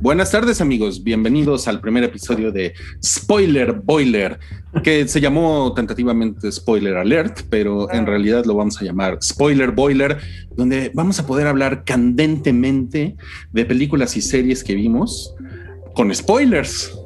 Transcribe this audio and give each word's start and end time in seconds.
Buenas 0.00 0.30
tardes 0.30 0.62
amigos, 0.62 1.04
bienvenidos 1.04 1.68
al 1.68 1.82
primer 1.82 2.04
episodio 2.04 2.50
de 2.50 2.72
Spoiler 3.04 3.72
Boiler, 3.72 4.38
que 4.82 5.06
se 5.06 5.20
llamó 5.20 5.74
tentativamente 5.74 6.50
Spoiler 6.50 6.96
Alert, 6.96 7.42
pero 7.50 7.92
en 7.92 8.06
realidad 8.06 8.46
lo 8.46 8.54
vamos 8.54 8.80
a 8.80 8.84
llamar 8.86 9.18
Spoiler 9.22 9.72
Boiler, 9.72 10.16
donde 10.56 10.90
vamos 10.94 11.20
a 11.20 11.26
poder 11.26 11.46
hablar 11.46 11.84
candentemente 11.84 13.14
de 13.52 13.64
películas 13.66 14.16
y 14.16 14.22
series 14.22 14.64
que 14.64 14.74
vimos 14.74 15.34
con 15.94 16.14
spoilers. 16.14 16.98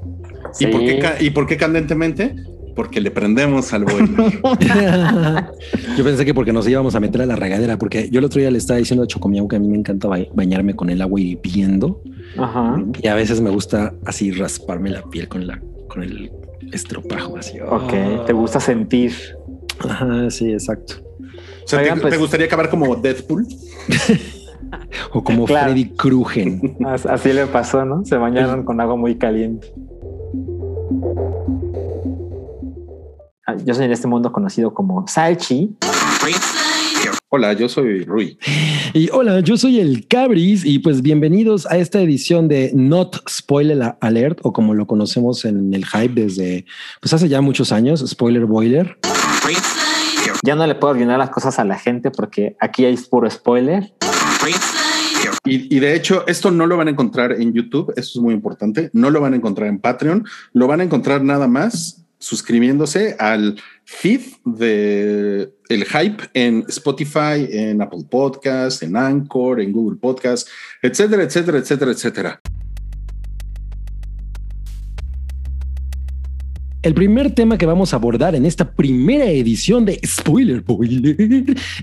¿Y, 0.60 0.68
por 0.68 0.80
qué, 0.82 1.16
¿Y 1.18 1.30
por 1.30 1.48
qué 1.48 1.56
candentemente? 1.56 2.36
Porque 2.74 3.00
le 3.00 3.10
prendemos 3.10 3.72
al 3.72 3.84
boiler. 3.84 4.40
yo 5.96 6.04
pensé 6.04 6.24
que 6.24 6.34
porque 6.34 6.52
nos 6.52 6.68
íbamos 6.68 6.94
a 6.94 7.00
meter 7.00 7.22
a 7.22 7.26
la 7.26 7.36
regadera, 7.36 7.78
porque 7.78 8.08
yo 8.10 8.18
el 8.18 8.24
otro 8.24 8.40
día 8.40 8.50
le 8.50 8.58
estaba 8.58 8.78
diciendo 8.78 9.04
a 9.04 9.06
Chocomiau 9.06 9.48
que 9.48 9.56
a 9.56 9.58
mí 9.58 9.68
me 9.68 9.78
encanta 9.78 10.08
bañarme 10.34 10.74
con 10.74 10.90
el 10.90 11.00
agua 11.00 11.20
hirviendo. 11.20 12.02
Ajá. 12.36 12.82
Y 13.02 13.08
a 13.08 13.14
veces 13.14 13.40
me 13.40 13.50
gusta 13.50 13.94
así 14.04 14.32
rasparme 14.32 14.90
la 14.90 15.02
piel 15.02 15.28
con 15.28 15.46
la 15.46 15.60
con 15.88 16.02
el 16.02 16.30
estropajo 16.72 17.36
así. 17.36 17.58
Ok, 17.60 18.26
te 18.26 18.32
gusta 18.32 18.60
sentir. 18.60 19.12
Ajá, 19.88 20.30
sí, 20.30 20.52
exacto. 20.52 20.94
O 21.64 21.68
sea, 21.68 21.82
¿te, 21.82 22.00
pues 22.00 22.18
gustaría 22.18 22.46
acabar 22.46 22.68
como 22.68 22.94
Deadpool? 22.96 23.46
o 25.12 25.22
como 25.22 25.46
Freddy 25.46 25.90
Krueger. 25.90 26.58
Así 27.08 27.32
le 27.32 27.46
pasó, 27.46 27.84
¿no? 27.84 28.04
Se 28.04 28.16
bañaron 28.16 28.64
con 28.64 28.80
agua 28.80 28.96
muy 28.96 29.16
caliente. 29.16 29.72
Ah, 33.46 33.56
yo 33.62 33.74
soy 33.74 33.84
en 33.84 33.92
este 33.92 34.08
mundo 34.08 34.32
conocido 34.32 34.72
como 34.72 35.06
Salchi. 35.06 35.76
Hola, 37.28 37.52
yo 37.52 37.68
soy 37.68 38.02
Rui. 38.04 38.38
Y 38.94 39.10
hola, 39.12 39.40
yo 39.40 39.58
soy 39.58 39.80
el 39.80 40.08
Cabris 40.08 40.64
y 40.64 40.78
pues 40.78 41.02
bienvenidos 41.02 41.66
a 41.66 41.76
esta 41.76 42.00
edición 42.00 42.48
de 42.48 42.70
Not 42.72 43.28
Spoiler 43.28 43.96
Alert 44.00 44.38
o 44.44 44.54
como 44.54 44.72
lo 44.72 44.86
conocemos 44.86 45.44
en 45.44 45.74
el 45.74 45.84
hype 45.84 46.22
desde 46.22 46.64
pues 47.02 47.12
hace 47.12 47.28
ya 47.28 47.42
muchos 47.42 47.70
años, 47.70 48.02
Spoiler 48.06 48.46
Boiler. 48.46 48.98
Ya 50.42 50.54
no 50.54 50.66
le 50.66 50.74
puedo 50.74 50.94
adivinar 50.94 51.18
las 51.18 51.28
cosas 51.28 51.58
a 51.58 51.64
la 51.64 51.78
gente 51.78 52.10
porque 52.10 52.56
aquí 52.60 52.86
hay 52.86 52.96
puro 52.96 53.28
spoiler. 53.30 53.92
Y, 55.44 55.76
y, 55.76 55.80
de 55.80 55.94
hecho, 55.94 56.24
esto 56.26 56.50
no 56.50 56.66
lo 56.66 56.78
van 56.78 56.88
a 56.88 56.90
encontrar 56.90 57.32
en 57.32 57.52
YouTube, 57.52 57.92
eso 57.96 58.18
es 58.18 58.22
muy 58.22 58.32
importante, 58.32 58.88
no 58.94 59.10
lo 59.10 59.20
van 59.20 59.34
a 59.34 59.36
encontrar 59.36 59.68
en 59.68 59.78
Patreon, 59.78 60.24
lo 60.52 60.66
van 60.66 60.80
a 60.80 60.84
encontrar 60.84 61.22
nada 61.22 61.48
más 61.48 62.03
suscribiéndose 62.24 63.16
al 63.18 63.60
feed 63.84 64.22
de 64.44 65.52
el 65.68 65.84
hype 65.84 66.24
en 66.32 66.64
Spotify, 66.68 67.46
en 67.50 67.82
Apple 67.82 68.06
Podcast, 68.10 68.82
en 68.82 68.96
Anchor, 68.96 69.60
en 69.60 69.72
Google 69.72 69.98
Podcast, 69.98 70.48
etcétera, 70.82 71.22
etcétera, 71.24 71.58
etcétera, 71.58 71.90
etcétera. 71.90 72.40
El 76.84 76.92
primer 76.92 77.30
tema 77.30 77.56
que 77.56 77.64
vamos 77.64 77.94
a 77.94 77.96
abordar 77.96 78.34
en 78.34 78.44
esta 78.44 78.70
primera 78.70 79.24
edición 79.24 79.86
de 79.86 79.98
Spoiler 80.06 80.60
Boiler 80.60 81.16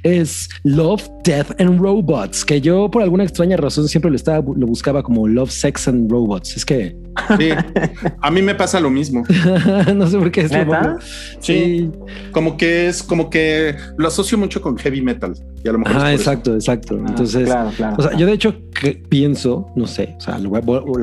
es 0.04 0.48
Love, 0.62 1.10
Death 1.24 1.60
and 1.60 1.80
Robots, 1.82 2.46
que 2.46 2.62
yo 2.62 2.92
por 2.92 3.02
alguna 3.02 3.24
extraña 3.24 3.58
razón 3.58 3.88
siempre 3.88 4.12
lo 4.12 4.16
estaba, 4.16 4.46
lo 4.56 4.68
buscaba 4.68 5.02
como 5.02 5.28
Love, 5.28 5.50
Sex 5.50 5.88
and 5.88 6.12
Robots. 6.12 6.56
Es 6.56 6.64
que 6.64 6.96
Sí, 7.40 7.50
a 8.22 8.30
mí 8.30 8.44
me 8.44 8.54
pasa 8.54 8.80
lo 8.80 8.92
mismo. 8.92 9.24
no 9.96 10.06
sé 10.08 10.20
por 10.20 10.32
qué 10.32 10.42
es 10.42 10.52
lo 10.52 10.98
Sí. 11.40 11.90
como 12.32 12.56
que 12.56 12.88
es 12.88 13.02
como 13.02 13.32
que 13.32 13.76
lo 13.98 14.08
asocio 14.08 14.38
mucho 14.38 14.62
con 14.62 14.78
heavy 14.78 15.02
metal 15.02 15.34
y 15.64 15.68
a 15.68 15.72
lo 15.72 15.80
mejor. 15.80 15.98
Ah, 16.00 16.14
exacto, 16.14 16.54
exacto. 16.54 16.98
Ah, 17.00 17.06
Entonces, 17.10 17.50
o 17.50 18.02
sea, 18.02 18.18
yo 18.18 18.26
de 18.26 18.34
hecho 18.34 18.56
pienso, 19.10 19.72
no 19.76 19.88
sé, 19.88 20.16
o 20.18 20.22
sea, 20.22 20.38
lo 20.38 20.50
voy, 20.50 20.60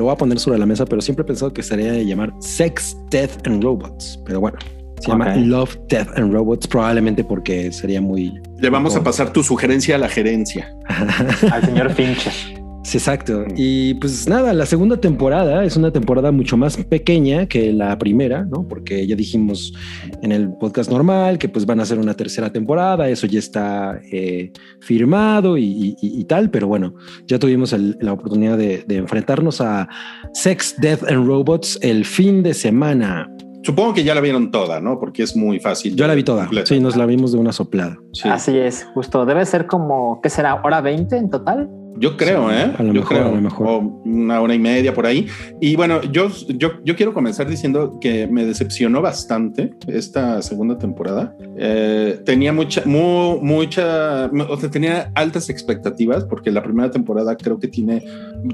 a, 0.09 0.15
poner 0.15 0.39
sobre 0.39 0.59
la 0.59 0.65
mesa, 0.65 0.85
pero 0.85 1.01
siempre 1.01 1.23
he 1.23 1.25
pensado 1.25 1.53
que 1.53 1.63
sería 1.63 1.91
de 1.91 2.05
llamar 2.05 2.33
Sex, 2.39 2.97
Death 3.09 3.47
and 3.47 3.63
Robots. 3.63 4.19
Pero 4.25 4.39
bueno, 4.39 4.57
se 4.99 5.07
llama 5.07 5.35
Love, 5.35 5.77
Death 5.87 6.09
and 6.17 6.33
Robots, 6.33 6.67
probablemente 6.67 7.23
porque 7.23 7.71
sería 7.71 8.01
muy. 8.01 8.33
Le 8.59 8.69
vamos 8.69 8.95
a 8.95 9.03
pasar 9.03 9.31
tu 9.31 9.43
sugerencia 9.43 9.95
a 9.95 9.97
la 9.97 10.09
gerencia. 10.09 10.73
Al 11.51 11.63
señor 11.63 11.91
Fincher. 11.93 12.58
Sí, 12.83 12.97
exacto. 12.97 13.43
Y 13.55 13.95
pues 13.95 14.27
nada, 14.27 14.53
la 14.53 14.65
segunda 14.65 14.97
temporada 14.97 15.63
es 15.63 15.75
una 15.75 15.91
temporada 15.91 16.31
mucho 16.31 16.55
más 16.57 16.77
pequeña 16.77 17.45
que 17.45 17.73
la 17.73 17.97
primera, 17.97 18.45
¿no? 18.45 18.67
Porque 18.67 19.05
ya 19.05 19.15
dijimos 19.15 19.73
en 20.21 20.31
el 20.31 20.53
podcast 20.53 20.89
normal 20.89 21.37
que 21.37 21.49
pues 21.49 21.65
van 21.65 21.81
a 21.81 21.85
ser 21.85 21.99
una 21.99 22.13
tercera 22.13 22.51
temporada, 22.51 23.09
eso 23.09 23.27
ya 23.27 23.39
está 23.39 23.99
eh, 24.11 24.51
firmado 24.79 25.57
y, 25.57 26.25
tal, 26.27 26.49
pero 26.49 26.67
bueno, 26.67 26.93
ya 27.27 27.39
tuvimos 27.39 27.73
la 27.73 28.13
oportunidad 28.13 28.57
de, 28.57 28.85
enfrentarnos 28.89 29.61
a 29.61 29.87
Sex, 30.33 30.75
Death 30.79 31.03
and 31.03 31.25
Robots 31.25 31.79
el 31.81 32.05
fin 32.05 32.43
de 32.43 32.53
semana. 32.53 33.29
Supongo 33.63 33.93
que 33.93 34.03
ya 34.03 34.15
la 34.15 34.21
vieron 34.21 34.51
toda, 34.51 34.79
¿no? 34.79 34.99
Porque 34.99 35.23
es 35.23 35.35
muy 35.35 35.59
fácil. 35.59 35.95
Yo 35.95 36.07
la 36.07 36.15
vi 36.15 36.23
toda. 36.23 36.49
Sí, 36.63 36.79
nos 36.79 36.95
la 36.95 37.05
vimos 37.05 37.33
de 37.33 37.39
una 37.39 37.51
soplada. 37.51 37.97
Así 38.23 38.57
es, 38.57 38.87
justo. 38.93 39.25
Debe 39.25 39.45
ser 39.45 39.67
como, 39.67 40.21
¿qué 40.21 40.29
será? 40.29 40.61
¿Hora 40.63 40.81
20 40.81 41.17
en 41.17 41.29
total? 41.29 41.69
Yo 41.99 42.15
creo, 42.15 42.49
¿eh? 42.49 42.73
yo 42.77 42.83
mejor, 42.85 43.07
creo. 43.07 43.41
mejor. 43.41 43.67
O 43.67 43.79
una 44.05 44.39
hora 44.39 44.55
y 44.55 44.59
media 44.59 44.93
por 44.93 45.05
ahí. 45.05 45.27
Y 45.59 45.75
bueno, 45.75 46.01
yo, 46.03 46.29
yo, 46.47 46.71
yo 46.85 46.95
quiero 46.95 47.13
comenzar 47.13 47.49
diciendo 47.49 47.97
que 47.99 48.25
me 48.27 48.45
decepcionó 48.45 49.01
bastante 49.01 49.73
esta 49.87 50.41
segunda 50.41 50.77
temporada. 50.77 51.35
Eh, 51.57 52.21
tenía 52.25 52.53
mucha, 52.53 52.83
mucha, 52.85 54.27
o 54.27 54.57
sea, 54.57 54.71
tenía 54.71 55.11
altas 55.13 55.49
expectativas 55.49 56.23
porque 56.23 56.51
la 56.51 56.63
primera 56.63 56.89
temporada 56.89 57.35
creo 57.35 57.59
que 57.59 57.67
tiene, 57.67 58.05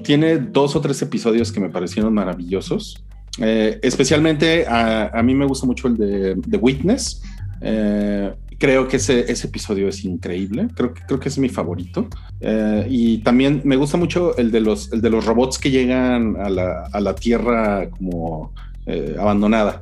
tiene 0.02 0.38
dos 0.38 0.76
o 0.76 0.82
tres 0.82 1.00
episodios 1.04 1.52
que 1.52 1.60
me 1.60 1.70
parecieron 1.70 2.14
maravillosos. 2.16 3.04
Eh, 3.40 3.80
especialmente 3.84 4.66
a, 4.66 5.08
a, 5.08 5.22
mí 5.22 5.36
me 5.36 5.46
gusta 5.46 5.68
mucho 5.68 5.88
el 5.88 5.98
de 5.98 6.38
The 6.50 6.58
Witness. 6.58 7.22
Eh, 7.62 8.34
creo 8.58 8.88
que 8.88 8.98
ese, 8.98 9.32
ese, 9.32 9.48
episodio 9.48 9.88
es 9.88 10.04
increíble. 10.06 10.68
Creo 10.76 10.94
que, 10.94 11.02
creo 11.08 11.20
que 11.20 11.30
es 11.30 11.38
mi 11.38 11.50
favorito. 11.50 12.08
Eh, 12.42 12.86
y 12.90 13.18
también 13.20 13.62
me 13.64 13.76
gusta 13.76 13.98
mucho 13.98 14.36
el 14.38 14.52
de 14.52 14.62
los, 14.62 14.92
el 14.92 15.02
de 15.02 15.10
los 15.10 15.26
robots 15.26 15.58
que 15.58 15.72
llegan 15.72 16.36
a 16.38 16.50
la, 16.50 16.88
a 16.92 17.00
la 17.00 17.16
Tierra 17.16 17.90
como 17.90 18.54
eh, 18.86 19.16
abandonada. 19.20 19.82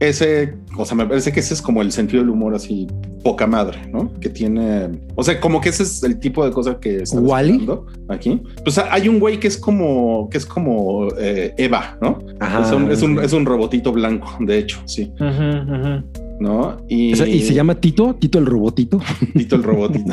Ese, 0.00 0.54
o 0.76 0.84
sea, 0.84 0.96
me 0.96 1.06
parece 1.06 1.30
que 1.30 1.38
ese 1.38 1.54
es 1.54 1.62
como 1.62 1.80
el 1.80 1.92
sentido 1.92 2.22
del 2.22 2.30
humor 2.30 2.56
así 2.56 2.88
poca 3.22 3.46
madre, 3.46 3.86
¿no? 3.92 4.12
Que 4.18 4.30
tiene, 4.30 4.88
o 5.14 5.22
sea, 5.22 5.38
como 5.38 5.60
que 5.60 5.68
ese 5.68 5.84
es 5.84 6.02
el 6.02 6.18
tipo 6.18 6.44
de 6.44 6.50
cosa 6.50 6.80
que 6.80 7.02
está 7.02 7.20
¿Wally? 7.20 7.68
aquí. 8.08 8.42
Pues 8.64 8.78
hay 8.78 9.08
un 9.08 9.20
güey 9.20 9.38
que 9.38 9.46
es 9.46 9.56
como, 9.56 10.28
que 10.28 10.38
es 10.38 10.46
como 10.46 11.06
Eva, 11.16 11.98
¿no? 12.02 12.18
es, 12.40 12.72
un, 12.72 12.90
es, 12.90 13.02
un, 13.02 13.20
es, 13.20 13.32
un, 13.32 13.46
robotito 13.46 13.92
blanco, 13.92 14.38
de 14.40 14.58
hecho, 14.58 14.82
sí. 14.86 15.12
¿No? 16.42 16.76
Y, 16.88 17.14
se 17.14 17.54
llama 17.54 17.76
Tito, 17.76 18.14
Tito 18.14 18.38
el 18.38 18.46
robotito. 18.46 19.00
Tito 19.36 19.56
el 19.56 19.62
robotito. 19.62 20.12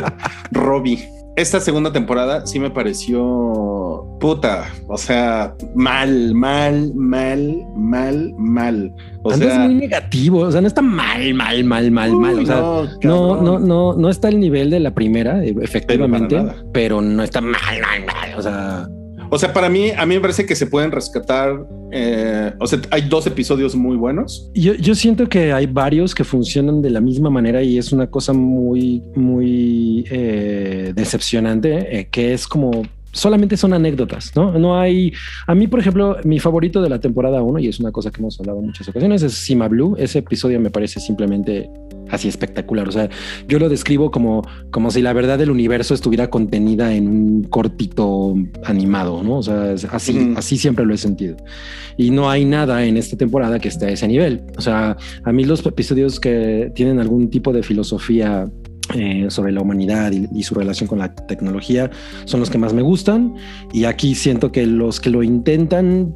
Robbie. 0.50 0.98
Esta 1.36 1.60
segunda 1.60 1.92
temporada 1.92 2.46
sí 2.46 2.58
me 2.58 2.70
pareció 2.70 4.06
puta, 4.18 4.72
o 4.88 4.96
sea, 4.96 5.54
mal, 5.74 6.34
mal, 6.34 6.94
mal, 6.94 7.62
mal, 7.76 8.32
mal. 8.38 8.94
O 9.22 9.34
sea, 9.34 9.52
es 9.52 9.58
muy 9.58 9.74
negativo, 9.74 10.38
o 10.38 10.50
sea, 10.50 10.62
no 10.62 10.66
está 10.66 10.80
mal, 10.80 11.34
mal, 11.34 11.62
mal, 11.62 11.90
mal, 11.90 12.12
mal. 12.16 12.38
O 12.38 12.46
sea, 12.46 12.56
no, 13.02 13.42
no, 13.42 13.58
no, 13.58 13.92
no, 13.92 14.08
está 14.08 14.28
al 14.28 14.40
nivel 14.40 14.70
de 14.70 14.80
la 14.80 14.94
primera, 14.94 15.44
efectivamente, 15.44 16.42
pero 16.72 17.02
no 17.02 17.22
está 17.22 17.42
mal, 17.42 17.52
mal, 17.82 18.06
mal. 18.06 18.38
O 18.38 18.42
sea, 18.42 18.88
o 19.30 19.38
sea, 19.38 19.52
para 19.52 19.68
mí, 19.68 19.90
a 19.90 20.06
mí 20.06 20.14
me 20.14 20.20
parece 20.20 20.46
que 20.46 20.54
se 20.54 20.66
pueden 20.66 20.92
rescatar. 20.92 21.66
Eh, 21.92 22.52
o 22.58 22.66
sea, 22.66 22.80
hay 22.90 23.02
dos 23.02 23.26
episodios 23.26 23.74
muy 23.74 23.96
buenos. 23.96 24.50
Yo, 24.54 24.74
yo, 24.74 24.94
siento 24.94 25.28
que 25.28 25.52
hay 25.52 25.66
varios 25.66 26.14
que 26.14 26.24
funcionan 26.24 26.82
de 26.82 26.90
la 26.90 27.00
misma 27.00 27.30
manera 27.30 27.62
y 27.62 27.78
es 27.78 27.92
una 27.92 28.08
cosa 28.08 28.32
muy, 28.32 29.02
muy 29.14 30.04
eh, 30.10 30.92
decepcionante, 30.94 31.98
eh, 31.98 32.08
que 32.10 32.32
es 32.32 32.46
como 32.46 32.82
solamente 33.16 33.56
son 33.56 33.72
anécdotas, 33.72 34.32
¿no? 34.36 34.58
No 34.58 34.78
hay. 34.78 35.12
A 35.46 35.54
mí, 35.54 35.66
por 35.66 35.80
ejemplo, 35.80 36.18
mi 36.24 36.38
favorito 36.38 36.82
de 36.82 36.90
la 36.90 37.00
temporada 37.00 37.42
1, 37.42 37.58
y 37.60 37.68
es 37.68 37.80
una 37.80 37.90
cosa 37.90 38.10
que 38.10 38.20
hemos 38.20 38.38
hablado 38.38 38.60
en 38.60 38.66
muchas 38.66 38.88
ocasiones, 38.88 39.22
es 39.22 39.32
Sima 39.32 39.68
Blue. 39.68 39.96
Ese 39.98 40.18
episodio 40.18 40.60
me 40.60 40.70
parece 40.70 41.00
simplemente 41.00 41.68
así 42.10 42.28
espectacular. 42.28 42.88
O 42.88 42.92
sea, 42.92 43.08
yo 43.48 43.58
lo 43.58 43.68
describo 43.68 44.10
como, 44.10 44.42
como 44.70 44.90
si 44.90 45.02
la 45.02 45.12
verdad 45.12 45.38
del 45.38 45.50
universo 45.50 45.94
estuviera 45.94 46.28
contenida 46.28 46.94
en 46.94 47.08
un 47.08 47.42
cortito 47.44 48.34
animado, 48.64 49.22
¿no? 49.22 49.38
O 49.38 49.42
sea, 49.42 49.74
así, 49.90 50.34
así 50.36 50.56
siempre 50.56 50.84
lo 50.84 50.94
he 50.94 50.98
sentido. 50.98 51.36
Y 51.96 52.10
no 52.10 52.28
hay 52.28 52.44
nada 52.44 52.84
en 52.84 52.96
esta 52.96 53.16
temporada 53.16 53.58
que 53.58 53.68
esté 53.68 53.86
a 53.86 53.90
ese 53.90 54.06
nivel. 54.08 54.42
O 54.56 54.60
sea, 54.60 54.96
a 55.24 55.32
mí 55.32 55.44
los 55.44 55.64
episodios 55.64 56.20
que 56.20 56.70
tienen 56.74 57.00
algún 57.00 57.30
tipo 57.30 57.52
de 57.52 57.62
filosofía 57.62 58.46
eh, 58.94 59.26
sobre 59.28 59.52
la 59.52 59.60
humanidad 59.60 60.12
y, 60.12 60.42
su 60.42 60.54
relación 60.54 60.86
con 60.86 61.00
la 61.00 61.12
tecnología 61.12 61.90
son 62.24 62.40
los 62.40 62.50
que 62.50 62.58
más 62.58 62.72
me 62.72 62.82
gustan. 62.82 63.34
Y 63.72 63.84
aquí 63.84 64.14
siento 64.14 64.52
que 64.52 64.66
los 64.66 65.00
que 65.00 65.10
lo 65.10 65.22
intentan 65.22 66.14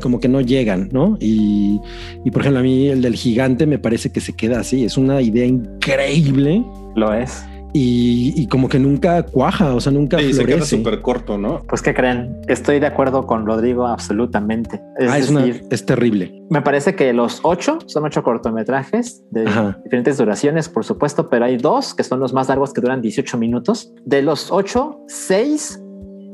como 0.00 0.20
que 0.20 0.28
no 0.28 0.40
llegan 0.40 0.88
no 0.92 1.16
y, 1.20 1.80
y, 2.24 2.30
por 2.30 2.42
ejemplo 2.42 2.60
a 2.60 2.62
mí 2.62 2.88
el 2.88 3.02
del 3.02 3.14
gigante 3.14 3.66
me 3.66 3.78
parece 3.78 4.10
que 4.10 4.20
se 4.20 4.34
queda 4.34 4.60
así. 4.60 4.84
Es 4.84 4.96
una 4.96 5.22
idea 5.22 5.46
increíble. 5.46 6.64
Lo 6.94 7.14
es 7.14 7.44
y, 7.74 8.34
y 8.36 8.46
como 8.48 8.68
que 8.68 8.78
nunca 8.78 9.22
cuaja, 9.24 9.74
o 9.74 9.80
sea, 9.80 9.92
nunca 9.92 10.18
Sí, 10.18 10.32
se 10.34 10.40
queda 10.44 10.56
florece. 10.56 10.76
súper 10.76 11.00
corto, 11.00 11.38
¿no? 11.38 11.62
Pues 11.68 11.80
que 11.80 11.94
creen, 11.94 12.36
estoy 12.48 12.80
de 12.80 12.86
acuerdo 12.86 13.26
con 13.26 13.46
Rodrigo 13.46 13.86
absolutamente. 13.86 14.80
Es 14.98 15.10
Ah, 15.10 15.18
es, 15.18 15.30
una- 15.30 15.40
decir, 15.44 15.64
es 15.70 15.86
terrible. 15.86 16.42
me 16.50 16.60
parece 16.60 16.94
que 16.94 17.12
los 17.12 17.40
ocho 17.42 17.78
son 17.86 18.04
ocho 18.04 18.22
cortometrajes 18.22 19.22
de 19.30 19.46
Ajá. 19.46 19.78
diferentes 19.84 20.18
duraciones, 20.18 20.68
por 20.68 20.84
supuesto, 20.84 21.28
pero 21.30 21.46
hay 21.46 21.56
dos 21.56 21.94
que 21.94 22.04
son 22.04 22.20
los 22.20 22.32
más 22.34 22.48
largos 22.48 22.72
que 22.72 22.80
duran 22.82 23.00
18 23.00 23.38
minutos. 23.38 23.92
De 24.04 24.20
los 24.22 24.50
ocho, 24.52 25.00
seis 25.08 25.80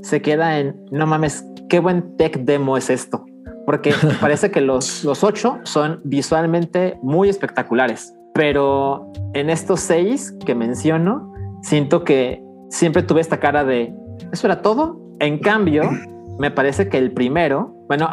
se 0.03 0.23
queda 0.23 0.59
en 0.59 0.77
no 0.91 1.07
mames, 1.07 1.45
qué 1.69 1.79
buen 1.81 2.17
tech 2.17 2.39
demo 2.45 2.77
es 2.77 2.91
esto. 2.91 3.25
Porque 3.67 3.93
parece 4.21 4.51
que 4.51 4.61
los, 4.61 5.05
los 5.05 5.23
ocho 5.23 5.59
son 5.65 6.01
visualmente 6.05 6.99
muy 7.03 7.29
espectaculares, 7.29 8.15
pero 8.39 9.11
en 9.35 9.51
estos 9.51 9.81
seis 9.81 10.33
que 10.47 10.55
menciono, 10.55 11.33
siento 11.63 12.05
que 12.05 12.41
siempre 12.71 13.03
tuve 13.03 13.21
esta 13.21 13.41
cara 13.41 13.65
de 13.65 13.93
eso 14.33 14.47
era 14.47 14.63
todo. 14.63 15.01
En 15.19 15.41
cambio, 15.41 15.83
me 16.39 16.53
parece 16.53 16.89
que 16.89 16.99
el 16.99 17.11
primero, 17.11 17.75
bueno, 17.89 18.09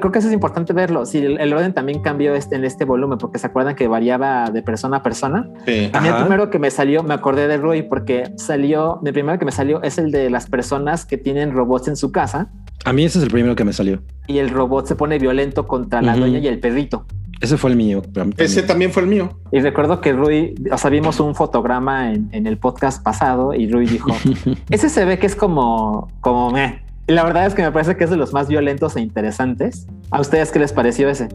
creo 0.00 0.12
que 0.12 0.18
eso 0.18 0.28
es 0.28 0.34
importante 0.34 0.74
verlo. 0.74 1.06
Si 1.06 1.16
el, 1.16 1.40
el 1.40 1.50
orden 1.54 1.72
también 1.72 2.02
cambió 2.02 2.34
este, 2.34 2.56
en 2.56 2.66
este 2.66 2.84
volumen, 2.84 3.16
porque 3.16 3.38
se 3.38 3.46
acuerdan 3.46 3.74
que 3.74 3.88
variaba 3.88 4.50
de 4.50 4.62
persona 4.62 4.98
a 4.98 5.02
persona. 5.02 5.48
Sí. 5.64 5.88
A 5.94 6.00
mí 6.02 6.08
el 6.08 6.14
primero 6.16 6.50
que 6.50 6.58
me 6.58 6.70
salió, 6.70 7.02
me 7.02 7.14
acordé 7.14 7.48
de 7.48 7.56
Rui 7.56 7.80
porque 7.82 8.24
salió, 8.36 9.00
el 9.02 9.14
primero 9.14 9.38
que 9.38 9.46
me 9.46 9.52
salió 9.52 9.82
es 9.82 9.96
el 9.96 10.10
de 10.10 10.28
las 10.28 10.46
personas 10.46 11.06
que 11.06 11.16
tienen 11.16 11.52
robots 11.52 11.88
en 11.88 11.96
su 11.96 12.12
casa 12.12 12.50
A 12.84 12.92
mí 12.92 13.04
ese 13.06 13.16
es 13.18 13.24
el 13.24 13.30
primero 13.30 13.54
que 13.56 13.64
me 13.64 13.72
salió. 13.72 14.02
y 14.26 14.38
el 14.40 14.50
robot 14.50 14.84
se 14.86 14.94
pone 14.94 15.18
violento 15.18 15.66
contra 15.66 16.02
la 16.02 16.12
Ujú. 16.12 16.20
dueña 16.20 16.38
y 16.40 16.48
el 16.48 16.60
perrito. 16.60 17.06
Ese 17.40 17.56
fue 17.56 17.70
el 17.70 17.76
mío. 17.76 18.02
para 18.02 18.28
Ese 18.36 18.62
también 18.62 18.92
fue 18.92 19.02
el 19.02 19.08
mío. 19.08 19.38
Y 19.50 19.60
recuerdo 19.60 20.00
que 20.00 20.12
Rui, 20.12 20.54
o 20.70 20.76
sea, 20.78 20.90
vimos 20.90 21.20
un 21.20 21.34
fotograma 21.34 22.12
en, 22.12 22.28
en 22.32 22.46
el 22.46 22.58
podcast 22.58 23.02
pasado 23.02 23.54
y 23.54 23.70
Rui 23.70 23.86
dijo, 23.86 24.10
ese 24.70 24.88
se 24.90 25.04
ve 25.06 25.18
que 25.18 25.26
es 25.26 25.34
como, 25.34 26.08
como 26.20 26.50
meh. 26.50 26.82
Y 27.08 27.12
la 27.12 27.24
verdad 27.24 27.46
es 27.46 27.54
que 27.54 27.62
me 27.62 27.72
parece 27.72 27.96
que 27.96 28.04
es 28.04 28.10
de 28.10 28.16
los 28.16 28.32
más 28.32 28.46
violentos 28.48 28.94
e 28.96 29.00
interesantes. 29.00 29.86
¿A 30.10 30.20
ustedes 30.20 30.50
qué 30.52 30.58
les 30.58 30.72
pareció 30.72 31.08
ese? 31.08 31.28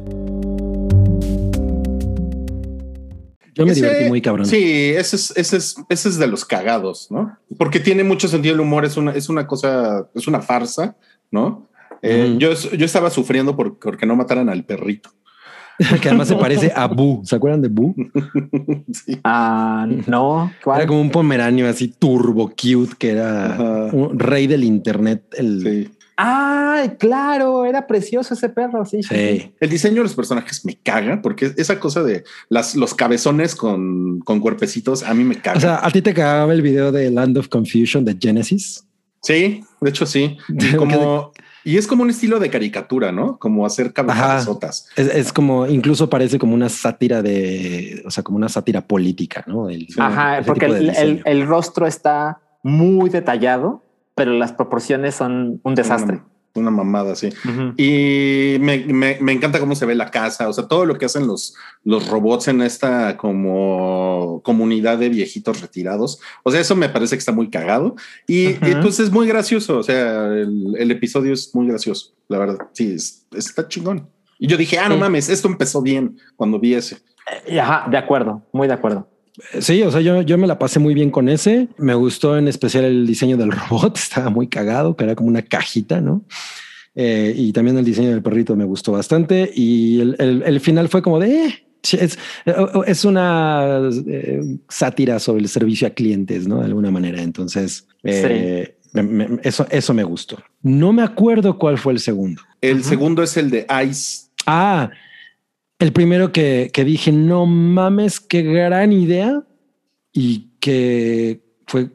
Yo 3.56 3.66
me 3.66 3.72
Ese- 3.72 3.82
divertí 3.82 4.06
muy 4.10 4.22
cabrón. 4.22 4.46
Sí, 4.46 4.94
ese 4.96 5.16
es, 5.16 5.34
ese 5.38 5.58
es, 5.58 5.76
ese 5.90 6.10
es 6.10 6.18
de 6.18 6.28
los 6.28 6.44
cagados, 6.46 7.08
¿no? 7.10 7.38
Porque 7.58 7.80
tiene 7.80 8.04
mucho 8.04 8.28
sentido 8.28 8.54
el 8.54 8.60
humor, 8.62 8.84
es 8.86 8.98
una, 8.98 9.12
es 9.12 9.30
una 9.30 9.48
cosa, 9.48 10.08
es 10.14 10.28
una 10.28 10.42
farsa, 10.42 10.98
¿no? 11.32 11.68
Eh, 12.02 12.36
yo, 12.38 12.52
yo 12.54 12.86
estaba 12.86 13.10
sufriendo 13.10 13.56
por- 13.56 13.80
porque 13.80 14.06
no 14.06 14.16
mataran 14.16 14.50
al 14.50 14.66
perrito. 14.66 15.10
que 16.02 16.10
además 16.10 16.28
se 16.28 16.36
parece 16.36 16.72
a 16.76 16.88
Boo. 16.88 17.22
¿Se 17.26 17.36
acuerdan 17.36 17.62
de 17.62 17.70
Boo? 17.70 17.96
Sí. 18.94 19.20
Ah, 19.24 19.88
no, 20.08 20.52
¿cuál? 20.64 20.80
Era 20.80 20.88
como 20.88 21.02
un 21.02 21.10
pomeranio 21.10 21.68
así 21.68 21.90
turbo 21.90 22.50
cute 22.50 22.96
que 22.98 23.12
era 23.12 23.90
un 23.92 24.18
rey 24.18 24.48
del 24.48 24.64
internet. 24.64 25.24
El, 25.38 25.62
Sí. 25.62 25.92
Ay, 26.18 26.92
claro, 26.98 27.66
era 27.66 27.88
precioso 27.88 28.36
ese 28.36 28.48
perro, 28.48 28.86
sí. 28.86 29.04
sí, 29.04 29.10
sí. 29.10 29.40
Sí. 29.40 29.54
El 29.60 29.70
diseño 29.70 29.98
de 29.98 30.04
los 30.04 30.16
personajes 30.16 30.64
me 30.64 30.76
caga 30.76 31.22
porque 31.22 31.52
esa 31.58 31.80
cosa 31.80 32.04
de 32.04 32.24
las, 32.48 32.76
los 32.76 32.94
cabezones 32.94 33.54
con, 33.54 34.20
con 34.22 34.40
cuerpecitos 34.40 35.04
a 35.04 35.14
mí 35.14 35.26
me 35.26 35.42
caga. 35.42 35.58
O 35.58 35.62
sea, 35.62 35.80
a 35.86 35.92
ti 35.92 36.02
te 36.02 36.14
cagaba 36.14 36.54
el 36.54 36.62
video 36.62 36.94
de 36.94 37.12
Land 37.12 37.38
of 37.38 37.50
Confusion 37.50 38.06
de 38.06 38.18
Genesis. 38.20 38.86
sí, 39.22 39.62
de 39.82 39.90
hecho 39.90 40.06
sí. 40.06 40.38
Y, 40.48 40.76
como, 40.78 41.34
y 41.66 41.78
es 41.78 41.88
como 41.88 42.04
un 42.04 42.10
estilo 42.12 42.40
de 42.40 42.50
caricatura, 42.50 43.12
¿no? 43.12 43.38
Como 43.40 43.66
hacer 43.66 43.92
cabezotas. 43.92 44.88
Es, 44.96 45.08
es 45.14 45.34
como, 45.34 45.68
incluso 45.68 46.10
parece 46.10 46.40
como 46.40 46.54
una 46.54 46.70
sátira 46.70 47.22
de, 47.22 48.02
o 48.06 48.12
sea, 48.12 48.24
como 48.24 48.38
una 48.38 48.48
sátira 48.50 48.82
política, 48.82 49.44
¿no? 49.48 49.70
El- 49.70 49.88
Ajá, 49.98 50.42
porque 50.46 50.68
el, 50.68 50.76
el- 50.76 50.90
diseño. 50.90 51.22
el 51.26 51.46
rostro 51.48 51.88
está 51.88 52.40
muy 52.64 53.10
detallado, 53.10 53.84
pero 54.16 54.32
las 54.32 54.54
proporciones 54.54 55.16
son 55.16 55.60
un 55.64 55.76
desastre. 55.76 56.22
Una 56.56 56.72
mamada, 56.72 57.16
sí. 57.16 57.28
Ujú. 57.48 57.74
Y 57.78 58.58
me, 58.60 58.80
me- 58.86 59.18
me 59.20 59.32
encanta 59.34 59.60
cómo 59.60 59.76
se 59.76 59.86
ve 59.86 59.94
la 59.96 60.10
casa, 60.10 60.48
o 60.50 60.54
sea, 60.54 60.68
todo 60.68 60.86
lo 60.86 60.98
que 60.98 61.06
hacen 61.06 61.28
los, 61.28 61.54
los 61.84 62.08
robots 62.08 62.48
en 62.48 62.62
esta 62.62 63.18
como 63.18 64.42
comunidad 64.44 64.98
de 64.98 65.10
viejitos 65.10 65.62
retirados. 65.62 66.20
O 66.44 66.52
sea, 66.52 66.60
eso 66.62 66.76
me 66.76 66.90
parece 66.90 67.16
que 67.16 67.20
está 67.20 67.32
muy 67.32 67.50
cagado 67.50 67.96
y, 68.28 68.54
pues 68.82 69.00
es 69.00 69.12
muy 69.12 69.28
gracioso. 69.28 69.78
O 69.80 69.84
sea, 69.84 70.28
el, 70.28 70.76
el 70.78 70.92
episodio 70.92 71.34
es 71.34 71.54
muy 71.54 71.68
gracioso, 71.68 72.14
la 72.28 72.40
verdad. 72.40 72.58
Sí, 72.74 72.94
es- 72.96 73.26
está 73.36 73.68
chingón. 73.68 74.10
Y 74.40 74.48
yo 74.48 74.58
dije, 74.58 74.78
ah, 74.78 74.90
no 74.90 74.96
Sí. 74.96 75.02
mames, 75.02 75.30
esto 75.30 75.48
empezó 75.48 75.82
bien 75.82 76.18
cuando 76.36 76.60
vi 76.60 76.74
ese. 76.74 76.98
Y 77.48 77.58
Ajá, 77.58 77.90
de 77.90 77.98
acuerdo, 77.98 78.44
muy 78.52 78.68
de 78.68 78.74
acuerdo. 78.74 79.08
Sí, 79.60 79.82
o 79.84 79.92
sea, 79.92 80.02
yo, 80.02 80.22
yo 80.22 80.38
me 80.38 80.48
la 80.48 80.58
pasé 80.60 80.80
muy 80.80 80.94
bien 80.94 81.12
con 81.12 81.28
ese. 81.30 81.68
Me 81.78 81.94
gustó 81.94 82.38
en 82.38 82.48
especial 82.48 82.86
el 82.86 83.06
diseño 83.06 83.38
del 83.38 83.52
robot, 83.70 83.98
estaba 83.98 84.30
muy 84.30 84.48
cagado, 84.48 84.96
que 84.96 85.04
era 85.04 85.16
como 85.16 85.30
una 85.30 85.42
cajita, 85.42 86.02
¿no? 86.02 86.24
Eh, 86.96 87.34
y 87.36 87.52
también 87.52 87.78
el 87.78 87.84
diseño 87.84 88.10
del 88.10 88.22
perrito 88.22 88.56
me 88.56 88.64
gustó 88.66 88.94
bastante. 88.94 89.52
Y 89.54 90.00
el, 90.00 90.16
el- 90.20 90.44
el 90.46 90.60
final 90.62 90.88
fue 90.90 91.02
como 91.02 91.20
de... 91.20 91.46
eh, 91.48 91.66
sí, 91.84 91.98
es, 92.00 92.18
es 92.88 93.04
una 93.06 93.82
eh, 94.08 94.42
sátira 94.70 95.20
sobre 95.20 95.42
el 95.42 95.50
servicio 95.50 95.88
a 95.88 95.92
clientes, 95.92 96.48
¿no? 96.48 96.60
De 96.60 96.66
alguna 96.66 96.92
manera. 96.92 97.22
Entonces, 97.22 97.88
eh, 98.04 98.78
me- 98.94 99.04
me- 99.04 99.40
eso, 99.44 99.68
eso 99.70 99.94
me 99.94 100.04
gustó. 100.06 100.38
No 100.62 100.94
me 100.94 101.02
acuerdo 101.04 101.58
cuál 101.58 101.78
fue 101.78 101.92
el 101.92 102.00
segundo. 102.00 102.42
El 102.62 102.84
segundo 102.86 103.22
es 103.24 103.36
el 103.36 103.50
de 103.50 103.68
Ice. 103.90 104.28
Ah, 104.48 104.90
el 105.80 105.92
primero 105.94 106.32
que, 106.32 106.70
que 106.74 106.84
dije, 106.86 107.12
no 107.12 107.46
mames, 107.46 108.20
qué 108.20 108.42
gran 108.44 108.94
idea. 108.94 109.44
Y 110.14 110.52
que 110.60 111.44
fue, 111.68 111.90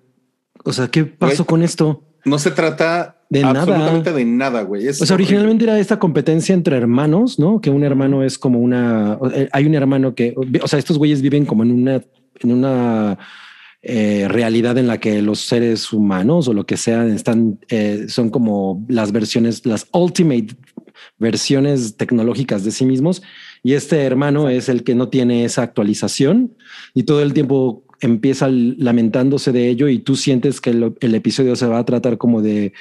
o 0.65 0.73
sea, 0.73 0.89
¿qué 0.89 1.05
pasó 1.05 1.45
Güey. 1.45 1.47
con 1.47 1.63
esto? 1.63 2.05
No 2.25 2.39
se 2.39 2.51
trata 2.51 3.23
De 3.31 3.41
nada. 3.41 3.61
absolutamente 3.63 4.13
de 4.13 4.25
nada, 4.27 4.63
güey. 4.63 4.87
Es 4.87 5.01
O 5.01 5.07
sea, 5.07 5.15
horrible. 5.15 5.33
originalmente 5.37 5.65
era 5.65 5.79
esta 5.79 5.99
competencia 5.99 6.55
entre 6.55 6.77
hermanos, 6.77 7.39
¿no? 7.39 7.61
Que 7.63 7.71
un 7.71 7.83
hermano 7.83 8.23
es 8.23 8.39
como 8.39 8.59
una, 8.59 9.19
eh, 9.33 9.49
hay 9.53 9.65
un 9.67 9.75
hermano 9.75 10.15
que, 10.15 10.35
o 10.63 10.69
sea, 10.69 10.79
estos 10.79 10.99
güeyes 10.99 11.23
viven 11.23 11.47
como 11.47 11.63
en 11.63 11.73
una, 11.73 11.95
en 12.41 12.53
una 12.53 13.19
eh, 13.83 14.27
realidad 14.29 14.77
en 14.77 14.87
la 14.87 14.99
que 15.01 15.23
los 15.23 15.41
seres 15.41 15.91
humanos 15.95 16.47
o 16.49 16.53
lo 16.53 16.67
que 16.67 16.77
sean 16.77 17.11
están, 17.11 17.59
eh, 17.71 18.05
son 18.09 18.29
como 18.29 18.85
las 18.89 19.13
versiones, 19.13 19.65
las 19.65 19.87
ultimate 19.95 20.49
versiones 21.19 21.97
tecnológicas 21.97 22.65
de 22.65 22.71
sí 22.71 22.85
mismos. 22.85 23.23
Y 23.63 23.75
este 23.75 24.03
hermano 24.03 24.49
es 24.49 24.69
el 24.69 24.85
que 24.85 24.95
no 24.95 25.09
tiene 25.09 25.45
esa 25.45 25.63
actualización 25.63 26.55
y 26.95 27.03
todo 27.03 27.23
el 27.23 27.35
tiempo 27.35 27.85
empieza 28.01 28.49
lamentándose 28.49 29.53
de 29.53 29.69
ello 29.69 29.89
y 29.89 29.99
tú 29.99 30.17
sientes 30.17 30.61
que 30.61 30.71
el, 30.71 31.15
episodio 31.15 31.55
se 31.57 31.67
va 31.67 31.79
a 31.79 31.85
tratar 31.85 32.17
como 32.17 32.41
de 32.41 32.73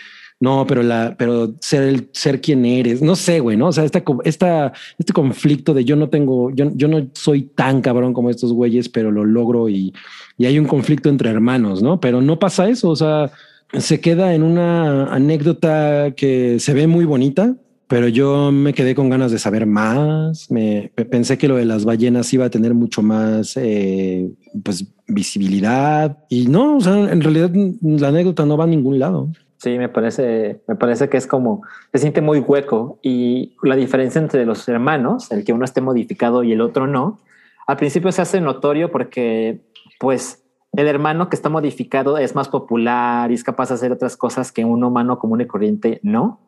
no, 0.42 0.66
pero 0.66 0.84
la, 0.84 1.16
pero 1.18 1.54
ser 1.60 1.84
el 1.84 2.10
ser 2.14 2.40
quien 2.40 2.64
eres, 2.64 3.02
no 3.02 3.18
sé, 3.18 3.42
güey, 3.42 3.58
no? 3.58 3.68
O 3.68 3.72
sea, 3.74 3.84
esta, 3.84 4.02
esta, 4.24 4.72
este 4.98 5.12
conflicto 5.12 5.74
de 5.74 5.84
yo 5.84 5.98
no 5.98 6.08
tengo, 6.08 6.50
yo, 6.52 6.72
yo 6.76 6.88
no 6.88 7.10
soy 7.14 7.42
tan 7.42 7.82
cabrón 7.82 8.14
como 8.14 8.30
estos 8.30 8.54
güeyes, 8.54 8.88
pero 8.88 9.12
lo 9.12 9.26
logro 9.26 9.68
y, 9.68 9.94
y 10.38 10.46
hay 10.46 10.58
un 10.58 10.66
conflicto 10.66 11.10
entre 11.10 11.30
hermanos, 11.30 11.84
¿no? 11.84 12.00
Pero 12.00 12.22
no 12.22 12.40
pasa 12.40 12.70
eso. 12.70 12.90
O 12.90 12.96
sea, 12.96 13.32
se 13.78 14.00
queda 14.00 14.34
en 14.34 14.44
una 14.44 15.14
anécdota 15.14 16.14
que 16.16 16.58
se 16.60 16.74
ve 16.74 16.88
muy 16.88 17.04
bonita, 17.04 17.58
pero 17.90 18.08
yo 18.08 18.52
me 18.52 18.74
quedé 18.74 18.94
con 18.96 19.10
ganas 19.10 19.32
de 19.32 19.40
saber 19.40 19.66
más. 19.66 20.50
Me 20.52 20.92
pe- 20.96 21.06
pensé 21.06 21.38
que 21.40 21.48
lo 21.48 21.56
de 21.58 21.66
las 21.66 21.84
ballenas 21.86 22.32
iba 22.32 22.46
a 22.46 22.50
tener 22.50 22.74
mucho 22.76 23.02
más, 23.02 23.58
eh, 23.58 24.30
pues, 24.64 24.86
visibilidad 25.08 26.18
y 26.30 26.48
no, 26.48 26.78
o 26.78 26.82
sea, 26.82 27.12
en 27.12 27.22
realidad 27.22 27.50
la 27.82 28.10
anécdota 28.10 28.46
no 28.46 28.58
va 28.58 28.66
a 28.66 28.68
ningún 28.68 29.00
lado. 29.00 29.30
Sí, 29.58 29.78
me 29.78 29.90
parece, 29.90 30.62
me 30.68 30.76
parece 30.76 31.10
que 31.10 31.18
es 31.18 31.28
como, 31.28 31.64
se 31.92 31.98
siente 32.00 32.22
muy 32.22 32.40
hueco 32.40 33.00
y 33.02 33.56
la 33.64 33.76
diferencia 33.76 34.22
entre 34.22 34.46
los 34.46 34.68
hermanos, 34.70 35.32
el 35.32 35.44
que 35.44 35.52
uno 35.52 35.66
esté 35.66 35.82
modificado 35.82 36.44
y 36.44 36.54
el 36.54 36.62
otro 36.62 36.88
no, 36.88 37.20
al 37.68 37.76
principio 37.78 38.12
se 38.12 38.22
hace 38.22 38.40
notorio 38.40 38.92
porque 38.92 39.62
pues 40.00 40.44
el 40.74 40.88
hermano 40.88 41.28
que 41.30 41.36
está 41.36 41.50
modificado 41.50 42.18
es 42.20 42.36
más 42.36 42.48
popular 42.50 43.32
y 43.32 43.34
es 43.34 43.44
capaz 43.44 43.70
de 43.70 43.76
hacer 43.76 43.92
otras 43.92 44.16
cosas 44.16 44.52
que 44.52 44.64
un 44.64 44.84
humano 44.84 45.18
común 45.20 45.42
y 45.42 45.48
corriente 45.48 46.00
no, 46.04 46.40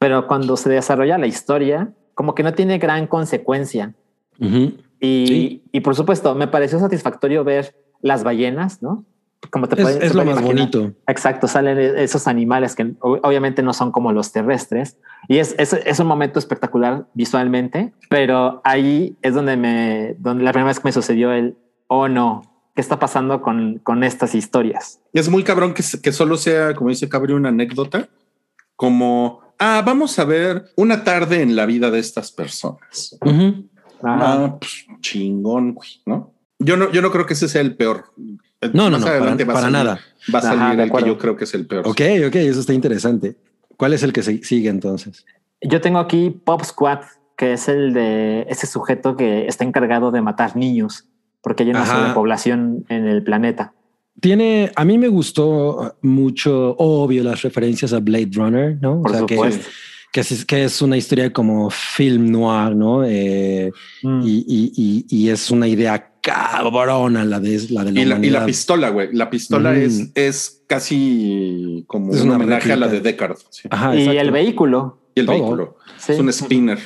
pero 0.00 0.26
cuando 0.26 0.56
se 0.56 0.68
desarrolla 0.70 1.18
la 1.18 1.26
historia, 1.28 1.92
como 2.14 2.34
que 2.34 2.42
no 2.42 2.52
tiene 2.54 2.78
gran 2.78 3.06
consecuencia. 3.06 3.94
Ujú. 4.40 4.72
Y, 4.98 5.26
Sí. 5.28 5.62
y 5.72 5.80
por 5.80 5.94
supuesto, 5.94 6.34
me 6.34 6.48
pareció 6.48 6.78
satisfactorio 6.80 7.44
ver 7.44 7.76
las 8.00 8.24
ballenas, 8.24 8.82
¿no? 8.82 9.04
Como 9.50 9.68
te 9.68 9.74
Es, 9.76 9.82
pueden- 9.82 10.02
es 10.02 10.14
lo 10.14 10.24
más 10.24 10.40
imaginar. 10.40 10.54
bonito. 10.70 10.92
Exacto, 11.06 11.46
salen 11.48 11.78
e- 11.78 12.02
esos 12.02 12.26
animales 12.26 12.74
que 12.74 12.94
obviamente 13.00 13.62
no 13.62 13.72
son 13.74 13.92
como 13.92 14.12
los 14.12 14.32
terrestres 14.32 14.96
y 15.28 15.38
es, 15.38 15.54
es, 15.58 15.72
es 15.74 16.00
un 16.00 16.06
momento 16.06 16.38
espectacular 16.38 17.06
visualmente, 17.14 17.92
pero 18.10 18.60
ahí 18.64 19.16
es 19.22 19.34
donde 19.34 19.56
me, 19.56 20.14
donde 20.18 20.44
la 20.44 20.52
primera 20.52 20.68
vez 20.68 20.80
que 20.80 20.88
me 20.88 20.92
sucedió 20.92 21.32
el, 21.32 21.56
oh 21.88 22.08
no, 22.08 22.42
¿qué 22.74 22.80
está 22.80 22.98
pasando 22.98 23.40
con, 23.42 23.78
con 23.82 24.02
estas 24.04 24.34
historias? 24.34 25.00
Es 25.12 25.28
muy 25.30 25.42
cabrón 25.44 25.72
que, 25.74 25.82
que 26.02 26.12
solo 26.12 26.36
sea, 26.36 26.74
como 26.74 26.88
dice 26.90 27.08
Cabri, 27.08 27.32
una 27.34 27.48
anécdota, 27.50 28.08
como, 28.76 29.40
ah, 29.60 29.82
vamos 29.86 30.18
a 30.18 30.24
ver 30.24 30.72
una 30.76 31.04
tarde 31.04 31.42
en 31.42 31.54
la 31.54 31.66
vida 31.66 31.90
de 31.90 32.00
estas 32.00 32.32
personas. 32.32 33.16
Ah, 34.02 34.56
pues, 34.58 34.86
chingón, 35.00 35.74
güey, 35.74 35.90
¿no? 36.06 36.32
Yo 36.58 36.76
no, 36.76 36.90
yo 36.90 37.00
no 37.00 37.10
creo 37.10 37.26
que 37.26 37.34
ese 37.34 37.48
sea 37.48 37.60
el 37.60 37.76
peor. 37.76 38.12
No, 38.74 38.90
no, 38.90 38.98
no, 38.98 39.06
para, 39.06 39.70
nada. 39.70 40.00
Va 40.34 40.40
a 40.40 40.42
salir 40.42 40.80
el 40.80 40.92
que 40.92 41.06
yo 41.06 41.16
creo 41.16 41.36
que 41.36 41.44
es 41.44 41.54
el 41.54 41.66
peor. 41.66 41.86
Ok, 41.86 42.00
ok, 42.26 42.36
eso 42.36 42.60
está 42.60 42.74
interesante. 42.74 43.36
¿Cuál 43.76 43.94
es 43.94 44.02
el 44.02 44.12
que 44.12 44.22
sigue 44.22 44.68
entonces? 44.68 45.24
Yo 45.62 45.80
tengo 45.80 45.98
aquí 45.98 46.30
Pop 46.30 46.62
Squad, 46.64 47.00
que 47.36 47.54
es 47.54 47.68
el 47.68 47.94
de 47.94 48.42
ese 48.50 48.66
sujeto 48.66 49.16
que 49.16 49.46
está 49.46 49.64
encargado 49.64 50.10
de 50.10 50.20
matar 50.20 50.56
niños, 50.56 51.06
porque 51.40 51.62
hay 51.62 51.70
una 51.70 52.12
población 52.12 52.84
en 52.90 53.06
el 53.06 53.22
planeta. 53.22 53.72
Tiene, 54.20 54.70
a 54.74 54.84
mí 54.84 54.98
me 54.98 55.08
gustó 55.08 55.96
mucho, 56.02 56.74
obvio, 56.78 57.22
las 57.22 57.42
referencias 57.42 57.92
a 57.92 58.00
Blade 58.00 58.30
Runner, 58.32 58.78
¿no? 58.80 59.02
Por 59.02 59.12
o 59.12 59.14
sea, 59.14 59.26
que, 59.26 59.36
que, 60.12 60.20
es, 60.20 60.44
que 60.44 60.64
es 60.64 60.82
una 60.82 60.96
historia 60.96 61.32
como 61.32 61.70
film 61.70 62.30
noir, 62.30 62.74
¿no? 62.74 63.04
Eh, 63.04 63.70
mm. 64.02 64.22
y, 64.24 64.44
y, 64.46 65.06
y, 65.08 65.28
es 65.28 65.50
una 65.50 65.68
idea 65.68 66.10
cabrona 66.20 67.24
la 67.24 67.40
de 67.40 67.66
la 67.70 67.84
de 67.84 67.92
la, 67.92 68.00
y 68.00 68.04
la, 68.04 68.18
y 68.26 68.30
la 68.30 68.46
pistola, 68.46 68.90
güey. 68.90 69.08
La 69.12 69.30
pistola 69.30 69.74
es, 69.74 70.00
mm. 70.00 70.12
es 70.14 70.62
casi 70.66 71.84
como 71.86 72.12
un 72.12 72.30
homenaje 72.30 72.72
a 72.72 72.76
la 72.76 72.88
de 72.88 73.00
Deckard. 73.00 73.38
y 73.94 74.08
el 74.08 74.30
vehículo. 74.30 75.00
Y 75.14 75.20
el 75.20 75.26
vehículo. 75.26 75.76
Es 76.08 76.18
un 76.18 76.32
spinner. 76.32 76.78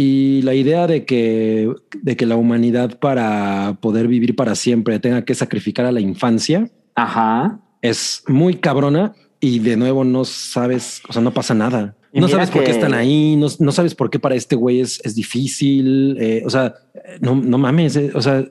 Y 0.00 0.42
la 0.42 0.54
idea 0.54 0.86
de 0.86 1.04
que, 1.04 1.74
de 2.02 2.16
que 2.16 2.24
la 2.24 2.36
humanidad 2.36 3.00
para 3.00 3.78
poder 3.80 4.06
vivir 4.06 4.36
para 4.36 4.54
siempre 4.54 5.00
tenga 5.00 5.24
que 5.24 5.34
sacrificar 5.34 5.86
a 5.86 5.90
la 5.90 5.98
infancia. 5.98 6.70
Ajá. 6.94 7.58
Es 7.82 8.22
muy 8.28 8.54
cabrona 8.54 9.12
y 9.40 9.58
de 9.58 9.76
nuevo 9.76 10.04
no 10.04 10.24
sabes, 10.24 11.02
o 11.08 11.12
sea, 11.12 11.20
no 11.20 11.34
pasa 11.34 11.52
nada. 11.52 11.96
no 12.12 12.28
sabes 12.28 12.48
por 12.48 12.62
qué 12.62 12.70
están 12.70 12.94
ahí, 12.94 13.34
no, 13.34 13.48
no, 13.58 13.72
sabes 13.72 13.96
por 13.96 14.08
qué 14.08 14.20
para 14.20 14.36
este 14.36 14.54
güey 14.54 14.78
es, 14.78 15.00
es 15.04 15.16
difícil. 15.16 16.16
Eh, 16.20 16.44
o 16.46 16.50
sea, 16.50 16.76
no, 17.20 17.34
no 17.34 17.58
mames. 17.58 17.96
Eh, 17.96 18.12
o 18.14 18.22
sea, 18.22 18.44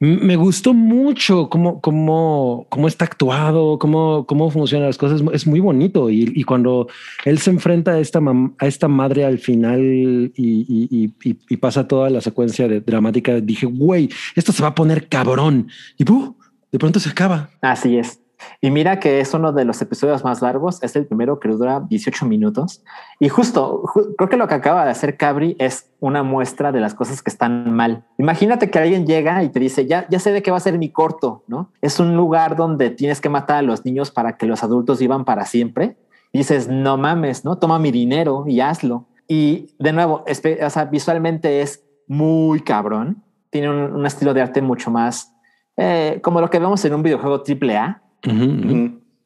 me 0.00 0.36
gustó 0.36 0.74
mucho 0.74 1.48
cómo, 1.48 1.80
cómo, 1.80 2.66
cómo 2.68 2.88
está 2.88 3.04
actuado, 3.04 3.78
cómo, 3.78 4.26
cómo 4.26 4.50
funcionan 4.50 4.88
las 4.88 4.98
cosas. 4.98 5.22
Es 5.32 5.46
muy 5.46 5.60
bonito. 5.60 6.10
Y, 6.10 6.42
cuando 6.44 6.88
él 7.24 7.38
se 7.38 7.50
enfrenta 7.50 7.92
a 7.92 8.00
esta, 8.00 8.20
a 8.58 8.66
esta 8.66 8.88
madre 8.88 9.24
al 9.24 9.38
final 9.38 10.32
y, 10.34 11.56
pasa 11.60 11.88
toda 11.88 12.10
la 12.10 12.20
secuencia 12.20 12.68
de 12.68 12.80
dramática, 12.80 13.40
dije, 13.40 13.66
güey, 13.66 14.10
esto 14.34 14.52
se 14.52 14.62
va 14.62 14.70
a 14.70 14.74
poner 14.74 15.08
cabrón. 15.08 15.68
Y 15.96 16.04
de 16.04 16.78
pronto 16.78 17.00
se 17.00 17.10
acaba. 17.10 17.50
Así 17.62 17.96
es. 17.96 18.23
Y 18.60 18.70
mira 18.70 18.98
que 19.00 19.20
es 19.20 19.34
uno 19.34 19.52
de 19.52 19.64
los 19.64 19.80
episodios 19.82 20.24
más 20.24 20.42
largos, 20.42 20.82
es 20.82 20.96
el 20.96 21.06
primero 21.06 21.38
que 21.38 21.48
dura 21.48 21.80
18 21.88 22.26
minutos. 22.26 22.82
Y 23.20 23.28
justo, 23.28 23.82
creo 24.16 24.28
que 24.28 24.36
lo 24.36 24.48
que 24.48 24.54
acaba 24.54 24.84
de 24.84 24.90
hacer 24.90 25.16
Cabri 25.16 25.56
es 25.58 25.90
una 26.00 26.22
muestra 26.22 26.72
de 26.72 26.80
las 26.80 26.94
cosas 26.94 27.22
que 27.22 27.30
están 27.30 27.72
mal. 27.74 28.04
Imagínate 28.18 28.70
que 28.70 28.78
alguien 28.78 29.06
llega 29.06 29.42
y 29.42 29.48
te 29.48 29.60
dice, 29.60 29.86
ya, 29.86 30.06
ya 30.08 30.18
sé 30.18 30.32
de 30.32 30.42
qué 30.42 30.50
va 30.50 30.56
a 30.56 30.60
ser 30.60 30.78
mi 30.78 30.90
corto, 30.90 31.44
¿no? 31.46 31.70
Es 31.80 32.00
un 32.00 32.16
lugar 32.16 32.56
donde 32.56 32.90
tienes 32.90 33.20
que 33.20 33.28
matar 33.28 33.58
a 33.58 33.62
los 33.62 33.84
niños 33.84 34.10
para 34.10 34.36
que 34.36 34.46
los 34.46 34.62
adultos 34.62 34.98
vivan 34.98 35.24
para 35.24 35.44
siempre. 35.46 35.96
Y 36.32 36.38
dices, 36.38 36.68
no 36.68 36.96
mames, 36.96 37.44
¿no? 37.44 37.58
Toma 37.58 37.78
mi 37.78 37.90
dinero 37.90 38.44
y 38.46 38.60
hazlo. 38.60 39.06
Y 39.28 39.74
de 39.78 39.92
nuevo, 39.92 40.24
o 40.26 40.70
sea, 40.70 40.84
visualmente 40.86 41.62
es 41.62 41.84
muy 42.08 42.60
cabrón. 42.60 43.22
Tiene 43.50 43.70
un, 43.70 44.04
estilo 44.04 44.34
de 44.34 44.42
arte 44.42 44.60
mucho 44.60 44.90
más 44.90 45.34
eh, 45.76 46.20
como 46.22 46.40
lo 46.40 46.50
que 46.50 46.58
vemos 46.58 46.84
en 46.84 46.94
un 46.94 47.02
videojuego 47.02 47.42
triple 47.42 47.76
A 47.76 48.03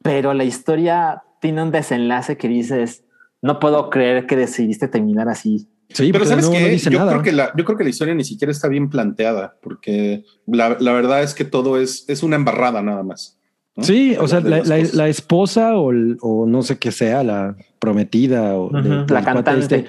pero 0.01 0.33
la 0.33 0.43
historia 0.43 1.23
tiene 1.41 1.63
un 1.63 1.71
desenlace 1.71 2.37
que 2.37 2.47
dices, 2.47 3.03
no 3.41 3.59
puedo 3.59 3.89
creer 3.89 4.25
que 4.25 4.35
decidiste 4.35 4.87
terminar 4.87 5.29
así. 5.29 5.67
Sí, 5.89 6.11
pero 6.11 6.25
sabes 6.25 6.47
que 6.47 6.77
yo 6.77 7.07
creo 7.07 7.21
que 7.23 7.31
la, 7.31 7.51
yo 7.55 7.65
creo 7.65 7.77
que 7.77 7.83
la 7.83 7.89
historia 7.89 8.13
ni 8.13 8.23
siquiera 8.23 8.51
está 8.51 8.67
bien 8.67 8.89
planteada, 8.89 9.55
porque 9.61 10.23
la, 10.45 10.69
verdad 10.77 11.23
es 11.23 11.33
que 11.33 11.45
todo 11.45 11.81
es, 11.81 12.05
es 12.07 12.21
una 12.21 12.35
embarrada 12.35 12.81
nada 12.81 13.01
más. 13.01 13.37
Sí, 13.81 14.15
o 14.19 14.27
sea, 14.27 14.41
la, 14.41 15.07
esposa 15.07 15.77
o, 15.77 15.91
o, 16.21 16.45
no 16.45 16.61
sé 16.61 16.77
qué 16.77 16.91
sea, 16.91 17.23
la 17.23 17.55
prometida 17.79 18.55
o 18.55 18.71
la 18.71 19.23
cantante. 19.23 19.59
Este, 19.59 19.85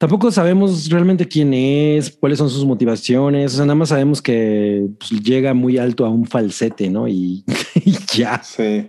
tampoco 0.00 0.32
sabemos 0.32 0.88
realmente 0.88 1.28
quién 1.28 1.52
es, 1.52 2.10
cuáles 2.10 2.38
son 2.38 2.48
sus 2.48 2.64
motivaciones. 2.64 3.52
O 3.52 3.56
sea, 3.56 3.66
nada 3.66 3.74
más 3.74 3.90
sabemos 3.90 4.22
que 4.22 4.88
pues, 4.98 5.10
llega 5.22 5.52
muy 5.52 5.76
alto 5.76 6.06
a 6.06 6.08
un 6.08 6.26
falsete, 6.26 6.88
¿no? 6.88 7.06
Y, 7.06 7.44
ya. 8.14 8.42
Sí. 8.42 8.88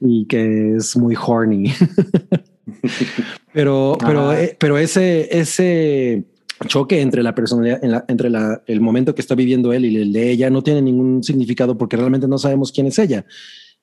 Y 0.00 0.26
que 0.26 0.74
es 0.76 0.96
muy 0.96 1.14
horny. 1.14 1.72
pero, 3.52 3.96
pero, 4.04 4.32
eh, 4.32 4.56
pero 4.58 4.76
ese, 4.76 5.28
ese 5.38 6.24
choque 6.66 7.00
entre 7.00 7.22
la 7.22 7.36
personalidad, 7.36 8.04
entre 8.08 8.28
la, 8.28 8.60
el 8.66 8.80
momento 8.80 9.14
que 9.14 9.20
está 9.20 9.36
viviendo 9.36 9.72
él 9.72 9.84
y 9.84 9.96
el 9.96 10.12
de 10.12 10.32
ella 10.32 10.50
no 10.50 10.62
tiene 10.62 10.82
ningún 10.82 11.22
significado 11.22 11.78
porque 11.78 11.96
realmente 11.96 12.26
no 12.26 12.38
sabemos 12.38 12.72
quién 12.72 12.88
es 12.88 12.98
ella. 12.98 13.24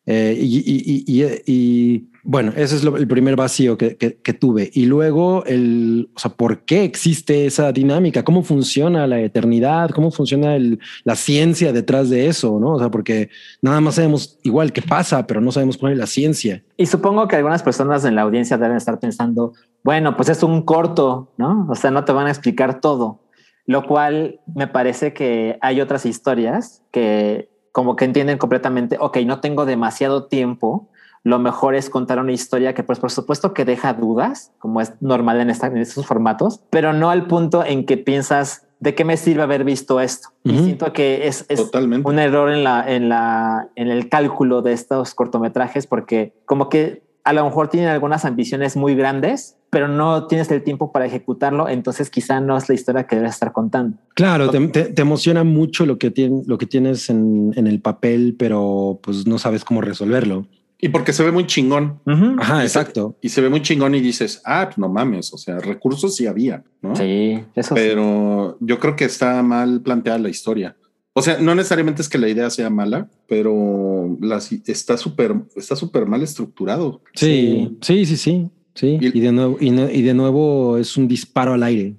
Eh, 0.06 0.38
y, 0.38 2.10
bueno, 2.24 2.54
ese 2.56 2.76
es 2.76 2.84
el 2.84 3.08
primer 3.08 3.36
vacío 3.36 3.78
que, 3.78 4.38
tuve. 4.40 4.70
Y 4.74 4.86
luego, 4.86 5.44
el, 5.46 6.10
o 6.16 6.20
sea, 6.20 6.32
¿por 6.32 6.60
qué 6.60 6.84
existe 6.84 7.46
esa 7.46 7.72
dinámica? 7.72 8.24
¿Cómo 8.24 8.44
funciona 8.44 9.08
la 9.08 9.20
eternidad? 9.20 9.90
¿Cómo 9.90 10.12
funciona 10.12 10.58
la 11.04 11.16
ciencia 11.16 11.74
detrás 11.74 12.10
de 12.10 12.28
eso? 12.28 12.60
¿no? 12.60 12.74
O 12.74 12.80
sea, 12.80 12.90
porque 12.90 13.30
nada 13.62 13.82
más 13.82 13.96
sabemos 13.96 14.40
igual 14.44 14.72
qué 14.72 14.82
pasa, 14.82 15.26
pero 15.26 15.42
no 15.42 15.52
sabemos 15.52 15.78
cuál 15.78 15.94
es 15.94 15.98
la 15.98 16.08
ciencia. 16.08 16.64
Y 16.78 16.86
supongo 16.86 17.28
que 17.28 17.36
algunas 17.36 17.64
personas 17.64 18.06
en 18.06 18.16
la 18.16 18.22
audiencia 18.22 18.58
deben 18.58 18.78
estar 18.78 19.00
pensando, 19.00 19.54
bueno, 19.84 20.16
pues 20.16 20.30
es 20.30 20.44
un 20.44 20.62
corto, 20.62 21.32
¿no? 21.38 21.68
O 21.70 21.76
sea, 21.76 21.92
no 21.92 22.06
te 22.06 22.12
van 22.12 22.28
a 22.28 22.32
explicar 22.32 22.82
todo. 22.82 23.20
Lo 23.66 23.86
cual 23.86 24.40
me 24.54 24.68
parece 24.68 25.14
que 25.14 25.58
hay 25.62 25.82
otras 25.82 26.06
historias 26.06 26.84
que 26.92 27.50
como 27.72 27.96
que 27.96 28.06
entienden 28.06 28.38
completamente, 28.38 28.98
ok, 29.00 29.18
no 29.26 29.40
tengo 29.40 29.66
demasiado 29.66 30.26
tiempo, 30.26 30.90
lo 31.24 31.40
mejor 31.40 31.76
es 31.76 31.90
contar 31.90 32.20
una 32.20 32.32
historia 32.32 32.74
que 32.74 32.84
pues 32.84 33.00
por 33.00 33.12
supuesto 33.12 33.54
que 33.54 33.66
deja 33.66 33.94
dudas, 33.94 34.52
como 34.60 34.82
es 34.82 34.94
normal 35.02 35.40
en, 35.40 35.50
esta, 35.50 35.68
en 35.68 35.78
estos 35.78 36.06
formatos, 36.06 36.62
pero 36.70 36.94
no 36.94 37.10
al 37.10 37.28
punto 37.28 37.64
en 37.64 37.86
que 37.86 37.98
piensas, 37.98 38.68
¿de 38.80 38.96
qué 38.96 39.06
me 39.06 39.18
sirve 39.18 39.44
haber 39.44 39.64
visto 39.64 40.02
esto? 40.02 40.30
Y 40.44 40.58
siento 40.58 40.94
que 40.94 41.28
es, 41.28 41.46
es 41.50 41.70
un 42.04 42.20
error 42.20 42.52
en, 42.52 42.64
la, 42.64 42.84
en, 42.88 43.10
la, 43.10 43.70
en 43.76 43.90
el 43.90 44.10
cálculo 44.10 44.62
de 44.62 44.74
estos 44.74 45.14
cortometrajes 45.14 45.86
porque 45.86 46.34
como 46.46 46.70
que 46.70 47.04
a 47.24 47.34
lo 47.34 47.46
mejor 47.46 47.68
tienen 47.68 47.90
algunas 47.90 48.26
ambiciones 48.26 48.76
muy 48.76 48.96
grandes, 48.96 49.58
pero 49.70 49.88
no 49.88 50.28
tienes 50.28 50.50
el 50.52 50.64
tiempo 50.64 50.92
para 50.92 51.06
ejecutarlo, 51.06 51.70
entonces 51.70 52.10
quizá 52.10 52.42
no 52.42 52.58
es 52.58 52.68
la 52.68 52.76
historia 52.76 53.06
que 53.06 53.16
debes 53.16 53.34
estar 53.34 53.52
contando. 53.52 53.98
Claro, 54.16 54.50
te, 54.50 55.02
emociona 55.02 55.44
mucho 55.44 55.86
lo 55.86 55.98
que, 55.98 56.12
lo 56.46 56.58
que 56.58 56.66
tienes 56.66 57.10
en, 57.10 57.54
el 57.56 57.80
papel, 57.80 58.36
pero 58.38 59.00
pues 59.02 59.28
no 59.28 59.38
sabes 59.38 59.64
cómo 59.64 59.82
resolverlo. 59.82 60.48
Y 60.84 60.90
porque 60.90 61.14
se 61.14 61.24
ve 61.24 61.32
muy 61.32 61.46
chingón. 61.46 62.00
Ajá, 62.40 62.64
exacto. 62.64 63.16
y 63.22 63.30
se 63.30 63.40
ve 63.40 63.50
muy 63.50 63.62
chingón 63.62 63.94
y 63.94 64.02
dices, 64.02 64.42
ah, 64.46 64.66
pues 64.66 64.80
no 64.80 64.90
mames, 64.90 65.32
o 65.32 65.38
sea, 65.38 65.60
recursos 65.60 66.16
sí 66.16 66.26
había, 66.26 66.64
¿no? 66.82 66.96
Sí, 66.96 67.40
eso 67.56 67.76
Pero 67.76 68.58
yo 68.60 68.80
creo 68.80 68.96
que 68.96 69.06
está 69.06 69.44
mal 69.44 69.82
planteada 69.82 70.18
la 70.18 70.30
historia. 70.30 70.76
O 71.14 71.22
sea, 71.22 71.40
no 71.40 71.54
necesariamente 71.56 72.02
es 72.02 72.10
que 72.10 72.18
la 72.18 72.30
idea 72.30 72.50
sea 72.50 72.70
mala, 72.70 73.10
pero 73.28 74.18
está 74.66 74.98
súper 74.98 75.36
está 75.56 75.76
súper 75.76 76.06
mal 76.06 76.24
estructurado. 76.24 77.02
Sí, 77.14 77.78
sí, 77.82 78.06
sí, 78.06 78.18
sí. 78.18 78.50
sí. 78.74 78.98
Y, 79.00 79.20
de 79.20 79.32
nuevo, 79.32 79.58
y, 79.60 80.02
de 80.02 80.14
nuevo 80.14 80.78
es 80.78 80.96
un 80.96 81.08
disparo 81.08 81.54
al 81.54 81.64
aire. 81.64 81.96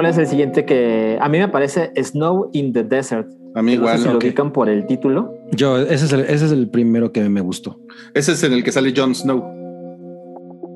¿Cuál 0.00 0.12
es 0.12 0.16
el 0.16 0.26
siguiente 0.28 0.64
que 0.64 1.18
a 1.20 1.28
mí 1.28 1.36
me 1.36 1.48
parece 1.48 1.92
Snow 2.02 2.48
in 2.54 2.72
the 2.72 2.84
Desert? 2.84 3.28
A 3.54 3.60
mí 3.60 3.74
igual. 3.74 3.98
No 3.98 4.02
sé 4.02 4.10
lo 4.10 4.16
ubican 4.16 4.50
por 4.50 4.70
el 4.70 4.86
título. 4.86 5.34
Yo, 5.52 5.76
ese 5.76 6.06
es, 6.06 6.12
el, 6.14 6.20
ese 6.20 6.46
es 6.46 6.52
el 6.52 6.70
primero 6.70 7.12
que 7.12 7.28
me 7.28 7.42
gustó. 7.42 7.78
Ese 8.14 8.32
es 8.32 8.42
en 8.42 8.54
el 8.54 8.64
que 8.64 8.72
sale 8.72 8.94
Jon 8.96 9.14
Snow. 9.14 9.44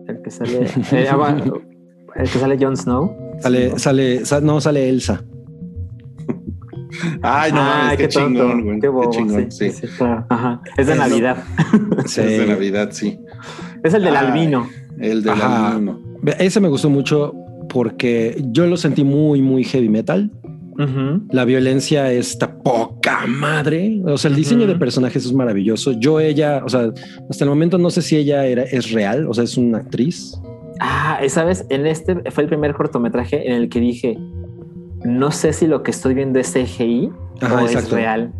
El 0.08 0.20
que 0.20 0.30
sale. 0.30 0.66
Eh, 0.92 1.08
ah, 1.10 1.38
el 2.16 2.30
que 2.30 2.38
sale 2.38 2.58
Jon 2.60 2.76
Snow. 2.76 3.16
Sale, 3.40 3.78
sale, 3.78 4.20
no, 4.42 4.60
sale 4.60 4.90
Elsa. 4.90 5.24
Ay, 7.22 7.50
no, 7.50 7.60
Ay, 7.62 7.96
qué, 7.96 8.08
chingón, 8.08 8.62
güey. 8.62 8.78
Qué, 8.78 8.90
chingón, 9.08 9.50
sí. 9.50 9.70
Ajá. 10.28 10.60
Es 10.76 10.86
de 10.86 10.96
Navidad. 10.96 11.38
Es 12.04 12.16
de 12.16 12.46
Navidad, 12.46 12.90
sí. 12.92 13.18
Es 13.82 13.94
el 13.94 14.04
del 14.04 14.16
albino. 14.16 14.68
El 14.98 15.22
del 15.22 15.40
albino. 15.40 15.98
Ese 16.38 16.60
me 16.60 16.68
gustó 16.68 16.90
mucho 16.90 17.34
porque 17.74 18.40
yo 18.52 18.68
lo 18.68 18.76
sentí 18.76 19.02
muy, 19.02 19.42
muy 19.42 19.64
heavy 19.64 19.88
metal. 19.88 20.30
La 21.30 21.44
violencia 21.44 22.10
está 22.12 22.56
poca 22.58 23.26
madre. 23.26 24.00
O 24.06 24.16
sea, 24.16 24.30
el 24.30 24.36
diseño 24.36 24.68
de 24.68 24.76
personajes 24.76 25.26
es 25.26 25.32
maravilloso. 25.32 25.92
Yo, 25.98 26.20
ella, 26.20 26.62
o 26.64 26.68
sea, 26.68 26.92
hasta 27.28 27.44
el 27.44 27.50
momento 27.50 27.76
no 27.76 27.90
sé 27.90 28.00
si 28.00 28.16
ella 28.16 28.46
era, 28.46 28.62
es 28.62 28.92
real, 28.92 29.26
o 29.28 29.34
sea, 29.34 29.42
es 29.42 29.56
una 29.56 29.78
actriz. 29.78 30.40
Ah, 30.80 31.20
sabes, 31.28 31.66
en 31.68 31.86
este 31.86 32.30
fue 32.30 32.44
el 32.44 32.48
primer 32.48 32.74
cortometraje 32.74 33.48
en 33.48 33.54
el 33.54 33.68
que 33.68 33.80
dije, 33.80 34.16
no 35.04 35.32
sé 35.32 35.52
si 35.52 35.66
lo 35.66 35.82
que 35.82 35.90
estoy 35.90 36.14
viendo 36.14 36.38
es 36.38 36.52
CGI 36.52 37.10
o 37.42 37.58
es 37.58 37.90
real. 37.90 38.32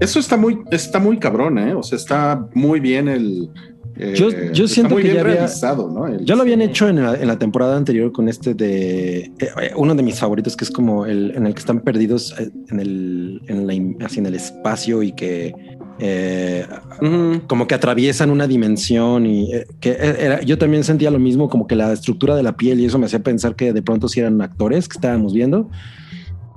Eso 0.00 0.18
está 0.18 0.36
muy, 0.36 0.58
está 0.72 0.98
muy 0.98 1.18
cabrón, 1.18 1.58
¿eh? 1.58 1.74
O 1.74 1.84
sea, 1.84 1.96
está 1.96 2.48
muy 2.54 2.80
bien 2.80 3.08
el, 3.08 3.48
eh, 3.96 4.50
yo 4.52 4.68
siento 4.68 4.96
que 4.96 5.14
ya 5.14 5.20
había, 5.20 5.46
¿no? 5.74 6.18
ya 6.20 6.34
lo 6.34 6.42
habían 6.42 6.62
hecho 6.62 6.88
en 6.88 7.02
la, 7.02 7.14
en 7.14 7.28
la, 7.28 7.38
temporada 7.38 7.76
anterior 7.76 8.10
con 8.10 8.28
este 8.28 8.54
de 8.54 9.32
eh, 9.38 9.72
uno 9.76 9.94
de 9.94 10.02
mis 10.02 10.18
favoritos, 10.18 10.56
que 10.56 10.64
es 10.64 10.70
como 10.70 11.04
el 11.04 11.32
en 11.36 11.46
el 11.46 11.54
que 11.54 11.60
están 11.60 11.80
perdidos 11.80 12.34
eh, 12.38 12.50
en 12.70 12.80
el, 12.80 13.42
en 13.48 13.66
la, 13.66 14.06
así 14.06 14.20
en 14.20 14.26
el 14.26 14.34
espacio 14.34 15.02
y 15.02 15.12
que 15.12 15.54
como 17.46 17.66
que 17.68 17.74
atraviesan 17.74 18.30
una 18.30 18.46
dimensión 18.46 19.26
y 19.26 19.50
que 19.78 19.92
era, 19.92 20.40
yo 20.40 20.58
también 20.58 20.82
sentía 20.82 21.10
lo 21.10 21.20
mismo, 21.20 21.48
como 21.48 21.66
que 21.66 21.76
la 21.76 21.92
estructura 21.92 22.34
de 22.34 22.42
la 22.42 22.56
piel 22.56 22.80
y 22.80 22.86
eso 22.86 22.98
me 22.98 23.06
hacía 23.06 23.22
pensar 23.22 23.54
que 23.54 23.72
de 23.72 23.82
pronto 23.82 24.08
si 24.08 24.20
eran 24.20 24.40
actores 24.40 24.88
que 24.88 24.96
estábamos 24.96 25.32
viendo, 25.32 25.70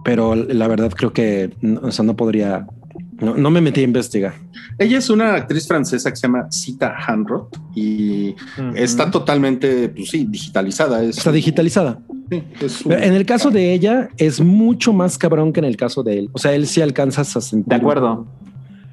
pero 0.04 0.36
la 0.36 0.68
verdad 0.68 0.92
creo 0.96 1.13
que 1.13 1.51
o 1.82 1.92
sea, 1.92 2.06
no 2.06 2.15
podría 2.15 2.65
no, 3.20 3.50
me 3.50 3.62
metí 3.62 3.82
a 3.82 3.84
investigar. 3.84 4.34
Ella 4.78 4.98
es 4.98 5.10
una 5.10 5.36
actriz 5.36 5.68
francesa 5.68 6.10
que 6.10 6.18
se 6.18 6.28
llama 6.28 6.52
Sita 6.52 6.96
Hanroth 7.08 7.58
y 7.76 8.36
está 8.76 9.10
totalmente, 9.10 9.90
pues 9.90 10.10
sí, 10.10 10.26
digitalizada. 10.30 11.04
está 11.04 11.32
digitalizada. 11.32 12.00
En 12.30 13.14
el 13.14 13.26
caso 13.26 13.52
de 13.52 13.74
ella 13.74 14.10
es 14.18 14.42
mucho 14.42 14.92
más 14.92 15.18
cabrón 15.18 15.54
que 15.54 15.60
en 15.60 15.66
el 15.66 15.78
caso 15.78 16.04
de 16.04 16.20
él. 16.20 16.30
O 16.34 16.40
sea, 16.40 16.54
él 16.54 16.68
sí 16.68 16.82
alcanza 16.82 17.22
a 17.22 17.26
sentir. 17.26 17.70
De 17.70 17.76
acuerdo. 17.76 18.28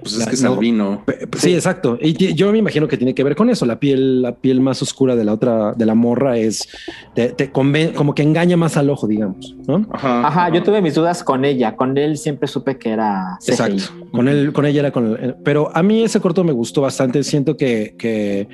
Pues 0.02 0.16
es 0.16 0.26
que 0.26 0.34
es 0.34 0.44
albino. 0.44 1.04
Sí, 1.38 1.54
exacto. 1.54 1.96
Y 2.00 2.34
yo 2.34 2.50
me 2.50 2.58
imagino 2.58 2.88
que 2.88 2.96
tiene 2.96 3.14
que 3.14 3.22
ver 3.22 3.36
con 3.36 3.50
eso. 3.50 3.64
La 3.66 3.78
piel, 3.78 4.22
la 4.22 4.34
piel 4.34 4.60
más 4.60 4.82
oscura 4.82 5.14
de 5.14 5.24
la 5.24 5.32
otra, 5.32 5.74
de 5.74 5.86
la 5.86 5.94
morra 5.94 6.36
es 6.36 6.68
te, 7.14 7.52
como 7.52 8.14
que 8.14 8.22
engaña 8.22 8.56
más 8.56 8.76
al 8.76 8.90
ojo, 8.90 9.06
digamos. 9.06 9.54
¿no? 9.66 9.86
Ajá, 9.92 10.52
Yo 10.52 10.62
tuve 10.62 10.82
mis 10.82 10.94
dudas 10.94 11.22
con 11.22 11.44
ella. 11.44 11.76
Con 11.76 11.96
él 11.96 12.18
siempre 12.18 12.48
supe 12.48 12.78
que 12.78 12.90
era. 12.90 13.38
Exacto. 13.46 13.84
Con 14.10 14.28
él, 14.28 14.52
con 14.52 14.66
ella 14.66 14.80
era 14.80 14.90
con. 14.90 15.36
Pero 15.44 15.74
a 15.74 15.82
mí 15.82 16.02
ese 16.02 16.20
corto 16.20 16.42
me 16.42 16.52
gustó 16.52 16.80
bastante. 16.80 17.22
Siento 17.22 17.56
que, 17.56 17.94
que 17.96 18.48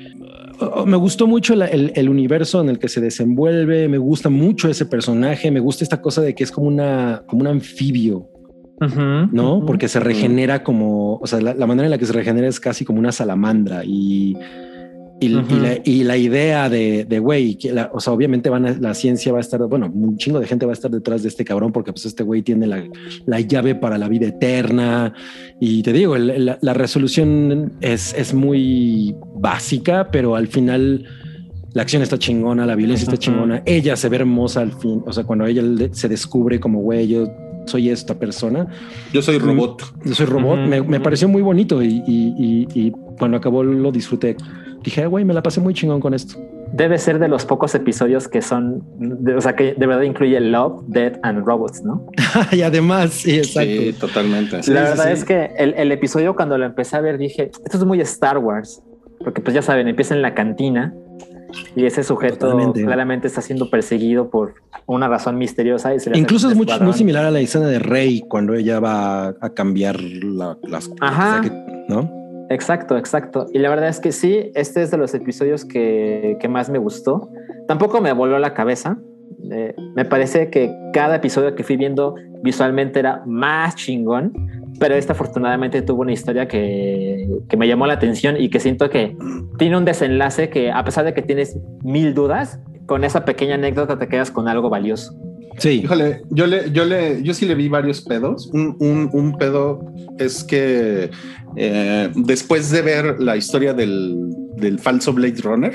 me 0.85 0.97
gustó 0.97 1.25
mucho 1.25 1.53
el, 1.53 1.91
el, 1.95 2.09
universo 2.09 2.61
en 2.61 2.69
el 2.69 2.79
que 2.79 2.89
se 2.89 3.01
desenvuelve. 3.01 3.87
Me 3.87 3.97
gusta 3.97 4.29
mucho 4.29 4.69
ese 4.69 4.85
personaje. 4.85 5.49
Me 5.51 5.59
gusta 5.59 5.83
esta 5.83 6.01
cosa 6.01 6.21
de 6.21 6.35
que 6.35 6.43
es 6.43 6.51
como 6.51 6.67
una, 6.67 7.23
como 7.27 7.41
un 7.41 7.47
anfibio. 7.47 8.29
¿No? 9.31 9.65
Porque 9.65 9.87
se 9.87 9.99
regenera 9.99 10.63
como, 10.63 11.15
o 11.15 11.27
sea, 11.27 11.41
la, 11.41 11.67
manera 11.67 11.85
en 11.85 11.91
la 11.91 11.97
que 11.97 12.05
se 12.05 12.13
regenera 12.13 12.47
es 12.47 12.59
casi 12.59 12.85
como 12.85 12.99
una 12.99 13.11
salamandra 13.11 13.83
y, 13.83 14.37
y, 15.21 16.03
la, 16.03 16.17
idea 16.17 16.69
de, 16.69 17.03
de 17.03 17.19
güey, 17.19 17.57
o 17.91 17.99
sea, 17.99 18.13
obviamente 18.13 18.49
van 18.49 18.81
la 18.81 18.93
ciencia 18.93 19.33
va 19.33 19.39
a 19.39 19.41
estar, 19.41 19.61
bueno, 19.67 19.91
un 19.93 20.17
chingo 20.17 20.39
de 20.39 20.47
gente 20.47 20.65
va 20.65 20.71
a 20.71 20.73
estar 20.73 20.89
detrás 20.89 21.23
de 21.23 21.27
este 21.27 21.43
cabrón 21.43 21.73
porque 21.73 21.91
pues 21.91 22.05
este 22.05 22.23
güey 22.23 22.41
tiene 22.41 22.67
la, 22.67 23.39
llave 23.41 23.75
para 23.75 23.97
la 23.97 24.07
vida 24.07 24.27
eterna. 24.27 25.13
Y 25.59 25.83
te 25.83 25.91
digo, 25.91 26.17
la, 26.17 26.73
resolución 26.73 27.73
es, 27.81 28.13
es 28.13 28.33
muy 28.33 29.15
básica, 29.35 30.09
pero 30.09 30.35
al 30.35 30.47
final 30.47 31.05
la 31.73 31.81
acción 31.81 32.01
está 32.01 32.17
chingona, 32.17 32.65
la 32.65 32.75
violencia 32.75 33.03
está 33.03 33.17
chingona, 33.17 33.61
ella 33.65 33.95
se 33.95 34.09
ve 34.09 34.17
hermosa 34.17 34.61
al 34.61 34.71
fin, 34.71 35.03
o 35.05 35.13
sea, 35.13 35.23
cuando 35.23 35.45
ella 35.45 35.61
se 35.91 36.07
descubre 36.07 36.59
como 36.59 36.79
güey, 36.79 37.07
yo 37.07 37.27
soy 37.69 37.89
esta 37.89 38.17
persona. 38.17 38.67
Yo 39.13 39.21
soy 39.21 39.37
robot. 39.37 39.83
Yo 40.03 40.15
soy 40.15 40.25
robot. 40.25 40.59
me, 40.59 40.99
pareció 40.99 41.27
muy 41.27 41.41
bonito 41.41 41.81
y, 41.81 42.93
cuando 43.17 43.37
acabó 43.37 43.63
lo 43.63 43.91
disfruté. 43.91 44.35
Dije, 44.83 45.05
güey, 45.07 45.25
me 45.25 45.33
la 45.33 45.43
pasé 45.43 45.59
muy 45.59 45.73
chingón 45.73 45.99
con 45.99 46.13
esto. 46.13 46.39
Debe 46.71 46.97
ser 46.97 47.19
de 47.19 47.27
los 47.27 47.45
pocos 47.45 47.75
episodios 47.75 48.27
que 48.27 48.41
son, 48.41 48.83
o 49.35 49.41
sea, 49.41 49.55
que 49.55 49.73
de 49.73 49.87
verdad 49.87 50.03
incluye 50.03 50.39
Love, 50.39 50.83
Dead 50.87 51.19
and 51.23 51.45
Robots, 51.45 51.83
¿no? 51.83 52.05
y 52.51 52.61
además, 52.61 53.11
sí, 53.11 53.37
exacto. 53.37 53.69
Sí, 53.69 53.93
totalmente. 53.99 54.61
la 54.71 54.83
verdad 54.83 55.11
es 55.11 55.25
que 55.25 55.51
el, 55.57 55.73
el, 55.73 55.91
episodio 55.91 56.35
cuando 56.35 56.57
lo 56.57 56.65
empecé 56.65 56.95
a 56.95 57.01
ver 57.01 57.17
dije, 57.17 57.51
esto 57.65 57.77
es 57.77 57.83
muy 57.83 57.99
Star 58.01 58.37
Wars, 58.37 58.81
porque 59.19 59.41
pues 59.41 59.53
ya 59.53 59.61
saben, 59.61 59.87
empieza 59.87 60.15
en 60.15 60.21
la 60.21 60.33
cantina 60.33 60.93
y 61.75 61.85
ese 61.85 62.03
sujeto 62.03 62.55
claramente 62.73 63.27
está 63.27 63.41
siendo 63.41 63.69
perseguido 63.69 64.29
por 64.29 64.55
una 64.85 65.07
razón 65.07 65.37
misteriosa. 65.37 65.93
Y 65.93 65.97
Incluso 66.13 66.49
es 66.49 66.55
muy, 66.55 66.93
similar 66.93 67.25
a 67.25 67.31
la 67.31 67.39
escena 67.39 67.67
de 67.67 67.79
Rey 67.79 68.21
cuando 68.27 68.53
ella 68.53 68.79
va 68.79 69.29
a 69.39 69.53
cambiar 69.53 69.99
las 70.01 70.89
Ajá. 70.99 71.41
¿no? 71.87 72.19
Exacto, 72.49 72.97
exacto. 72.97 73.47
Y 73.53 73.59
la 73.59 73.69
verdad 73.69 73.89
es 73.89 73.99
que 73.99 74.11
sí, 74.11 74.51
este 74.55 74.81
es 74.81 74.91
de 74.91 74.97
los 74.97 75.13
episodios 75.13 75.65
que, 75.65 76.37
que 76.39 76.47
más 76.47 76.69
me 76.69 76.79
gustó. 76.79 77.29
Tampoco 77.67 78.01
me 78.01 78.11
voló 78.13 78.39
la 78.39 78.53
cabeza. 78.53 78.97
Eh, 79.51 79.75
me 79.95 80.05
parece 80.05 80.49
que 80.49 80.75
cada 80.91 81.17
episodio 81.17 81.55
que 81.55 81.63
fui 81.63 81.77
viendo 81.77 82.15
visualmente 82.41 82.99
era 82.99 83.23
más 83.25 83.75
chingón 83.75 84.33
pero 84.79 84.95
esta 84.95 85.13
afortunadamente 85.13 85.81
tuvo 85.81 86.01
una 86.01 86.13
historia 86.13 86.47
que, 86.47 87.27
que, 87.47 87.57
me 87.57 87.67
llamó 87.67 87.85
la 87.85 87.93
atención 87.93 88.39
y 88.39 88.49
que 88.49 88.59
siento 88.59 88.89
que 88.89 89.15
tiene 89.57 89.77
un 89.77 89.85
desenlace 89.85 90.49
que 90.49 90.71
a 90.71 90.83
pesar 90.83 91.05
de 91.05 91.13
que 91.13 91.21
tienes 91.21 91.57
mil 91.83 92.13
dudas, 92.13 92.59
con 92.85 93.03
esa 93.03 93.23
pequeña 93.23 93.55
anécdota 93.55 93.99
te 93.99 94.07
quedas 94.07 94.31
con 94.31 94.47
algo 94.47 94.69
valioso. 94.69 95.13
Sí. 95.59 95.81
Híjole, 95.83 96.23
yo 96.29 96.47
le, 96.47 96.71
yo 96.71 96.85
le, 96.85 97.21
yo 97.21 97.33
sí 97.33 97.45
le 97.45 97.53
vi 97.53 97.67
varios 97.67 98.01
pedos. 98.01 98.49
Un, 98.53 98.75
un, 98.79 99.09
un 99.13 99.37
pedo 99.37 99.93
es 100.17 100.43
que 100.43 101.11
eh, 101.55 102.09
después 102.15 102.71
de 102.71 102.81
ver 102.81 103.19
la 103.19 103.37
historia 103.37 103.73
del, 103.73 104.15
del 104.55 104.79
falso 104.79 105.13
Blade 105.13 105.41
Runner, 105.43 105.73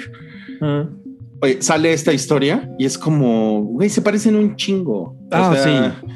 sale 1.60 1.92
esta 1.92 2.12
historia 2.12 2.70
y 2.78 2.86
es 2.86 2.96
como, 2.96 3.62
güey, 3.62 3.90
se 3.90 4.02
parecen 4.02 4.36
un 4.36 4.56
chingo. 4.56 5.16
Ah, 5.30 5.54
sí. 5.56 6.08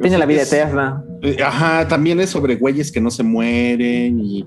Tiene 0.00 0.18
la 0.18 0.26
vida 0.26 0.42
eterna. 0.42 1.02
Eh, 1.26 1.42
ajá, 1.42 1.88
también 1.88 2.20
es 2.20 2.30
sobre 2.30 2.54
güeyes 2.54 2.92
que 2.92 3.00
no 3.00 3.10
se 3.10 3.24
mueren 3.24 4.20
y, 4.20 4.46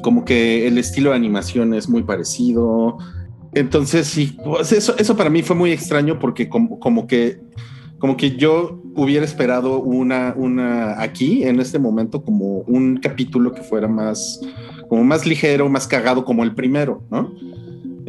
como 0.00 0.24
que 0.24 0.68
el 0.68 0.78
estilo 0.78 1.10
de 1.10 1.16
animación 1.16 1.74
es 1.74 1.88
muy 1.88 2.04
parecido. 2.04 2.98
Entonces, 3.52 4.06
sí, 4.06 4.36
pues 4.44 4.72
eso, 4.72 4.94
eso 4.96 5.16
para 5.16 5.28
mí 5.28 5.42
fue 5.42 5.56
muy 5.56 5.72
extraño 5.72 6.20
porque 6.20 6.48
como, 6.48 6.78
como 6.78 7.06
que 7.06 7.40
como 7.98 8.16
que 8.16 8.36
yo 8.36 8.80
hubiera 8.96 9.24
esperado 9.24 9.78
una, 9.78 10.32
una 10.36 11.02
aquí 11.02 11.44
en 11.44 11.60
este 11.60 11.78
momento 11.78 12.24
como 12.24 12.60
un 12.60 12.96
capítulo 12.96 13.52
que 13.52 13.60
fuera 13.60 13.88
más, 13.88 14.40
como 14.88 15.04
más 15.04 15.26
ligero, 15.26 15.68
más 15.68 15.86
cagado 15.86 16.24
como 16.24 16.42
el 16.42 16.54
primero, 16.54 17.02
¿no? 17.10 17.30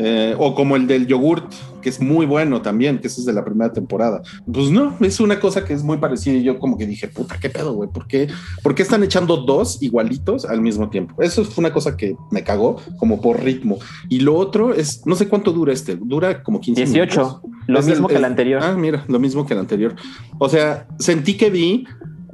Eh, 0.04 0.34
o 0.40 0.56
como 0.56 0.76
el 0.76 0.88
del 0.88 1.06
yogurt, 1.06 1.54
que 1.80 1.90
es 1.90 2.02
muy 2.02 2.26
bueno 2.26 2.64
también, 2.64 2.98
que 2.98 3.06
ese 3.06 3.20
es 3.20 3.28
de 3.28 3.34
la 3.34 3.46
primera 3.46 3.72
temporada. 3.72 4.24
Pues 4.52 4.72
no, 4.72 4.98
es 5.00 5.20
una 5.20 5.40
cosa 5.40 5.64
que 5.64 5.74
es 5.74 5.84
muy 5.84 5.98
parecida 5.98 6.34
y 6.34 6.42
yo 6.42 6.58
como 6.58 6.76
que 6.76 6.88
dije, 6.88 7.08
puta, 7.08 7.38
qué 7.40 7.52
pedo, 7.52 7.74
güey, 7.74 7.88
¿por 7.88 8.08
qué, 8.08 8.28
¿por 8.64 8.74
qué 8.74 8.82
están 8.82 9.04
echando 9.04 9.38
dos 9.38 9.80
igualitos 9.84 10.46
al 10.46 10.60
mismo 10.60 10.90
tiempo? 10.90 11.22
Eso 11.22 11.46
fue 11.46 11.62
una 11.62 11.72
cosa 11.72 11.98
que 11.98 12.16
me 12.32 12.44
cagó 12.44 12.78
como 12.98 13.22
por 13.22 13.44
ritmo. 13.44 13.78
Y 14.10 14.22
lo 14.22 14.38
otro 14.38 14.74
es, 14.74 15.06
no 15.06 15.16
sé 15.16 15.28
cuánto 15.28 15.52
dura 15.52 15.72
este, 15.72 15.96
dura 15.96 16.42
como 16.42 16.60
15 16.60 16.84
18, 16.84 17.42
lo 17.68 17.84
mismo 17.84 18.08
que 18.08 18.16
el 18.16 18.26
anterior. 18.26 18.64
Ah, 18.64 18.76
mira, 18.76 19.06
lo 19.08 19.20
mismo 19.20 19.46
que 19.46 19.54
el 19.54 19.60
anterior. 19.60 19.96
O 20.40 20.50
sea, 20.50 20.88
sentí 20.98 21.38
que 21.38 21.52
vi 21.52 21.86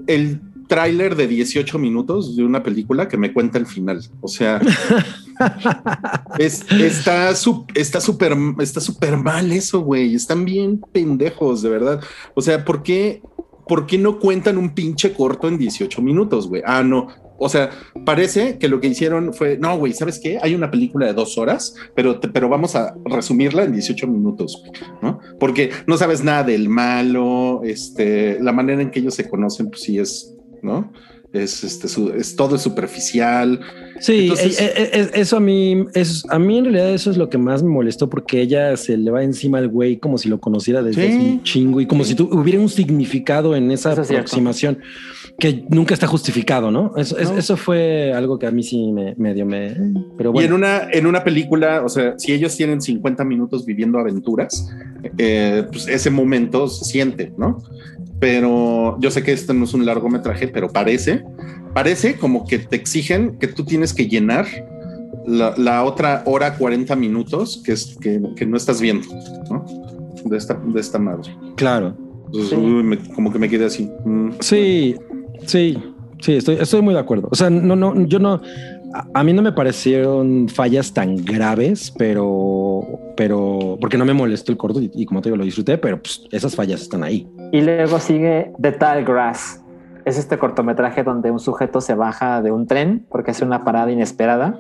el 0.07 0.39
tráiler 0.67 1.17
de 1.17 1.27
18 1.27 1.77
minutos 1.79 2.37
de 2.37 2.45
una 2.45 2.63
película 2.63 3.09
que 3.09 3.17
me 3.17 3.33
cuenta 3.33 3.57
el 3.57 3.65
final. 3.65 4.01
O 4.21 4.29
sea, 4.29 4.61
está 6.39 7.35
súper 7.35 8.37
está 8.59 8.79
súper 8.79 9.17
mal 9.17 9.51
eso, 9.51 9.81
güey. 9.81 10.15
Están 10.15 10.45
bien 10.45 10.81
pendejos, 10.91 11.61
de 11.61 11.69
verdad. 11.69 12.01
O 12.33 12.41
sea, 12.41 12.63
¿por 12.65 12.83
qué, 12.83 13.21
¿por 13.67 13.85
qué 13.85 13.97
no 13.97 14.19
cuentan 14.19 14.57
un 14.57 14.73
pinche 14.73 15.13
corto 15.13 15.47
en 15.47 15.57
18 15.57 16.01
minutos, 16.01 16.47
güey? 16.47 16.61
Ah, 16.65 16.83
no. 16.83 17.07
O 17.39 17.49
sea, 17.49 17.69
parece 18.03 18.57
que 18.57 18.67
lo 18.67 18.81
que 18.81 18.87
hicieron 18.87 19.31
fue, 19.31 19.59
no, 19.59 19.77
güey, 19.77 19.93
¿sabes 19.93 20.19
qué? 20.19 20.39
Hay 20.41 20.55
una 20.55 20.71
película 20.71 21.05
de 21.05 21.13
dos 21.13 21.37
horas, 21.37 21.75
pero, 21.93 22.19
pero 22.19 22.49
vamos 22.49 22.75
a 22.75 22.95
resumirla 23.05 23.63
en 23.63 23.73
18 23.73 24.07
minutos, 24.07 24.63
¿no? 25.03 25.19
Porque 25.39 25.69
no 25.85 25.97
sabes 25.97 26.23
nada 26.23 26.43
del 26.43 26.67
malo, 26.67 27.61
este, 27.63 28.39
la 28.41 28.53
manera 28.53 28.81
en 28.81 28.89
que 28.89 29.01
ellos 29.01 29.13
se 29.13 29.29
conocen, 29.29 29.69
pues 29.69 29.83
sí 29.83 29.99
es 29.99 30.33
¿no? 30.61 30.91
Es, 31.43 31.63
este, 31.63 31.87
es 32.17 32.35
todo 32.35 32.57
superficial. 32.57 33.59
Sí, 33.99 34.31
e, 34.37 34.45
e, 34.45 34.99
e, 34.99 35.09
eso 35.13 35.37
a 35.37 35.39
mí, 35.39 35.85
es, 35.93 36.23
a 36.29 36.37
mí 36.37 36.57
en 36.59 36.65
realidad 36.65 36.93
eso 36.93 37.09
es 37.09 37.17
lo 37.17 37.29
que 37.29 37.37
más 37.37 37.63
me 37.63 37.69
molestó 37.69 38.09
porque 38.09 38.41
ella 38.41 38.75
se 38.77 38.97
le 38.97 39.09
va 39.09 39.23
encima 39.23 39.57
al 39.57 39.69
güey 39.69 39.97
como 39.97 40.17
si 40.17 40.29
lo 40.29 40.39
conociera 40.39 40.83
desde 40.83 41.17
un 41.17 41.43
chingo 41.43 41.81
y 41.81 41.87
como 41.87 42.03
si 42.03 42.15
hubiera 42.21 42.59
un 42.59 42.69
significado 42.69 43.55
en 43.55 43.71
esa 43.71 43.93
aproximación 43.93 44.79
que 45.39 45.65
nunca 45.69 45.93
está 45.93 46.07
justificado, 46.07 46.71
¿no? 46.71 46.93
Eso, 46.95 47.57
fue 47.57 48.11
algo 48.13 48.39
que 48.39 48.47
a 48.47 48.51
mí 48.51 48.63
sí 48.63 48.91
me 48.91 49.13
medio 49.17 49.45
me... 49.45 49.75
Pero 50.17 50.31
bueno. 50.31 50.41
Y 50.41 50.47
en 50.47 50.53
una, 50.53 50.89
en 50.91 51.05
una 51.05 51.23
película, 51.23 51.83
o 51.85 51.89
sea, 51.89 52.17
si 52.17 52.33
ellos 52.33 52.55
tienen 52.55 52.81
50 52.81 53.23
minutos 53.23 53.65
viviendo 53.65 53.99
aventuras, 53.99 54.69
eh, 55.17 55.63
pues 55.71 55.87
ese 55.87 56.09
momento 56.09 56.67
se 56.67 56.85
siente, 56.85 57.33
¿no? 57.37 57.63
Pero 58.19 58.97
yo 58.99 59.11
sé 59.11 59.23
que 59.23 59.31
este 59.31 59.53
no 59.53 59.65
es 59.65 59.73
un 59.73 59.85
largometraje, 59.85 60.47
pero 60.47 60.69
parece, 60.69 61.23
parece 61.73 62.15
como 62.15 62.45
que 62.45 62.59
te 62.59 62.75
exigen 62.75 63.37
que 63.37 63.47
tú 63.47 63.63
tienes 63.63 63.93
que 63.93 64.07
llenar 64.07 64.45
la, 65.25 65.83
otra 65.83 66.23
hora 66.25 66.55
40 66.55 66.95
minutos 66.95 67.61
que, 67.63 67.73
es, 67.73 67.97
que, 68.01 68.45
no 68.45 68.57
estás 68.57 68.81
viendo, 68.81 69.07
¿no? 69.49 69.65
De 70.25 70.37
esta, 70.37 70.53
de 70.55 70.79
esta 70.79 70.97
madre. 70.97 71.35
Claro. 71.55 71.95
como 73.13 73.31
que 73.31 73.39
me 73.39 73.49
quedé 73.49 73.65
así. 73.65 73.89
Mm, 74.05 74.31
sí, 74.39 74.95
sí. 75.45 75.77
Sí, 76.19 76.33
estoy, 76.33 76.55
estoy 76.59 76.81
muy 76.81 76.95
de 76.95 76.99
acuerdo. 76.99 77.27
O 77.31 77.35
sea, 77.35 77.49
no, 77.49 77.75
no, 77.75 78.07
yo 78.07 78.17
no, 78.17 78.41
a, 79.13 79.23
mí 79.23 79.33
no 79.33 79.41
me 79.41 79.51
parecieron 79.51 80.47
fallas 80.49 80.93
tan 80.93 81.17
graves, 81.17 81.93
pero, 81.97 82.81
pero 83.15 83.77
porque 83.79 83.97
no 83.97 84.05
me 84.05 84.13
molestó 84.13 84.51
el 84.51 84.57
corto 84.57 84.79
y, 84.81 85.05
como 85.05 85.21
te 85.21 85.29
digo, 85.29 85.37
lo 85.37 85.43
disfruté, 85.43 85.77
pero 85.77 86.01
pues, 86.01 86.27
esas 86.31 86.55
fallas 86.55 86.81
están 86.81 87.03
ahí. 87.03 87.27
Y 87.51 87.61
luego 87.61 87.99
sigue 87.99 88.51
The 88.61 88.71
Tall 88.73 89.03
Grass. 89.03 89.63
Es 90.05 90.17
este 90.17 90.37
cortometraje 90.37 91.03
donde 91.03 91.31
un 91.31 91.39
sujeto 91.39 91.81
se 91.81 91.93
baja 91.93 92.41
de 92.41 92.51
un 92.51 92.65
tren 92.65 93.05
porque 93.09 93.31
hace 93.31 93.43
una 93.43 93.65
parada 93.65 93.91
inesperada 93.91 94.57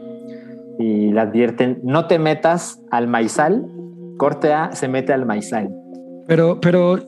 y 0.77 1.11
le 1.11 1.19
advierten, 1.19 1.79
no 1.83 2.07
te 2.07 2.19
metas 2.19 2.81
al 2.91 3.07
maizal, 3.07 3.65
corte 4.17 4.53
A, 4.53 4.73
se 4.73 4.87
mete 4.87 5.13
al 5.13 5.25
maizal. 5.25 5.73
Pero, 6.27 6.59
pero 6.59 6.99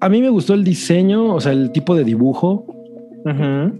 a 0.00 0.08
mí 0.08 0.20
me 0.20 0.28
gustó 0.28 0.54
el 0.54 0.64
diseño, 0.64 1.34
o 1.34 1.40
sea, 1.40 1.52
el 1.52 1.70
tipo 1.72 1.94
de 1.94 2.04
dibujo. 2.04 2.66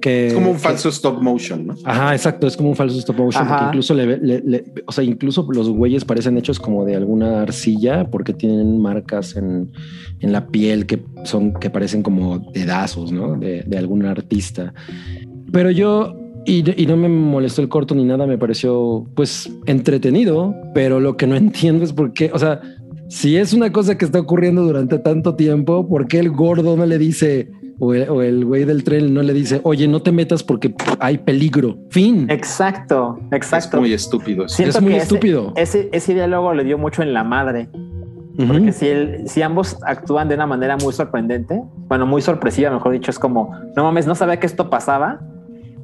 Que, 0.01 0.29
es 0.29 0.35
como 0.35 0.53
un 0.53 0.59
falso 0.59 0.89
stop 0.89 1.21
motion, 1.21 1.67
¿no? 1.67 1.75
Ajá, 1.85 2.15
exacto, 2.15 2.47
es 2.47 2.57
como 2.57 2.71
un 2.71 2.77
falso 2.77 2.99
stop 2.99 3.19
motion. 3.19 3.47
incluso 3.67 3.95
le, 3.95 4.65
o 4.87 4.93
sea, 4.93 5.05
incluso 5.05 5.47
los 5.53 5.69
güeyes 5.69 6.05
parecen 6.05 6.39
hechos 6.39 6.59
como 6.59 6.85
de 6.85 6.97
alguna 6.97 7.43
arcilla 7.43 8.11
porque 8.11 8.33
tienen 8.33 8.81
marcas 8.81 9.37
en, 9.37 9.71
en 10.21 10.33
la 10.33 10.47
piel 10.47 10.87
que 10.87 11.05
son 11.25 11.53
que 11.55 11.69
parecen 11.69 12.03
como 12.03 12.39
dedazos, 12.39 13.13
¿no? 13.13 13.37
De, 13.37 13.63
de 13.67 13.79
algún 13.79 14.07
artista. 14.07 14.73
Pero 15.53 15.71
yo 15.71 16.17
y, 16.47 16.83
y, 16.83 16.87
no 16.87 16.97
me 16.97 17.09
molestó 17.09 17.63
el 17.63 17.69
corto 17.69 17.95
ni 17.95 18.05
nada, 18.05 18.27
me 18.27 18.39
pareció 18.39 19.07
pues 19.15 19.51
entretenido, 19.67 20.55
pero 20.75 21.01
lo 21.01 21.17
que 21.17 21.27
no 21.27 21.37
entiendo 21.37 21.85
es 21.85 21.93
por 21.93 22.13
qué, 22.13 22.31
o 22.33 22.39
sea, 22.39 22.61
si 23.09 23.37
es 23.37 23.53
una 23.53 23.71
cosa 23.73 23.97
que 23.97 24.05
está 24.05 24.21
ocurriendo 24.21 24.63
durante 24.63 24.99
tanto 24.99 25.37
tiempo, 25.37 25.87
¿por 25.89 26.09
qué 26.09 26.19
el 26.19 26.31
gordo 26.31 26.77
no 26.77 26.87
le 26.87 26.99
dice, 26.99 27.51
o 27.79 27.93
el, 27.95 28.45
güey 28.45 28.65
del 28.65 28.85
tren 28.85 29.13
no 29.13 29.23
le 29.23 29.33
dice, 29.33 29.61
oye, 29.65 29.89
no 29.89 30.01
te 30.03 30.13
metas 30.13 30.43
porque 30.43 30.75
hay 31.01 31.19
peligro? 31.19 31.79
Fin. 31.91 32.27
Exacto, 32.31 33.19
exacto. 33.33 33.77
Es 33.77 33.81
muy 33.81 33.93
estúpido. 33.93 34.47
es 34.47 34.81
muy 34.81 34.95
estúpido. 34.95 35.53
Ese, 35.57 35.89
ese, 35.93 36.15
diálogo 36.15 36.55
le 36.55 36.65
dio 36.65 36.79
mucho 36.79 37.03
en 37.03 37.13
la 37.13 37.25
madre. 37.25 37.69
Porque 38.37 38.73
si, 38.73 39.29
si 39.29 39.43
ambos 39.43 39.79
actúan 39.87 40.29
de 40.29 40.35
una 40.35 40.47
manera 40.47 40.77
muy 40.77 40.93
sorprendente, 40.93 41.63
bueno, 41.89 42.05
muy 42.05 42.21
sorpresiva, 42.21 42.69
mejor 42.71 42.93
dicho, 42.93 43.13
es 43.13 43.19
como, 43.19 43.57
no 43.77 43.85
mames, 43.85 44.09
no 44.09 44.17
sabía 44.17 44.41
que 44.41 44.47
esto 44.47 44.71
pasaba. 44.71 45.21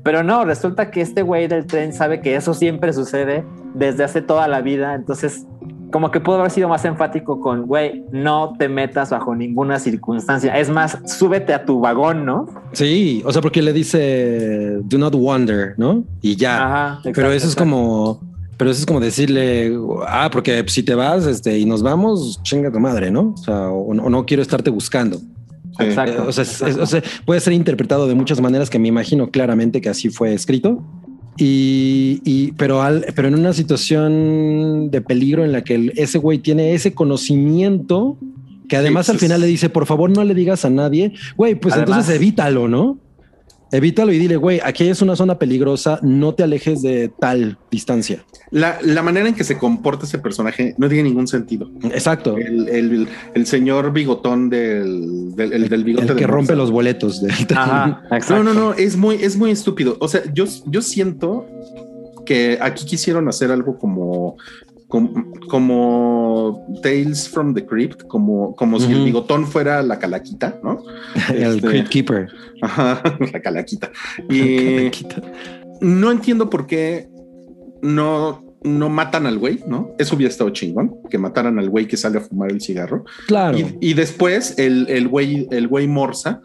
Pero 0.03 0.25
no, 0.25 0.45
resulta 0.45 0.91
que 0.91 1.01
este 1.01 1.23
güey 1.23 1.47
del 1.47 1.67
tren 1.67 1.93
sabe 1.93 2.21
que 2.21 2.35
eso 2.35 2.55
siempre 2.55 2.93
sucede 2.93 3.45
desde 3.75 4.03
hace 4.03 4.23
toda 4.23 4.49
la 4.49 4.63
vida. 4.63 4.95
Entonces 4.95 5.47
como 5.91 6.11
que 6.11 6.21
pudo 6.21 6.39
haber 6.39 6.51
sido 6.51 6.69
más 6.69 6.85
enfático 6.85 7.41
con, 7.41 7.67
güey, 7.67 8.05
no 8.13 8.55
te 8.59 8.69
metas 8.69 9.11
bajo 9.11 9.35
ninguna 9.35 9.79
circunstancia. 9.79 10.59
Es 10.59 10.71
más, 10.71 10.99
súbete 11.07 11.53
a 11.55 11.65
tu 11.65 11.81
vagón, 11.81 12.25
¿no? 12.25 12.47
Sí, 12.73 13.23
o 13.25 13.33
sea, 13.33 13.43
porque 13.43 13.63
le 13.63 13.73
dice, 13.73 14.79
do 14.85 14.99
not 14.99 15.15
wonder, 15.15 15.75
¿no? 15.77 16.05
Y 16.23 16.37
ya. 16.37 16.67
Ajá, 16.67 17.01
pero 17.15 17.31
eso 17.33 17.47
es 17.47 17.57
como, 17.57 18.21
pero 18.57 18.71
eso 18.71 18.81
es 18.81 18.87
como 18.87 19.01
decirle, 19.01 19.75
ah, 20.07 20.29
porque 20.31 20.65
si 20.69 20.83
te 20.83 20.95
vas 20.95 21.27
este, 21.27 21.59
y 21.59 21.65
nos 21.65 21.83
vamos, 21.83 22.41
chinga 22.43 22.71
tu 22.71 22.79
madre, 22.79 23.11
¿no? 23.11 23.35
O 23.35 23.37
sea, 23.37 23.71
o, 23.71 23.95
no 23.95 24.27
quiero 24.27 24.43
estarte 24.43 24.71
buscando. 24.71 25.19
Exacto. 25.79 26.27
o 26.27 26.33
sea, 26.33 27.03
puede 27.25 27.41
ser 27.41 27.55
interpretado 27.55 28.07
de 28.07 28.15
muchas 28.15 28.41
maneras 28.41 28.69
que 28.69 28.79
me 28.79 28.89
imagino 28.89 29.31
claramente 29.31 29.81
que 29.81 29.89
así 29.89 30.11
fue 30.11 30.35
escrito. 30.35 30.83
Y, 31.43 32.53
pero, 32.59 32.83
al, 32.83 33.07
pero 33.15 33.29
en 33.29 33.35
una 33.35 33.55
situación 33.55 34.91
de 34.91 35.01
peligro 35.01 35.45
en 35.45 35.53
la 35.53 35.65
que 35.65 35.93
ese 35.97 36.19
güey 36.19 36.39
tiene 36.39 36.75
ese 36.75 36.93
conocimiento 36.93 38.19
que 38.69 38.77
además 38.77 39.09
al 39.11 39.19
final 39.19 39.41
le 39.41 39.49
dice, 39.49 39.69
por 39.69 39.87
favor 39.87 40.11
no 40.11 40.23
le 40.23 40.33
digas 40.33 40.65
a 40.65 40.71
nadie, 40.71 41.13
güey, 41.37 41.57
pues 41.57 41.77
entonces 41.77 42.15
evítalo, 42.15 42.69
¿no? 42.69 42.99
Evítalo 43.73 44.13
y 44.13 44.19
dile, 44.19 44.37
güey, 44.37 44.61
aquí 44.65 44.89
es 44.89 45.01
una 45.01 45.15
zona 45.15 45.39
peligrosa, 45.39 46.01
no 46.03 46.35
te 46.35 46.43
alejes 46.43 46.83
de 46.83 47.09
tal 47.09 47.57
distancia. 47.71 48.25
La, 48.51 48.79
la 48.83 49.03
manera 49.03 49.29
en 49.29 49.35
que 49.35 49.45
se 49.45 49.59
comporta 49.59 50.07
ese 50.07 50.19
personaje 50.19 50.75
no 50.77 50.89
tiene 50.89 51.05
ningún 51.05 51.29
sentido. 51.29 51.71
Exacto. 51.85 52.37
El, 52.37 52.69
el, 52.69 53.09
el 53.35 53.47
señor 53.47 53.93
bigotón 53.93 54.51
del, 54.51 55.37
del, 55.37 55.69
del 55.69 55.85
bigote. 55.85 56.13
El 56.13 56.17
que 56.17 56.27
rompe 56.27 56.57
los 56.57 56.73
boletos. 56.73 57.23
Del 57.23 57.33
Ajá, 57.55 58.03
no, 58.29 58.43
no, 58.43 58.55
no, 58.55 58.73
es 58.75 58.97
muy, 58.97 59.17
es 59.17 59.37
muy 59.37 59.53
estúpido. 59.53 59.97
O 60.01 60.09
sea, 60.09 60.23
yo, 60.35 60.47
yo 60.67 60.83
siento 60.83 61.47
que 62.27 62.59
aquí 62.61 62.85
quisieron 62.85 63.29
hacer 63.29 63.53
algo 63.53 63.79
como 63.79 64.37
como, 64.91 66.67
Tales 66.83 67.29
from 67.29 67.55
the 67.55 67.65
Crypt, 67.65 68.03
como, 68.09 68.55
como 68.57 68.81
si 68.81 68.93
el 68.93 69.05
bigotón 69.05 69.47
fuera 69.47 69.83
la 69.83 69.99
calaquita, 69.99 70.59
¿no? 70.63 70.83
el 71.31 71.57
este, 71.57 71.69
Crypt 71.69 71.89
Keeper. 71.89 72.29
Ajá, 72.61 73.03
la 73.33 73.41
calaquita. 73.41 73.91
Y 74.29 74.91
no 75.81 76.11
entiendo 76.11 76.51
por 76.51 76.67
qué 76.67 77.09
no, 77.81 78.45
no 78.63 78.89
matan 78.91 79.27
al 79.27 79.39
güey, 79.39 79.61
¿no? 79.67 79.95
Eso 79.99 80.17
hubiera 80.17 80.31
estado 80.31 80.51
chingón, 80.51 80.95
que 81.09 81.17
mataran 81.19 81.59
al 81.59 81.71
güey 81.71 81.87
que 81.87 81.97
sale 81.97 82.19
a 82.19 82.21
fumar 82.21 82.51
el 82.51 82.61
cigarro. 82.61 83.05
Claro. 83.27 83.57
Y, 83.81 83.95
después 83.95 84.59
el, 84.59 84.87
el 84.89 85.09
güey, 85.09 85.49
el 85.51 85.69
güey 85.69 85.87
Morsa 85.87 86.43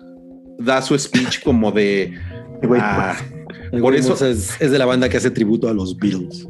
da 0.59 0.81
su 0.81 0.97
speech 0.97 1.43
como 1.43 1.71
de... 1.71 2.13
Ah, 2.79 3.15
por 3.81 3.93
eso 3.95 4.13
es, 4.25 4.59
es 4.59 4.71
de 4.71 4.79
la 4.79 4.85
banda 4.85 5.09
que 5.09 5.17
hace 5.17 5.29
tributo 5.29 5.67
a 5.67 5.73
los 5.73 5.97
Beatles. 5.97 6.47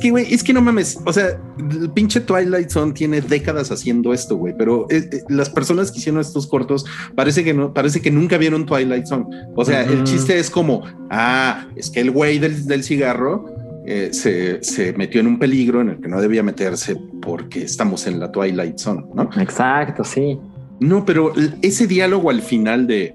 Que, 0.00 0.10
güey, 0.10 0.32
es 0.32 0.42
que 0.42 0.52
no 0.52 0.60
mames. 0.60 0.98
O 1.06 1.12
sea, 1.12 1.40
el 1.58 1.90
pinche 1.90 2.20
Twilight 2.20 2.70
Zone 2.70 2.92
tiene 2.92 3.20
décadas 3.20 3.70
haciendo 3.70 4.12
esto, 4.12 4.36
güey. 4.36 4.54
Pero 4.56 4.86
eh, 4.90 5.08
eh, 5.12 5.22
las 5.28 5.48
personas 5.50 5.92
que 5.92 5.98
hicieron 5.98 6.20
estos 6.20 6.46
cortos 6.46 6.84
parece 7.14 7.44
que 7.44 7.54
no, 7.54 7.72
parece 7.72 8.00
que 8.00 8.10
nunca 8.10 8.36
vieron 8.38 8.66
Twilight 8.66 9.06
Zone. 9.06 9.26
O 9.54 9.64
sea, 9.64 9.82
el 9.82 10.04
chiste 10.04 10.38
es 10.38 10.50
como, 10.50 10.82
ah, 11.10 11.68
es 11.76 11.90
que 11.90 12.00
el 12.00 12.10
güey 12.10 12.38
del, 12.38 12.82
cigarro 12.82 13.44
eh, 13.86 14.08
se, 14.12 14.62
se, 14.64 14.92
metió 14.94 15.20
en 15.20 15.26
un 15.28 15.38
peligro 15.38 15.80
en 15.80 15.90
el 15.90 16.00
que 16.00 16.08
no 16.08 16.20
debía 16.20 16.42
meterse 16.42 16.96
porque 17.22 17.62
estamos 17.62 18.06
en 18.06 18.18
la 18.18 18.32
Twilight 18.32 18.78
Zone, 18.78 19.04
¿no? 19.14 19.30
Exacto, 19.38 20.02
sí. 20.02 20.38
No, 20.80 21.04
pero 21.04 21.32
ese 21.60 21.86
diálogo 21.86 22.30
al 22.30 22.40
final 22.40 22.86
de 22.86 23.14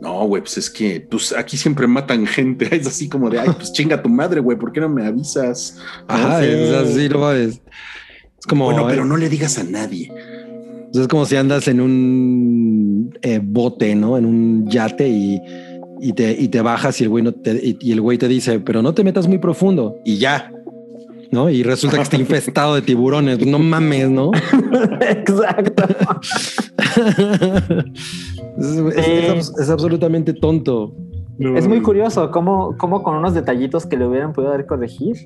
no, 0.00 0.26
güey, 0.26 0.42
pues 0.42 0.58
es 0.58 0.70
que 0.70 1.06
pues 1.08 1.32
aquí 1.32 1.56
siempre 1.56 1.86
matan 1.86 2.26
gente. 2.26 2.68
Es 2.76 2.86
así 2.86 3.08
como 3.08 3.30
de 3.30 3.40
ay, 3.40 3.50
pues 3.56 3.72
chinga 3.72 4.02
tu 4.02 4.08
madre, 4.08 4.40
güey, 4.40 4.58
¿por 4.58 4.72
qué 4.72 4.80
no 4.80 4.88
me 4.88 5.06
avisas? 5.06 5.78
Ajá, 6.06 6.44
es 6.44 6.72
así, 6.72 7.08
no 7.08 7.32
es. 7.32 7.60
Es 8.38 8.46
como. 8.48 8.66
Bueno, 8.66 8.86
pero 8.88 9.04
no 9.04 9.16
le 9.16 9.28
digas 9.28 9.58
a 9.58 9.64
nadie. 9.64 10.12
Es 10.94 11.06
como 11.08 11.26
si 11.26 11.36
andas 11.36 11.68
en 11.68 11.80
un 11.80 13.18
eh, 13.22 13.40
bote, 13.42 13.94
¿no? 13.94 14.16
En 14.16 14.24
un 14.24 14.68
yate 14.68 15.08
y, 15.08 15.40
y, 16.00 16.12
te, 16.12 16.32
y 16.32 16.48
te 16.48 16.62
bajas 16.62 17.00
y 17.00 17.04
el 17.04 17.10
güey 17.10 17.22
no 17.22 17.32
te, 17.32 17.60
y, 17.80 17.92
el 17.92 18.00
güey 18.00 18.16
te 18.18 18.28
dice, 18.28 18.60
pero 18.60 18.80
no 18.82 18.94
te 18.94 19.04
metas 19.04 19.28
muy 19.28 19.38
profundo 19.38 19.96
y 20.04 20.18
ya. 20.18 20.52
¿No? 21.30 21.50
Y 21.50 21.62
resulta 21.62 21.96
que 21.96 22.02
está 22.02 22.16
infestado 22.16 22.74
de 22.74 22.82
tiburones. 22.82 23.44
No 23.46 23.58
mames, 23.58 24.10
¿no? 24.10 24.30
Exacto. 25.00 25.84
Es, 28.96 29.70
absolutamente 29.70 30.32
tonto. 30.32 30.94
Es 31.38 31.68
muy 31.68 31.80
curioso 31.82 32.30
cómo, 32.30 32.76
cómo 32.78 33.02
con 33.02 33.14
unos 33.14 33.34
detallitos 33.34 33.86
que 33.86 33.96
le 33.96 34.06
hubieran 34.06 34.32
podido 34.32 34.50
dar 34.52 34.66
corregir, 34.66 35.16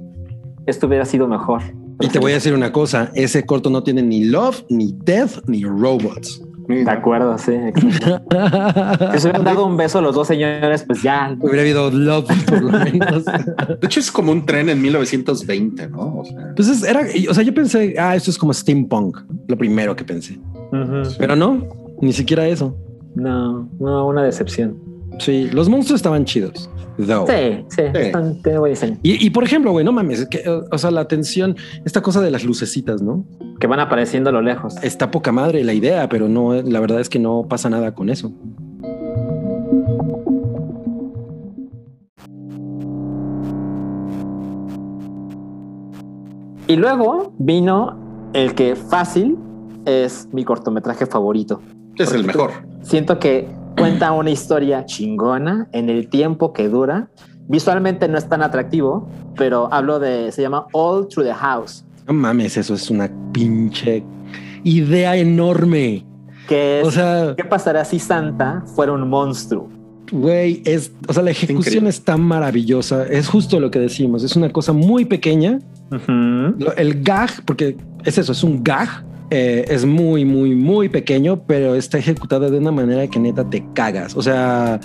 esto 0.66 0.86
hubiera 0.86 1.04
sido 1.04 1.26
mejor. 1.26 1.62
Y 2.00 2.08
te 2.08 2.18
voy 2.18 2.32
a 2.32 2.34
decir 2.34 2.52
una 2.52 2.72
cosa, 2.72 3.10
ese 3.14 3.46
corto 3.46 3.70
no 3.70 3.82
tiene 3.82 4.02
ni 4.02 4.24
Love, 4.24 4.64
ni 4.68 4.92
Death, 5.04 5.38
ni 5.46 5.64
Robots. 5.64 6.42
De 6.76 6.90
acuerdo, 6.90 7.36
sí. 7.38 7.52
si 7.74 9.18
se 9.18 9.28
hubieran 9.28 9.44
dado 9.44 9.66
un 9.66 9.76
beso 9.76 9.98
a 9.98 10.00
los 10.02 10.14
dos 10.14 10.28
señores, 10.28 10.84
pues 10.84 11.02
ya. 11.02 11.36
Hubiera 11.38 11.62
habido 11.62 11.90
love, 11.90 12.26
por 12.46 12.62
lo 12.62 12.70
menos. 12.78 13.24
De 13.80 13.86
hecho, 13.86 14.00
es 14.00 14.10
como 14.10 14.32
un 14.32 14.44
tren 14.46 14.68
en 14.68 14.80
1920, 14.80 15.88
¿no? 15.88 16.18
O 16.18 16.24
sea, 16.24 16.52
pues 16.54 16.82
era, 16.82 17.02
o 17.28 17.34
sea, 17.34 17.42
yo 17.42 17.54
pensé, 17.54 17.94
ah, 17.98 18.16
esto 18.16 18.30
es 18.30 18.38
como 18.38 18.52
steampunk, 18.52 19.18
lo 19.48 19.56
primero 19.56 19.94
que 19.96 20.04
pensé. 20.04 20.38
Pero 21.18 21.36
no, 21.36 21.66
ni 22.00 22.12
siquiera 22.12 22.46
eso. 22.46 22.76
No, 23.14 23.68
no, 23.78 24.06
una 24.06 24.22
decepción. 24.22 24.91
Sí, 25.18 25.48
los 25.52 25.68
monstruos 25.68 25.98
estaban 25.98 26.24
chidos. 26.24 26.70
Sí, 26.98 27.64
sí, 27.68 27.82
Están, 27.94 28.98
Y, 29.02 29.30
por 29.30 29.44
ejemplo, 29.44 29.72
güey, 29.72 29.84
no 29.84 29.92
mames, 29.92 30.26
que, 30.28 30.44
o 30.70 30.78
sea, 30.78 30.90
la 30.90 31.00
atención, 31.00 31.56
esta 31.84 32.02
cosa 32.02 32.20
de 32.20 32.30
las 32.30 32.44
lucecitas, 32.44 33.00
¿no? 33.02 33.24
Que 33.58 33.66
van 33.66 33.80
apareciendo 33.80 34.30
a 34.30 34.32
lo 34.32 34.42
lejos. 34.42 34.74
Está 34.82 35.10
poca 35.10 35.32
madre 35.32 35.64
la 35.64 35.72
idea, 35.72 36.08
pero 36.08 36.28
no, 36.28 36.54
la 36.54 36.80
verdad 36.80 37.00
es 37.00 37.08
que 37.08 37.18
no 37.18 37.46
pasa 37.48 37.70
nada 37.70 37.94
con 37.94 38.10
eso. 38.10 38.32
Y 46.68 46.76
luego 46.76 47.32
vino 47.38 47.96
el 48.32 48.54
que 48.54 48.76
fácil 48.76 49.36
es 49.84 50.28
mi 50.32 50.44
cortometraje 50.44 51.06
favorito. 51.06 51.60
Es 51.96 52.12
el 52.12 52.24
mejor. 52.24 52.50
Siento 52.82 53.18
que 53.18 53.48
cuenta 53.76 54.12
una 54.12 54.30
historia 54.30 54.84
chingona 54.86 55.68
en 55.72 55.88
el 55.90 56.08
tiempo 56.08 56.52
que 56.52 56.68
dura. 56.68 57.08
Visualmente 57.48 58.08
no 58.08 58.18
es 58.18 58.28
tan 58.28 58.42
atractivo, 58.42 59.08
pero 59.36 59.68
hablo 59.72 59.98
de, 59.98 60.30
se 60.32 60.42
llama 60.42 60.66
All 60.72 61.08
Through 61.08 61.26
the 61.26 61.34
House. 61.34 61.84
No 62.06 62.14
mames, 62.14 62.56
eso 62.56 62.74
es 62.74 62.90
una 62.90 63.10
pinche 63.32 64.02
idea 64.64 65.16
enorme. 65.16 66.04
Que 66.48 66.82
o 66.84 66.90
sea, 66.90 67.34
¿qué 67.36 67.44
pasaría 67.44 67.84
si 67.84 67.98
Santa 67.98 68.62
fuera 68.74 68.92
un 68.92 69.08
monstruo? 69.08 69.68
güey, 70.10 70.62
es, 70.66 70.92
o 71.08 71.12
sea, 71.14 71.22
la 71.22 71.30
ejecución 71.30 71.60
increíble. 71.60 71.88
está 71.88 72.18
maravillosa. 72.18 73.06
Es 73.06 73.28
justo 73.28 73.58
lo 73.60 73.70
que 73.70 73.78
decimos. 73.78 74.22
Es 74.22 74.36
una 74.36 74.50
cosa 74.50 74.74
muy 74.74 75.06
pequeña. 75.06 75.58
Lo- 76.06 76.74
El 76.76 77.02
gag, 77.02 77.30
porque 77.46 77.78
es 78.04 78.18
eso, 78.18 78.32
es 78.32 78.44
un 78.44 78.62
gag. 78.62 78.88
Eh, 79.34 79.64
es 79.68 79.84
muy, 79.86 80.24
muy, 80.24 80.54
muy 80.54 80.88
pequeño, 80.88 81.42
pero 81.46 81.74
está 81.74 81.96
ejecutado 81.98 82.50
de 82.50 82.58
una 82.58 82.70
manera 82.70 83.06
que 83.08 83.18
neta 83.18 83.48
te 83.48 83.64
cagas. 83.74 84.14
O 84.16 84.22
sea, 84.22 84.78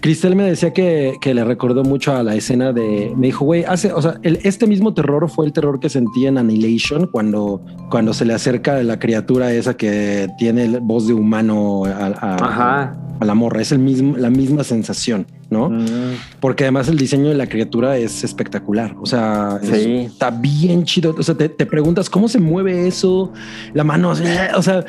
Cristel 0.00 0.34
me 0.34 0.44
decía 0.44 0.72
que, 0.72 1.12
que 1.20 1.34
le 1.34 1.44
recordó 1.44 1.84
mucho 1.84 2.16
a 2.16 2.22
la 2.22 2.34
escena 2.34 2.72
de. 2.72 3.12
Me 3.16 3.26
dijo, 3.26 3.44
güey, 3.44 3.64
hace, 3.64 3.92
o 3.92 4.00
sea, 4.00 4.14
el- 4.22 4.38
este 4.44 4.66
mismo 4.66 4.94
terror 4.94 5.28
fue 5.28 5.44
el 5.44 5.52
terror 5.52 5.78
que 5.78 5.90
sentí 5.90 6.26
en 6.26 6.38
Annihilation 6.38 7.06
cuando, 7.12 7.60
cuando 7.90 8.14
se 8.14 8.24
le 8.24 8.32
acerca 8.32 8.82
la 8.82 8.98
criatura 8.98 9.52
esa 9.52 9.76
que 9.76 10.28
tiene 10.38 10.64
el- 10.64 10.80
voz 10.80 11.06
de 11.06 11.12
humano 11.12 11.84
a, 11.84 12.06
a- 12.06 12.34
Ajá. 12.36 12.96
a 13.20 13.24
la 13.26 13.34
morra. 13.34 13.60
Es 13.60 13.72
el 13.72 13.78
mismo, 13.80 14.16
la 14.16 14.30
misma 14.30 14.64
sensación, 14.64 15.26
¿no? 15.50 15.68
Mm, 15.68 16.14
Porque 16.40 16.64
además 16.64 16.88
el 16.88 16.96
diseño 16.96 17.28
de 17.28 17.34
la 17.34 17.46
criatura 17.48 17.96
es 17.98 18.24
espectacular. 18.24 18.94
O 19.00 19.06
sea, 19.06 19.58
es- 19.62 19.70
está 20.12 20.30
bien 20.30 20.84
chido. 20.84 21.14
O 21.18 21.22
sea, 21.22 21.34
te, 21.34 21.48
te 21.48 21.66
preguntas 21.66 22.08
cómo 22.08 22.28
se 22.28 22.38
mueve 22.40 22.86
eso, 22.86 23.32
la 23.74 23.84
mano. 23.84 24.10
O 24.56 24.62
sea, 24.62 24.84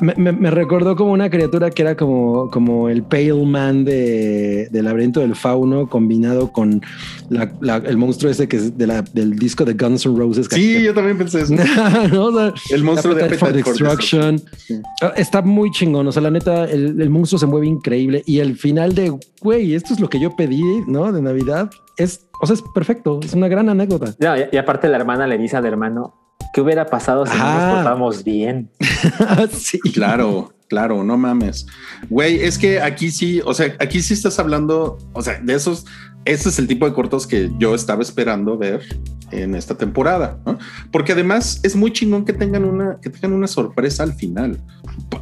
me, 0.00 0.14
me- 0.16 0.32
me 0.32 0.50
recordó 0.50 0.94
como 0.96 1.12
una 1.12 1.28
criatura 1.28 1.70
que 1.70 1.82
era 1.82 1.96
como, 1.96 2.50
como 2.50 2.88
el 2.88 3.02
Pale 3.02 3.34
Man 3.44 3.84
de, 3.84 4.68
del 4.70 4.84
laberinto 4.84 5.20
del 5.20 5.34
fauno 5.34 5.88
combinado 5.88 6.52
con 6.52 6.80
la- 7.28 7.52
la- 7.60 7.76
el 7.76 7.96
monstruo 7.96 8.30
ese 8.30 8.46
que 8.48 8.56
es 8.56 8.78
de 8.78 8.86
la- 8.86 9.02
del 9.02 9.36
disco 9.36 9.64
de 9.64 9.74
Guns 9.74 10.06
N' 10.06 10.16
Roses. 10.16 10.46
Sí, 10.50 10.82
yo 10.82 10.94
también 10.94 11.18
pensé 11.18 11.40
eso. 11.42 11.54
¿No? 12.12 12.26
O 12.26 12.32
sea, 12.32 12.52
El 12.70 12.84
monstruo 12.84 13.14
de 13.14 13.24
Appetite 13.24 13.38
for 13.40 13.52
Destruction. 13.52 14.40
Sí. 14.56 14.74
Ah, 15.02 15.12
Está 15.16 15.42
muy 15.42 15.70
chingón. 15.72 16.06
O 16.06 16.12
sea, 16.12 16.22
la 16.22 16.30
neta, 16.30 16.64
el, 16.64 17.00
el 17.00 17.10
monstruo 17.10 17.38
se 17.38 17.46
mueve 17.46 17.66
increíble. 17.66 18.22
Y 18.26 18.38
el 18.38 18.56
final 18.56 18.94
de, 18.94 19.12
güey, 19.40 19.74
esto 19.74 19.95
es 19.96 20.00
lo 20.00 20.08
que 20.08 20.20
yo 20.20 20.36
pedí, 20.36 20.62
¿no? 20.86 21.10
De 21.10 21.22
Navidad. 21.22 21.70
Es, 21.96 22.28
o 22.40 22.46
sea, 22.46 22.54
es 22.54 22.62
perfecto. 22.74 23.20
Es 23.22 23.32
una 23.32 23.48
gran 23.48 23.68
anécdota. 23.68 24.14
No, 24.18 24.36
y, 24.36 24.44
y 24.52 24.56
aparte 24.56 24.88
la 24.88 24.96
hermana 24.96 25.26
le 25.26 25.38
dice 25.38 25.56
al 25.56 25.64
hermano, 25.66 26.14
¿qué 26.52 26.60
hubiera 26.60 26.86
pasado 26.86 27.26
si 27.26 27.36
no 27.36 27.42
Ajá. 27.42 27.66
nos 27.66 27.74
portamos 27.76 28.24
bien? 28.24 28.70
sí. 29.50 29.78
Claro, 29.94 30.52
claro, 30.68 31.02
no 31.02 31.16
mames. 31.16 31.66
Güey, 32.10 32.40
es 32.44 32.58
que 32.58 32.80
aquí 32.80 33.10
sí, 33.10 33.40
o 33.44 33.54
sea, 33.54 33.74
aquí 33.80 34.02
sí 34.02 34.14
estás 34.14 34.38
hablando, 34.38 34.98
o 35.14 35.22
sea, 35.22 35.40
de 35.40 35.54
esos, 35.54 35.86
este 36.26 36.50
es 36.50 36.58
el 36.58 36.66
tipo 36.66 36.86
de 36.86 36.92
cortos 36.92 37.26
que 37.26 37.50
yo 37.58 37.74
estaba 37.74 38.02
esperando 38.02 38.58
ver 38.58 38.82
en 39.30 39.54
esta 39.54 39.76
temporada, 39.76 40.38
¿no? 40.46 40.58
Porque 40.90 41.12
además 41.12 41.60
es 41.62 41.74
muy 41.76 41.92
chingón 41.92 42.24
que 42.24 42.32
tengan 42.32 42.64
una, 42.64 42.98
que 43.00 43.10
tengan 43.10 43.32
una 43.32 43.46
sorpresa 43.46 44.02
al 44.02 44.12
final. 44.14 44.58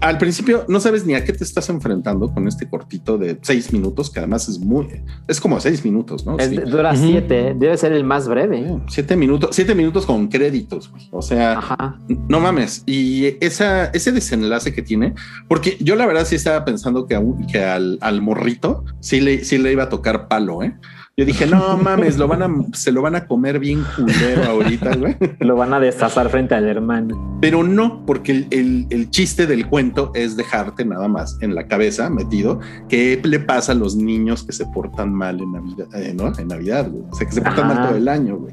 Al 0.00 0.18
principio 0.18 0.64
no 0.68 0.78
sabes 0.80 1.04
ni 1.06 1.14
a 1.14 1.24
qué 1.24 1.32
te 1.32 1.42
estás 1.44 1.68
enfrentando 1.68 2.32
con 2.32 2.46
este 2.46 2.68
cortito 2.68 3.18
de 3.18 3.38
seis 3.42 3.72
minutos, 3.72 4.10
que 4.10 4.18
además 4.20 4.48
es 4.48 4.58
muy, 4.60 4.86
es 5.26 5.40
como 5.40 5.58
seis 5.60 5.84
minutos, 5.84 6.24
¿no? 6.26 6.38
Es- 6.38 6.48
Sí. 6.50 6.56
Dura 6.56 6.94
siete, 6.94 7.54
debe 7.58 7.76
ser 7.76 7.92
el 7.92 8.04
más 8.04 8.28
breve. 8.28 8.78
Siete 8.88 9.16
minutos, 9.16 9.50
siete 9.52 9.74
minutos 9.74 10.06
con 10.06 10.28
créditos, 10.28 10.90
güey. 10.90 11.08
O 11.10 11.22
sea, 11.22 11.58
Ajá. 11.58 11.98
no 12.28 12.38
mames. 12.40 12.82
Y 12.86 13.36
esa, 13.44 13.86
ese 13.86 14.12
desenlace 14.12 14.72
que 14.72 14.82
tiene, 14.82 15.14
porque 15.48 15.76
yo 15.80 15.96
la 15.96 16.06
verdad 16.06 16.24
sí 16.26 16.34
estaba 16.36 16.64
pensando 16.64 17.06
que, 17.06 17.14
a 17.14 17.20
un- 17.20 17.46
que 17.46 17.62
al, 17.64 17.98
al 18.00 18.20
morrito 18.22 18.84
sí 19.00 19.20
le, 19.20 19.44
sí 19.44 19.58
le 19.58 19.72
iba 19.72 19.84
a 19.84 19.88
tocar 19.88 20.28
palo, 20.28 20.62
¿eh? 20.62 20.74
Yo 21.16 21.24
dije, 21.24 21.46
no 21.46 21.76
mames, 21.76 22.18
lo 22.18 22.26
van 22.26 22.42
a, 22.42 22.48
se 22.72 22.90
lo 22.90 23.00
van 23.00 23.14
a 23.14 23.28
comer 23.28 23.60
bien 23.60 23.84
culero 23.94 24.42
ahorita, 24.50 24.96
güey. 24.96 25.16
Lo 25.38 25.54
van 25.54 25.72
a 25.72 25.78
destazar 25.78 26.28
frente 26.28 26.56
al 26.56 26.64
hermano. 26.66 27.38
Pero 27.40 27.62
no, 27.62 28.04
porque 28.04 28.32
el, 28.32 28.46
el- 28.50 28.86
el 28.90 29.10
chiste 29.10 29.46
del 29.46 29.68
cuento 29.68 30.10
es 30.16 30.36
dejarte 30.36 30.84
nada 30.84 31.06
más 31.06 31.38
en 31.40 31.54
la 31.54 31.68
cabeza 31.68 32.10
metido 32.10 32.58
qué 32.88 33.20
le 33.22 33.38
pasa 33.38 33.70
a 33.70 33.74
los 33.76 33.94
niños 33.94 34.42
que 34.42 34.52
se 34.52 34.66
portan 34.66 35.14
mal 35.14 35.38
en 35.40 35.52
Navidad, 35.52 35.86
eh, 35.94 36.12
¿no? 36.16 36.32
En 36.36 36.48
Navidad, 36.48 36.90
güey. 36.90 37.04
O 37.08 37.14
sea, 37.14 37.28
que 37.28 37.32
se 37.34 37.42
portan 37.42 37.66
Ajá. 37.66 37.74
mal 37.74 37.88
todo 37.90 37.96
el 37.96 38.08
año, 38.08 38.36
güey. 38.36 38.52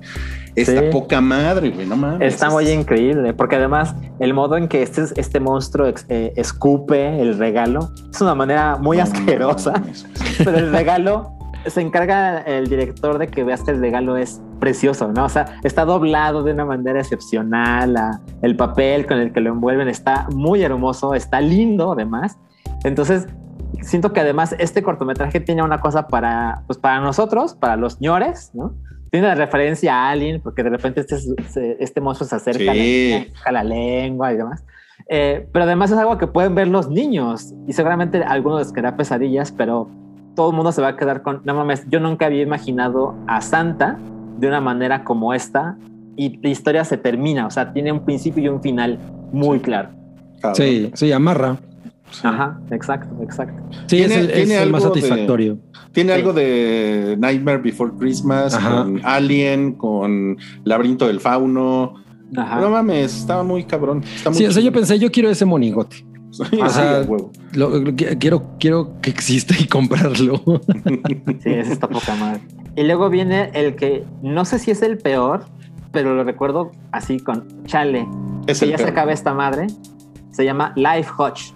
Está 0.56 0.82
Sí. 0.82 0.88
poca 0.92 1.20
madre, 1.20 1.72
güey, 1.72 1.88
no 1.88 1.96
mames. 1.98 2.32
Está 2.32 2.52
muy 2.52 2.70
increíble, 2.70 3.34
porque 3.34 3.56
además 3.56 3.96
el 4.20 4.36
modo 4.36 4.56
en 4.58 4.68
que 4.68 4.84
este, 4.84 5.06
este 5.16 5.40
monstruo 5.40 5.88
ex- 5.88 6.06
eh, 6.10 6.32
escupe 6.36 7.22
el 7.24 7.40
regalo 7.40 7.90
es 8.14 8.22
una 8.22 8.36
manera 8.36 8.76
muy 8.78 8.98
No 8.98 9.04
asquerosa, 9.04 9.72
mames. 9.72 10.06
pero 10.38 10.58
el 10.60 10.72
regalo 10.72 11.32
se 11.66 11.82
encarga 11.82 12.40
el 12.42 12.68
director 12.68 13.18
de 13.18 13.28
que 13.28 13.44
veas 13.44 13.64
que 13.64 13.72
el 13.72 13.80
regalo 13.80 14.18
es 14.18 14.42
precioso, 14.60 15.12
¿no? 15.12 15.26
O 15.26 15.30
sea, 15.30 15.60
está 15.64 15.86
doblado 15.86 16.44
de 16.44 16.54
una 16.54 16.66
manera 16.66 17.00
excepcional, 17.00 17.94
la- 17.94 18.22
el 18.42 18.56
papel 18.56 19.06
con 19.08 19.18
el 19.20 19.32
que 19.34 19.40
lo 19.42 19.50
envuelven 19.52 19.88
está 19.88 20.28
muy 20.34 20.62
hermoso, 20.64 21.14
está 21.16 21.42
lindo 21.42 21.92
además. 21.94 22.38
Entonces, 22.84 23.28
siento 23.82 24.14
que 24.14 24.20
además 24.20 24.56
este 24.60 24.84
cortometraje 24.84 25.40
tiene 25.40 25.64
una 25.64 25.80
cosa 25.80 26.08
para, 26.08 26.64
pues 26.68 26.78
para 26.80 27.00
nosotros, 27.00 27.56
para 27.56 27.76
los 27.76 28.00
ñores, 28.02 28.52
¿no? 28.54 28.74
Tiene 29.12 29.28
la 29.28 29.36
referencia 29.36 29.96
a 29.96 30.10
Alien, 30.12 30.42
porque 30.42 30.64
de 30.64 30.70
repente 30.70 31.02
este, 31.02 31.84
este 31.84 32.02
monstruo 32.02 32.28
se 32.30 32.36
acerca 32.36 32.72
Sí. 32.74 33.28
a 33.46 33.52
la- 33.52 33.60
a 33.60 33.64
la 33.64 33.64
lengua 33.64 34.32
y 34.34 34.38
demás. 34.38 34.64
Eh, 35.10 35.48
pero 35.52 35.66
además 35.66 35.92
es 35.92 35.98
algo 35.98 36.18
que 36.18 36.28
pueden 36.28 36.54
ver 36.56 36.68
los 36.68 36.90
niños 36.90 37.54
y 37.68 37.74
seguramente 37.74 38.24
algunos 38.24 38.60
les 38.60 38.72
quedará 38.72 38.96
pesadillas, 38.96 39.52
pero 39.52 39.90
todo 40.36 40.50
el 40.52 40.56
mundo 40.56 40.72
se 40.72 40.82
va 40.82 40.90
a 40.90 40.98
quedar 40.98 41.22
con, 41.22 41.42
no 41.44 41.54
mames, 41.56 41.86
yo 41.90 42.00
nunca 42.00 42.26
había 42.28 42.42
imaginado 42.42 43.16
a 43.28 43.42
Santa 43.42 43.98
de 44.40 44.48
una 44.48 44.62
manera 44.62 45.04
como 45.04 45.34
esta 45.34 45.78
y 46.16 46.38
la 46.42 46.50
historia 46.50 46.84
se 46.86 46.98
termina, 46.98 47.48
o 47.48 47.52
sea, 47.52 47.74
tiene 47.74 47.92
un 47.92 48.06
principio 48.06 48.44
y 48.44 48.48
un 48.48 48.62
final 48.62 49.00
muy 49.32 49.60
claro. 49.60 49.90
Sí, 50.54 50.90
sí, 50.94 51.12
amarra. 51.12 51.58
Sí. 52.12 52.22
Ajá, 52.24 52.60
exacto, 52.72 53.16
exacto. 53.24 53.62
Sí, 53.88 53.98
Tiene- 53.98 54.16
es 54.16 54.20
el, 54.22 54.30
es 54.32 54.36
tiene 54.36 54.62
el 54.64 54.70
más 54.72 54.84
algo 54.84 54.96
de- 54.96 55.02
satisfactorio. 55.02 55.58
Tiene 55.94 56.14
Sí. 56.14 56.20
algo 56.20 56.34
de 56.34 57.16
Nightmare 57.20 57.60
Before 57.60 57.92
Christmas, 57.98 58.54
Ajá. 58.54 58.84
con 58.84 59.00
Alien, 59.04 59.74
con 59.74 60.38
Laberinto 60.64 61.08
del 61.08 61.20
Fauno. 61.22 61.94
Ajá. 62.36 62.60
No 62.60 62.70
mames, 62.70 63.16
estaba 63.16 63.44
muy 63.44 63.64
cabrón. 63.64 64.04
Está 64.04 64.30
muy 64.30 64.40
Sí, 64.40 64.46
o 64.46 64.52
sea, 64.52 64.62
yo 64.62 64.72
pensé, 64.74 64.98
yo 65.00 65.12
quiero 65.12 65.30
ese 65.30 65.46
monigote. 65.46 66.06
O 66.62 66.70
sea. 66.70 67.06
Lo- 67.54 67.72
quiero, 68.20 68.44
quiero 68.60 69.00
que 69.02 69.10
exista 69.10 69.54
y 69.60 69.68
comprarlo. 69.68 70.42
Sí, 71.44 71.50
ese 71.50 71.74
está 71.74 71.88
poca 71.90 72.16
madre. 72.16 72.42
Y 72.76 72.84
luego 72.84 73.10
viene 73.10 73.52
el 73.54 73.76
que 73.76 74.06
no 74.22 74.46
sé 74.46 74.60
si 74.60 74.72
es 74.72 74.82
el 74.82 74.98
peor, 74.98 75.46
pero 75.92 76.16
lo 76.16 76.24
recuerdo 76.24 76.72
así 76.92 77.20
con 77.20 77.46
Chale. 77.66 78.08
Es 78.48 78.60
que 78.60 78.66
el 78.66 78.72
ya 78.72 78.78
se 78.78 78.86
acaba 78.86 79.12
esta 79.12 79.34
madre. 79.34 79.68
Se 80.32 80.46
llama 80.46 80.72
Life 80.78 81.12
Hodge. 81.18 81.54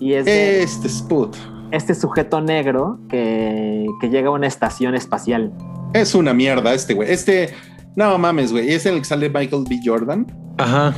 Y 0.00 0.14
es 0.14 0.24
de 0.24 0.62
Este 0.62 0.88
Sput. 0.88 1.36
este 1.70 1.94
sujeto 1.94 2.40
negro 2.40 2.98
que, 3.08 3.86
que 4.00 4.08
llega 4.08 4.28
a 4.28 4.32
una 4.32 4.48
estación 4.48 4.94
espacial. 4.96 5.52
Es 5.92 6.16
una 6.16 6.34
mierda 6.34 6.74
este 6.74 6.94
güey. 6.94 7.12
Este, 7.12 7.50
no 7.94 8.18
mames, 8.18 8.50
güey. 8.50 8.72
Es 8.72 8.86
en 8.86 8.94
el 8.94 8.98
que 9.00 9.04
sale 9.04 9.30
Michael 9.30 9.64
B. 9.68 9.78
Jordan. 9.84 10.26
Ajá. 10.58 10.92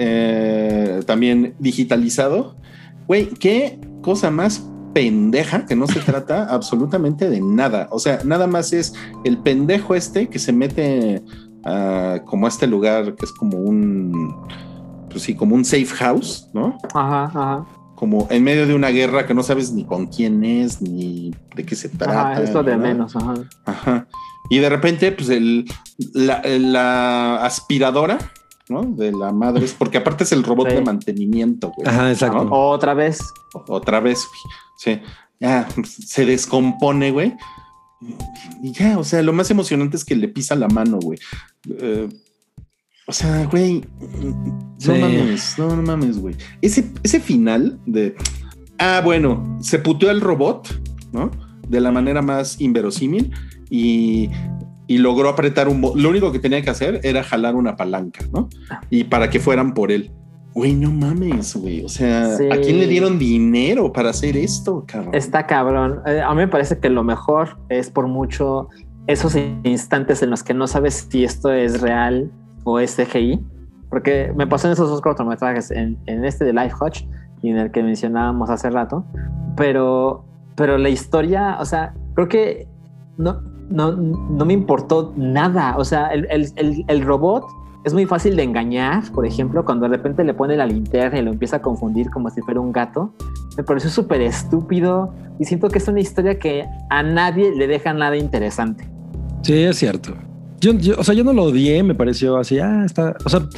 Eh, 0.00 1.02
también 1.06 1.56
digitalizado. 1.58 2.54
Güey, 3.08 3.26
qué 3.30 3.80
cosa 4.00 4.30
más 4.30 4.64
pendeja 4.94 5.66
que 5.66 5.74
no 5.74 5.88
se 5.88 5.98
trata 5.98 6.44
absolutamente 6.50 7.28
de 7.28 7.40
nada. 7.40 7.88
O 7.90 7.98
sea, 7.98 8.20
nada 8.24 8.46
más 8.46 8.72
es 8.72 8.94
el 9.24 9.38
pendejo 9.38 9.96
este 9.96 10.28
que 10.28 10.38
se 10.38 10.52
mete 10.52 11.20
a 11.64 12.20
como 12.24 12.46
a 12.46 12.48
este 12.48 12.68
lugar 12.68 13.16
que 13.16 13.24
es 13.24 13.32
como 13.32 13.58
un, 13.58 14.36
pues 15.10 15.24
sí, 15.24 15.34
como 15.34 15.56
un 15.56 15.64
safe 15.64 15.86
house, 15.96 16.48
¿no? 16.54 16.78
Ajá, 16.94 17.24
ajá. 17.24 17.66
Como 17.96 18.28
en 18.30 18.44
medio 18.44 18.68
de 18.68 18.74
una 18.74 18.90
guerra 18.90 19.26
que 19.26 19.34
no 19.34 19.42
sabes 19.42 19.72
ni 19.72 19.84
con 19.84 20.06
quién 20.06 20.44
es, 20.44 20.80
ni 20.80 21.34
de 21.56 21.66
qué 21.66 21.74
se 21.74 21.88
trata. 21.88 22.30
Ajá, 22.30 22.42
es 22.42 22.54
lo 22.54 22.62
de 22.62 22.76
menos. 22.76 23.16
Ajá. 23.16 23.34
Ajá. 23.66 24.06
Y 24.48 24.58
de 24.58 24.68
repente, 24.68 25.10
pues 25.10 25.28
el, 25.28 25.64
la, 26.14 26.40
la 26.44 27.44
aspiradora, 27.44 28.18
¿no? 28.70 28.82
De 28.82 29.12
la 29.12 29.32
madre, 29.32 29.66
porque 29.78 29.98
aparte 29.98 30.24
es 30.24 30.32
el 30.32 30.42
robot 30.44 30.68
Sí. 30.70 30.74
de 30.76 30.82
mantenimiento, 30.82 31.72
güey. 31.76 31.88
Ajá, 31.88 32.10
exacto. 32.10 32.44
¿no? 32.44 32.52
Otra 32.52 32.94
vez. 32.94 33.18
Otra 33.68 34.00
vez, 34.00 34.26
güey. 34.28 34.54
Sí. 34.98 35.02
Ya, 35.40 35.68
se 35.84 36.26
descompone, 36.26 37.10
güey. 37.10 37.34
Y 38.62 38.72
ya, 38.72 38.98
o 38.98 39.04
sea, 39.04 39.22
lo 39.22 39.32
más 39.32 39.50
emocionante 39.50 39.96
es 39.96 40.04
que 40.04 40.14
le 40.16 40.28
pisa 40.28 40.54
la 40.54 40.68
mano, 40.68 40.98
güey. 41.00 41.18
Eh, 41.78 42.08
o 43.06 43.12
sea, 43.12 43.44
güey, 43.46 43.84
Sí. 44.78 44.88
no 44.88 44.98
mames, 44.98 45.54
no, 45.58 45.74
no 45.76 45.82
mames, 45.82 46.18
güey. 46.18 46.36
Ese, 46.62 46.90
ese 47.02 47.20
final 47.20 47.80
de, 47.86 48.14
ah, 48.78 49.00
bueno, 49.04 49.58
se 49.60 49.78
puteó 49.78 50.10
al 50.10 50.20
robot, 50.20 50.68
¿no? 51.12 51.30
De 51.68 51.80
la 51.80 51.90
manera 51.90 52.22
más 52.22 52.60
inverosímil 52.60 53.32
y, 53.70 54.28
y 54.88 54.98
logró 54.98 55.28
apretar 55.28 55.68
un... 55.68 55.80
Lo 55.94 56.08
único 56.08 56.32
que 56.32 56.40
tenía 56.40 56.60
que 56.62 56.70
hacer 56.70 57.00
era 57.04 57.22
jalar 57.22 57.54
una 57.54 57.76
palanca, 57.76 58.24
¿no? 58.32 58.48
Y 58.90 59.04
para 59.04 59.30
que 59.30 59.38
fueran 59.38 59.74
por 59.74 59.92
él. 59.92 60.10
Güey, 60.54 60.74
no 60.74 60.90
mames, 60.90 61.54
güey. 61.54 61.84
O 61.84 61.88
sea, 61.88 62.34
Sí. 62.36 62.50
¿a 62.50 62.60
quién 62.60 62.80
le 62.80 62.88
dieron 62.88 63.18
dinero 63.18 63.92
para 63.92 64.10
hacer 64.10 64.36
esto, 64.36 64.84
cabrón? 64.86 65.14
Está 65.14 65.46
cabrón. 65.46 66.00
Eh, 66.06 66.20
a 66.20 66.30
mí 66.30 66.38
me 66.38 66.48
parece 66.48 66.78
que 66.80 66.88
lo 66.88 67.04
mejor 67.04 67.58
es 67.68 67.90
por 67.90 68.08
mucho 68.08 68.68
esos 69.06 69.36
instantes 69.62 70.22
en 70.22 70.30
los 70.30 70.42
que 70.42 70.54
no 70.54 70.66
sabes 70.66 71.06
si 71.08 71.22
esto 71.22 71.52
es 71.52 71.80
real 71.80 72.32
o 72.64 72.80
es 72.80 72.96
CGI. 72.96 73.38
Porque 73.90 74.32
me 74.36 74.46
pasó 74.46 74.66
en 74.66 74.72
esos 74.72 74.90
dos 74.90 75.00
cortometrajes, 75.00 75.70
en, 75.70 75.98
en 76.06 76.24
este 76.24 76.44
de 76.44 76.52
Life 76.52 76.74
Hodge 76.80 77.06
y 77.42 77.50
en 77.50 77.58
el 77.58 77.70
que 77.70 77.82
mencionábamos 77.82 78.50
hace 78.50 78.68
rato. 78.70 79.04
Pero 79.56 80.24
pero 80.58 80.76
la 80.76 80.88
historia, 80.88 81.56
o 81.60 81.64
sea, 81.64 81.94
creo 82.14 82.28
que 82.28 82.66
no, 83.16 83.40
no, 83.70 83.92
no 83.92 84.44
me 84.44 84.52
importó 84.52 85.12
nada. 85.16 85.76
O 85.76 85.84
sea, 85.84 86.08
el, 86.08 86.26
el, 86.30 86.84
el, 86.86 87.02
robot 87.02 87.44
es 87.84 87.92
muy 87.92 88.06
fácil 88.06 88.36
de 88.36 88.42
engañar, 88.42 89.10
por 89.12 89.26
ejemplo, 89.26 89.64
cuando 89.64 89.88
de 89.88 89.96
repente 89.96 90.24
le 90.24 90.34
pone 90.34 90.56
la 90.56 90.66
linterna 90.66 91.18
y 91.18 91.22
lo 91.22 91.30
empieza 91.30 91.56
a 91.56 91.62
confundir 91.62 92.10
como 92.10 92.30
si 92.30 92.40
fuera 92.42 92.60
un 92.60 92.72
gato. 92.72 93.12
Me 93.56 93.64
pareció 93.64 93.90
súper 93.90 94.20
estúpido 94.22 95.12
y 95.38 95.44
siento 95.44 95.68
que 95.68 95.78
es 95.78 95.88
una 95.88 96.00
historia 96.00 96.38
que 96.38 96.64
a 96.90 97.02
nadie 97.02 97.54
le 97.54 97.66
deja 97.66 97.92
nada 97.92 98.16
interesante. 98.16 98.88
Sí, 99.42 99.54
es 99.62 99.76
cierto. 99.78 100.14
Yo, 100.60 100.72
o 100.98 101.04
sea, 101.04 101.14
yo 101.14 101.22
no 101.22 101.32
lo 101.32 101.44
odié, 101.44 101.82
me 101.82 101.94
pareció 101.94 102.36
así, 102.36 102.58
ah, 102.58 102.82
está, 102.84 103.16
o 103.24 103.28
sea, 103.28 103.48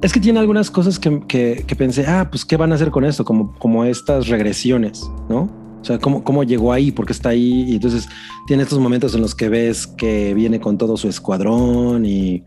es 0.00 0.12
que 0.12 0.20
tiene 0.20 0.38
algunas 0.38 0.70
cosas 0.70 0.98
que, 1.00 1.20
que, 1.26 1.64
que, 1.66 1.74
pensé, 1.74 2.06
ah, 2.06 2.28
pues, 2.30 2.44
¿qué 2.44 2.56
van 2.56 2.70
a 2.70 2.76
hacer 2.76 2.90
con 2.90 3.04
esto? 3.04 3.24
Como, 3.24 3.52
como 3.58 3.84
estas 3.84 4.28
regresiones, 4.28 5.10
¿no? 5.28 5.65
O 5.86 5.88
sea, 5.88 5.98
¿cómo, 6.00 6.24
cómo 6.24 6.42
llegó 6.42 6.72
ahí, 6.72 6.90
por 6.90 7.06
qué 7.06 7.12
está 7.12 7.28
ahí. 7.28 7.64
Y 7.68 7.76
entonces 7.76 8.08
tiene 8.48 8.64
estos 8.64 8.80
momentos 8.80 9.14
en 9.14 9.20
los 9.20 9.36
que 9.36 9.48
ves 9.48 9.86
que 9.86 10.34
viene 10.34 10.58
con 10.58 10.78
todo 10.78 10.96
su 10.96 11.08
escuadrón 11.08 12.04
y, 12.04 12.42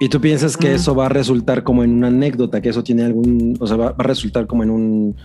y 0.00 0.08
tú 0.10 0.20
piensas 0.20 0.58
que 0.58 0.74
eso 0.74 0.94
va 0.94 1.06
a 1.06 1.08
resultar 1.08 1.62
como 1.64 1.82
en 1.82 1.92
una 1.92 2.08
anécdota, 2.08 2.60
que 2.60 2.68
eso 2.68 2.84
tiene 2.84 3.04
algún, 3.04 3.56
o 3.58 3.66
sea, 3.66 3.78
va, 3.78 3.94
a 3.96 4.02
resultar 4.02 4.46
como 4.46 4.64
en 4.64 4.68
un, 4.68 5.16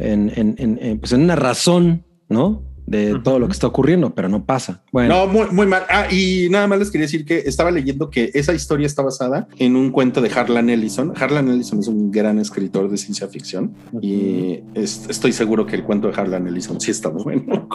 en, 0.00 0.32
en, 0.34 0.56
en, 0.58 0.98
pues 0.98 1.12
en 1.12 1.22
una 1.22 1.36
razón, 1.36 2.04
¿no? 2.28 2.64
De 2.86 3.18
todo 3.20 3.38
lo 3.38 3.46
que 3.46 3.52
está 3.52 3.66
ocurriendo, 3.66 4.14
pero 4.14 4.28
no 4.28 4.44
pasa. 4.44 4.82
Bueno. 4.92 5.14
No, 5.14 5.26
muy, 5.26 5.46
muy 5.50 5.66
mal. 5.66 5.84
Ah, 5.88 6.06
y 6.10 6.48
nada 6.50 6.66
más 6.66 6.78
les 6.78 6.90
quería 6.90 7.06
decir 7.06 7.24
que 7.24 7.38
estaba 7.38 7.70
leyendo 7.70 8.10
que 8.10 8.30
esa 8.34 8.52
historia 8.52 8.86
está 8.86 9.02
basada 9.02 9.48
en 9.58 9.76
un 9.76 9.90
cuento 9.90 10.20
de 10.20 10.30
Harlan 10.30 10.68
Ellison. 10.68 11.12
Harlan 11.16 11.48
Ellison 11.48 11.80
es 11.80 11.88
un 11.88 12.10
gran 12.10 12.38
escritor 12.38 12.90
de 12.90 12.96
ciencia 12.96 13.28
ficción 13.28 13.74
y 14.00 14.60
estoy 14.74 15.32
seguro 15.32 15.66
que 15.66 15.76
el 15.76 15.84
cuento 15.84 16.08
de 16.08 16.14
Harlan 16.20 16.46
Ellison 16.46 16.80
sí 16.80 16.90
está 16.90 17.08
bueno. 17.08 17.68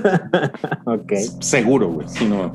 ok. 0.84 1.12
Seguro, 1.40 1.88
güey. 1.90 2.08
Si 2.08 2.24
no. 2.24 2.54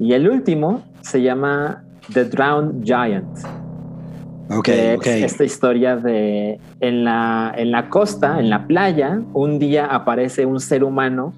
Y 0.00 0.12
el 0.12 0.28
último 0.28 0.84
se 1.00 1.22
llama 1.22 1.84
The 2.12 2.24
Drowned 2.24 2.84
Giant. 2.84 3.67
Okay, 4.50 4.96
okay. 4.96 5.22
esta 5.22 5.44
historia 5.44 5.96
de 5.96 6.58
en 6.80 7.04
la, 7.04 7.52
en 7.56 7.70
la 7.70 7.90
costa, 7.90 8.40
en 8.40 8.48
la 8.48 8.66
playa, 8.66 9.20
un 9.34 9.58
día 9.58 9.86
aparece 9.86 10.46
un 10.46 10.58
ser 10.58 10.84
humano 10.84 11.34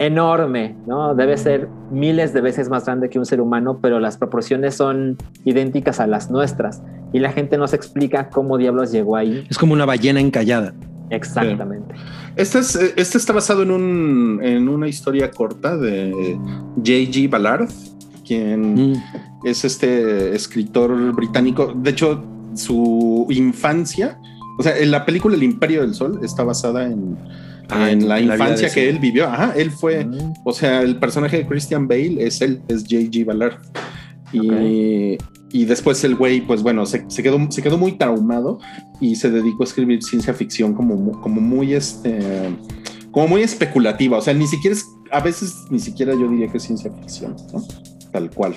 enorme, 0.00 0.74
¿no? 0.86 1.14
Debe 1.14 1.36
ser 1.36 1.68
miles 1.90 2.32
de 2.32 2.40
veces 2.40 2.70
más 2.70 2.86
grande 2.86 3.10
que 3.10 3.18
un 3.18 3.26
ser 3.26 3.40
humano, 3.40 3.78
pero 3.82 4.00
las 4.00 4.16
proporciones 4.16 4.74
son 4.74 5.18
idénticas 5.44 6.00
a 6.00 6.06
las 6.06 6.30
nuestras. 6.30 6.82
Y 7.12 7.18
la 7.18 7.32
gente 7.32 7.58
no 7.58 7.68
se 7.68 7.76
explica 7.76 8.30
cómo 8.30 8.56
diablos 8.56 8.92
llegó 8.92 9.16
ahí. 9.16 9.46
Es 9.50 9.58
como 9.58 9.74
una 9.74 9.84
ballena 9.84 10.18
encallada. 10.18 10.72
Exactamente. 11.10 11.94
Este, 12.36 12.60
es, 12.60 12.76
este 12.96 13.18
está 13.18 13.34
basado 13.34 13.62
en, 13.62 13.70
un, 13.70 14.40
en 14.42 14.68
una 14.68 14.88
historia 14.88 15.30
corta 15.30 15.76
de 15.76 16.38
J.G. 16.76 17.28
Ballard, 17.28 17.68
quien 18.26 18.92
mm. 18.92 19.02
es 19.44 19.64
este 19.66 20.34
escritor 20.34 21.12
británico. 21.12 21.74
De 21.76 21.90
hecho, 21.90 22.24
su 22.60 23.26
infancia, 23.30 24.18
o 24.58 24.62
sea, 24.62 24.76
en 24.78 24.90
la 24.90 25.04
película 25.04 25.36
El 25.36 25.42
Imperio 25.42 25.80
del 25.82 25.94
Sol 25.94 26.20
está 26.22 26.44
basada 26.44 26.86
en, 26.86 27.16
ah, 27.68 27.90
en 27.90 28.08
la 28.08 28.20
infancia 28.20 28.70
que 28.70 28.88
él 28.88 28.98
vivió. 28.98 29.26
Ajá, 29.26 29.54
él 29.56 29.70
fue, 29.70 30.04
mm. 30.04 30.34
o 30.44 30.52
sea, 30.52 30.82
el 30.82 30.98
personaje 30.98 31.38
de 31.38 31.46
Christian 31.46 31.88
Bale 31.88 32.24
es 32.24 32.40
él, 32.40 32.62
es 32.68 32.82
J.G. 32.82 33.24
Ballard. 33.24 33.58
Y, 34.32 35.18
y, 35.50 35.64
después 35.64 36.04
el 36.04 36.14
güey, 36.14 36.40
pues 36.40 36.62
bueno, 36.62 36.86
se, 36.86 37.04
quedó, 37.22 37.50
se 37.50 37.62
quedó 37.62 37.78
muy 37.78 37.92
traumado 37.92 38.60
y 39.00 39.16
se 39.16 39.28
dedicó 39.28 39.64
a 39.64 39.66
escribir 39.66 40.04
ciencia 40.04 40.32
ficción 40.32 40.72
como, 40.72 41.20
como 41.20 41.40
muy 41.40 41.74
este 41.74 42.20
como 43.10 43.28
muy 43.28 43.42
especulativa, 43.42 44.18
o 44.18 44.20
sea, 44.20 44.34
ni 44.34 44.46
siquiera 44.46 44.76
es, 44.76 44.86
a 45.10 45.20
veces 45.20 45.64
ni 45.70 45.78
siquiera 45.78 46.12
yo 46.12 46.28
diría 46.28 46.48
que 46.48 46.58
es 46.58 46.62
ciencia 46.62 46.90
ficción, 46.92 47.36
¿no? 47.52 47.62
Tal 48.12 48.30
cual. 48.30 48.54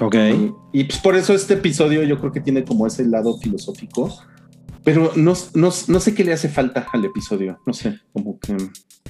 Ok. 0.00 0.16
Y, 0.72 0.84
pues 0.84 0.98
por 0.98 1.16
eso 1.16 1.34
este 1.34 1.54
episodio 1.54 2.02
yo 2.02 2.18
creo 2.18 2.32
que 2.32 2.40
tiene 2.40 2.64
como 2.64 2.86
ese 2.86 3.04
lado 3.04 3.38
filosófico, 3.38 4.12
pero 4.82 5.12
no, 5.16 5.34
no, 5.54 5.70
sé 5.70 6.14
qué 6.14 6.24
le 6.24 6.32
hace 6.32 6.48
falta 6.48 6.86
al 6.92 7.04
episodio, 7.04 7.58
no 7.66 7.72
sé, 7.72 7.98
como 8.12 8.38
que... 8.38 8.56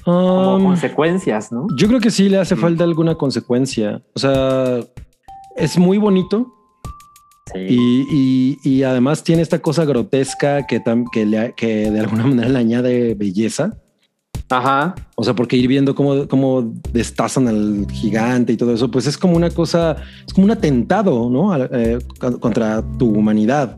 como 0.03 0.55
um, 0.55 0.63
consecuencias, 0.63 1.51
¿no? 1.51 1.67
Yo 1.77 1.87
creo 1.87 1.99
que 1.99 2.11
sí 2.11 2.29
le 2.29 2.37
hace 2.37 2.55
falta 2.55 2.83
alguna 2.83 3.15
consecuencia. 3.15 4.01
O 4.13 4.19
sea, 4.19 4.79
es 5.55 5.77
muy 5.77 5.97
bonito. 5.97 6.53
Sí. 7.53 8.57
Y, 8.63 8.83
además 8.83 9.23
tiene 9.23 9.41
esta 9.41 9.59
cosa 9.59 9.85
grotesca 9.85 10.65
que, 10.65 10.81
que, 11.11 11.25
le, 11.25 11.53
que 11.55 11.91
de 11.91 11.99
alguna 11.99 12.25
manera 12.27 12.49
le 12.49 12.59
añade 12.59 13.13
belleza. 13.15 13.77
Ajá. 14.49 14.93
O 15.15 15.23
sea, 15.23 15.33
porque 15.33 15.57
ir 15.57 15.67
viendo 15.67 15.95
cómo, 15.95 16.27
cómo 16.27 16.73
destazan 16.91 17.47
al 17.47 17.87
gigante 17.91 18.53
y 18.53 18.57
todo 18.57 18.73
eso, 18.73 18.91
pues 18.91 19.07
es 19.07 19.17
como 19.17 19.35
una 19.35 19.49
cosa, 19.49 19.95
es 20.25 20.33
como 20.33 20.45
un 20.45 20.51
atentado, 20.51 21.29
¿no? 21.29 21.55
Eh, 21.55 21.99
contra 22.19 22.83
tu 22.97 23.09
humanidad. 23.09 23.77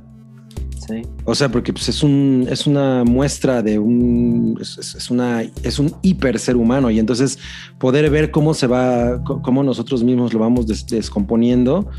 Sí. 0.87 1.01
O 1.25 1.35
sea, 1.35 1.49
porque 1.49 1.73
pues, 1.73 1.89
es 1.89 2.03
un, 2.03 2.47
es 2.49 2.67
una 2.67 3.03
muestra 3.03 3.61
de 3.61 3.79
un, 3.79 4.57
es, 4.61 5.09
una, 5.09 5.41
es 5.41 5.79
un 5.79 5.93
hiper 6.01 6.39
ser 6.39 6.55
humano 6.55 6.89
y 6.89 6.99
entonces 6.99 7.39
poder 7.77 8.09
ver 8.09 8.31
cómo 8.31 8.53
se 8.53 8.67
va, 8.67 9.21
cómo 9.23 9.63
nosotros 9.63 10.03
mismos 10.03 10.33
lo 10.33 10.39
vamos 10.39 10.65
descomponiendo, 10.87 11.89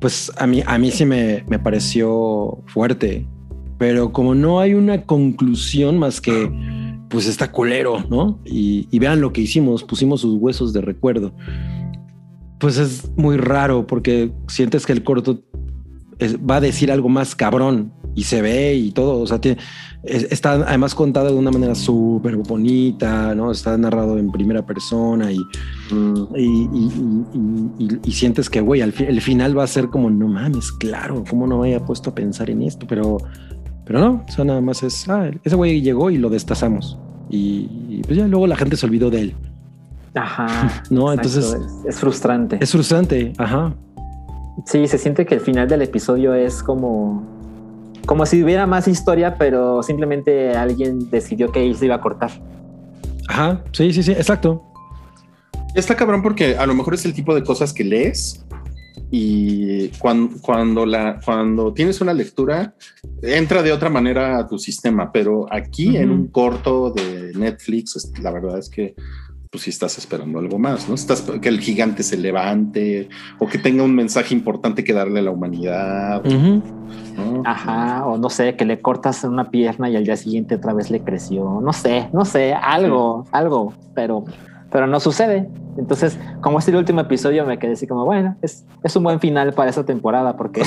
pues 0.00 0.32
a 0.36 0.46
mí, 0.46 0.62
a 0.66 0.78
mí 0.78 0.90
sí 0.90 1.04
me, 1.04 1.44
me 1.48 1.58
pareció 1.58 2.62
fuerte, 2.66 3.26
pero 3.78 4.12
como 4.12 4.34
no 4.34 4.60
hay 4.60 4.74
una 4.74 5.02
conclusión 5.02 5.98
más 5.98 6.20
que 6.20 6.50
pues 7.14 7.26
está 7.28 7.52
culero, 7.52 8.04
¿no? 8.10 8.40
Y, 8.44 8.98
vean 8.98 9.20
lo 9.20 9.32
que 9.32 9.40
hicimos, 9.40 9.84
pusimos 9.84 10.20
sus 10.20 10.34
huesos 10.34 10.72
de 10.72 10.80
recuerdo. 10.80 11.32
Pues 12.58 12.76
es 12.76 13.08
muy 13.16 13.36
raro 13.36 13.86
porque 13.86 14.32
sientes 14.48 14.84
que 14.84 14.92
el 14.92 15.04
corto 15.04 15.44
va 16.20 16.56
a 16.56 16.60
decir 16.60 16.90
algo 16.90 17.08
más 17.08 17.36
cabrón 17.36 17.92
y 18.16 18.24
se 18.24 18.42
ve 18.42 18.74
y 18.74 18.90
todo. 18.90 19.20
O 19.20 19.28
sea, 19.28 19.38
está 20.02 20.54
además 20.54 20.96
contado 20.96 21.28
de 21.28 21.36
una 21.36 21.52
manera 21.52 21.76
súper 21.76 22.36
bonita, 22.36 23.32
¿no? 23.36 23.52
Está 23.52 23.78
narrado 23.78 24.18
en 24.18 24.32
primera 24.32 24.66
persona 24.66 25.30
y, 25.30 25.38
mm. 25.94 27.74
y, 28.04 28.10
sientes 28.10 28.50
que, 28.50 28.60
güey, 28.60 28.80
el 28.80 29.20
final 29.20 29.56
va 29.56 29.62
a 29.62 29.68
ser 29.68 29.88
como, 29.88 30.10
no 30.10 30.26
mames, 30.26 30.72
claro, 30.72 31.22
¿cómo 31.30 31.46
no 31.46 31.60
me 31.60 31.68
había 31.68 31.86
puesto 31.86 32.10
a 32.10 32.14
pensar 32.16 32.50
en 32.50 32.62
esto? 32.62 32.88
Pero 32.88 33.18
pero 33.84 33.98
no, 33.98 34.24
o 34.26 34.32
sea, 34.32 34.44
nada 34.44 34.60
más 34.60 34.82
es, 34.82 35.08
ah, 35.08 35.30
ese 35.42 35.56
güey 35.56 35.80
llegó 35.80 36.10
y 36.10 36.18
lo 36.18 36.30
destazamos. 36.30 36.98
Y, 37.30 38.02
pues 38.04 38.16
ya 38.16 38.26
luego 38.26 38.46
la 38.46 38.56
gente 38.56 38.76
se 38.76 38.86
olvidó 38.86 39.10
de 39.10 39.20
él. 39.20 39.36
Ajá. 40.14 40.82
no, 40.90 41.12
entonces. 41.12 41.56
Es, 41.86 41.98
frustrante. 41.98 42.58
Es 42.60 42.70
frustrante, 42.70 43.32
ajá. 43.38 43.74
Sí, 44.66 44.86
se 44.86 44.98
siente 44.98 45.26
que 45.26 45.34
el 45.34 45.40
final 45.40 45.68
del 45.68 45.82
episodio 45.82 46.34
es 46.34 46.62
como. 46.62 47.22
Como 48.06 48.26
si 48.26 48.42
hubiera 48.42 48.66
más 48.66 48.86
historia, 48.86 49.36
pero 49.38 49.82
simplemente 49.82 50.54
alguien 50.54 51.10
decidió 51.10 51.50
que 51.50 51.64
él 51.64 51.74
se 51.74 51.86
iba 51.86 51.94
a 51.94 52.00
cortar. 52.00 52.30
Ajá, 53.28 53.62
sí, 53.72 53.92
sí, 53.92 54.02
sí, 54.02 54.12
exacto. 54.12 54.62
Está 55.74 55.96
cabrón 55.96 56.22
porque 56.22 56.56
a 56.56 56.66
lo 56.66 56.74
mejor 56.74 56.94
es 56.94 57.04
el 57.04 57.14
tipo 57.14 57.34
de 57.34 57.42
cosas 57.42 57.72
que 57.72 57.82
lees 57.82 58.43
y 59.10 59.88
cuando, 59.98 60.36
cuando, 60.40 60.86
la, 60.86 61.20
cuando 61.24 61.72
tienes 61.72 62.00
una 62.00 62.12
lectura, 62.12 62.74
entra 63.22 63.62
de 63.62 63.72
otra 63.72 63.90
manera 63.90 64.38
a 64.38 64.46
tu 64.46 64.58
sistema, 64.58 65.10
pero 65.12 65.46
aquí 65.52 65.96
en 65.96 66.10
un 66.10 66.28
corto 66.28 66.90
de 66.90 67.32
Netflix, 67.34 68.12
la 68.20 68.30
verdad 68.30 68.58
es 68.58 68.68
que 68.68 68.94
pues 69.54 69.62
si 69.62 69.70
estás 69.70 69.96
esperando 69.98 70.40
algo 70.40 70.58
más, 70.58 70.88
¿no? 70.88 70.96
Estás 70.96 71.22
que 71.22 71.48
el 71.48 71.60
gigante 71.60 72.02
se 72.02 72.16
levante 72.16 73.08
o 73.38 73.46
que 73.46 73.56
tenga 73.56 73.84
un 73.84 73.94
mensaje 73.94 74.34
importante 74.34 74.82
que 74.82 74.92
darle 74.92 75.20
a 75.20 75.22
la 75.22 75.30
humanidad. 75.30 76.24
Ajá, 77.44 78.04
o 78.04 78.18
no 78.18 78.30
sé, 78.30 78.56
que 78.56 78.64
le 78.64 78.80
cortas 78.80 79.22
una 79.22 79.52
pierna 79.52 79.88
y 79.88 79.94
al 79.94 80.02
día 80.02 80.16
siguiente 80.16 80.56
otra 80.56 80.72
vez 80.72 80.90
le 80.90 81.04
creció. 81.04 81.60
No 81.62 81.72
sé, 81.72 82.08
no 82.12 82.24
sé, 82.24 82.52
algo, 82.52 83.26
algo, 83.30 83.72
pero 83.94 84.24
pero 84.74 84.88
no 84.88 84.98
sucede. 84.98 85.48
Entonces, 85.78 86.18
como 86.40 86.58
este 86.58 86.72
el 86.72 86.78
último 86.78 87.00
episodio, 87.00 87.46
me 87.46 87.60
quedé 87.60 87.74
así 87.74 87.86
como, 87.86 88.04
bueno, 88.04 88.36
es, 88.42 88.64
es 88.82 88.96
un 88.96 89.04
buen 89.04 89.20
final 89.20 89.52
para 89.52 89.70
esa 89.70 89.86
temporada 89.86 90.36
porque... 90.36 90.62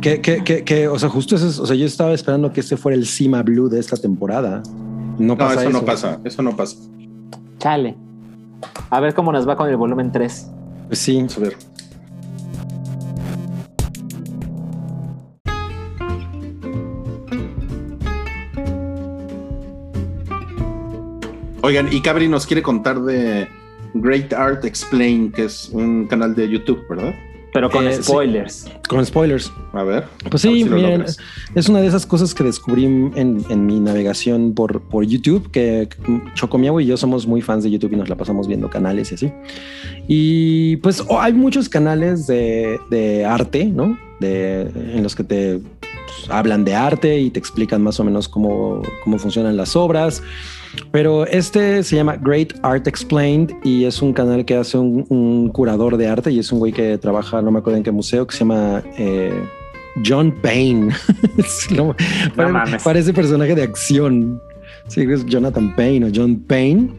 Que, 0.00 0.20
que, 0.20 0.42
que, 0.42 0.64
que, 0.64 0.88
o 0.88 0.98
sea, 0.98 1.08
justo 1.08 1.36
eso, 1.36 1.62
o 1.62 1.64
sea, 1.64 1.76
yo 1.76 1.86
estaba 1.86 2.12
esperando 2.12 2.52
que 2.52 2.58
este 2.58 2.76
fuera 2.76 2.98
el 2.98 3.06
Cima 3.06 3.40
Blue 3.44 3.68
de 3.68 3.78
esta 3.78 3.96
temporada. 3.96 4.64
No, 5.16 5.38
pasa 5.38 5.60
eso, 5.60 5.70
no 5.70 5.84
pasa, 5.84 6.18
eso 6.24 6.42
no 6.42 6.56
pasa. 6.56 6.76
Chale. 7.60 7.94
A 8.90 8.98
ver 8.98 9.14
cómo 9.14 9.30
nos 9.30 9.48
va 9.48 9.56
con 9.56 9.68
el 9.68 9.76
volumen 9.76 10.10
3. 10.10 10.50
Pues 10.88 10.98
sí. 10.98 11.24
A 11.36 11.40
ver. 11.40 11.56
Oigan, 21.72 21.90
y 21.90 22.02
Cabri 22.02 22.28
nos 22.28 22.46
quiere 22.46 22.60
contar 22.60 23.00
de 23.00 23.48
Great 23.94 24.34
Art 24.34 24.62
Explain, 24.62 25.32
que 25.32 25.44
es 25.46 25.70
un 25.72 26.06
canal 26.06 26.34
de 26.34 26.46
YouTube, 26.46 26.86
¿verdad? 26.86 27.14
Pero 27.54 27.70
con 27.70 27.88
Eh, 27.88 27.94
sí. 27.94 28.02
spoilers. 28.02 28.70
Con 28.86 29.06
spoilers. 29.06 29.50
A 29.72 29.82
ver. 29.82 30.04
Pues 30.28 30.42
sí, 30.42 30.64
si 30.64 30.68
miren, 30.68 31.06
es 31.54 31.68
una 31.70 31.80
de 31.80 31.86
esas 31.86 32.04
cosas 32.04 32.34
que 32.34 32.44
descubrí 32.44 32.84
en, 32.84 33.42
en 33.48 33.64
mi 33.64 33.80
navegación 33.80 34.52
por, 34.52 34.82
por 34.82 35.06
YouTube, 35.06 35.50
que 35.50 35.88
Chocomiago 36.34 36.78
y 36.78 36.84
yo 36.84 36.98
somos 36.98 37.26
muy 37.26 37.40
fans 37.40 37.64
de 37.64 37.70
YouTube 37.70 37.94
y 37.94 37.96
nos 37.96 38.10
la 38.10 38.16
pasamos 38.16 38.48
viendo 38.48 38.68
canales 38.68 39.10
y 39.10 39.14
así. 39.14 39.32
Y 40.06 40.76
pues 40.76 41.02
oh, 41.08 41.22
hay 41.22 41.32
muchos 41.32 41.70
canales 41.70 42.26
de, 42.26 42.78
de 42.90 43.24
arte, 43.24 43.64
¿no? 43.64 43.96
De, 44.20 44.60
en 44.94 45.02
los 45.02 45.16
que 45.16 45.24
te 45.24 45.58
pues, 45.58 46.28
hablan 46.28 46.66
de 46.66 46.74
arte 46.74 47.18
y 47.18 47.30
te 47.30 47.38
explican 47.38 47.82
más 47.82 47.98
o 47.98 48.04
menos 48.04 48.28
cómo, 48.28 48.82
cómo 49.04 49.18
funcionan 49.18 49.56
las 49.56 49.74
obras. 49.74 50.22
Pero 50.90 51.26
este 51.26 51.82
se 51.82 51.96
llama 51.96 52.16
Great 52.16 52.54
Art 52.62 52.86
Explained 52.86 53.52
y 53.64 53.84
es 53.84 54.02
un 54.02 54.12
canal 54.12 54.44
que 54.44 54.56
hace 54.56 54.78
un, 54.78 55.06
un 55.08 55.48
curador 55.48 55.96
de 55.96 56.08
arte 56.08 56.30
y 56.30 56.38
es 56.38 56.52
un 56.52 56.58
güey 56.58 56.72
que 56.72 56.98
trabaja, 56.98 57.42
no 57.42 57.50
me 57.50 57.58
acuerdo 57.58 57.78
en 57.78 57.82
qué 57.82 57.92
museo, 57.92 58.26
que 58.26 58.32
se 58.32 58.40
llama 58.40 58.82
eh, 58.98 59.32
John 60.04 60.32
Payne. 60.42 60.92
No, 61.74 61.94
parece 62.84 63.12
personaje 63.12 63.54
de 63.54 63.62
acción. 63.62 64.40
Sí, 64.88 65.02
es 65.02 65.24
Jonathan 65.26 65.74
Payne 65.76 66.06
o 66.06 66.10
John 66.14 66.36
Payne. 66.46 66.90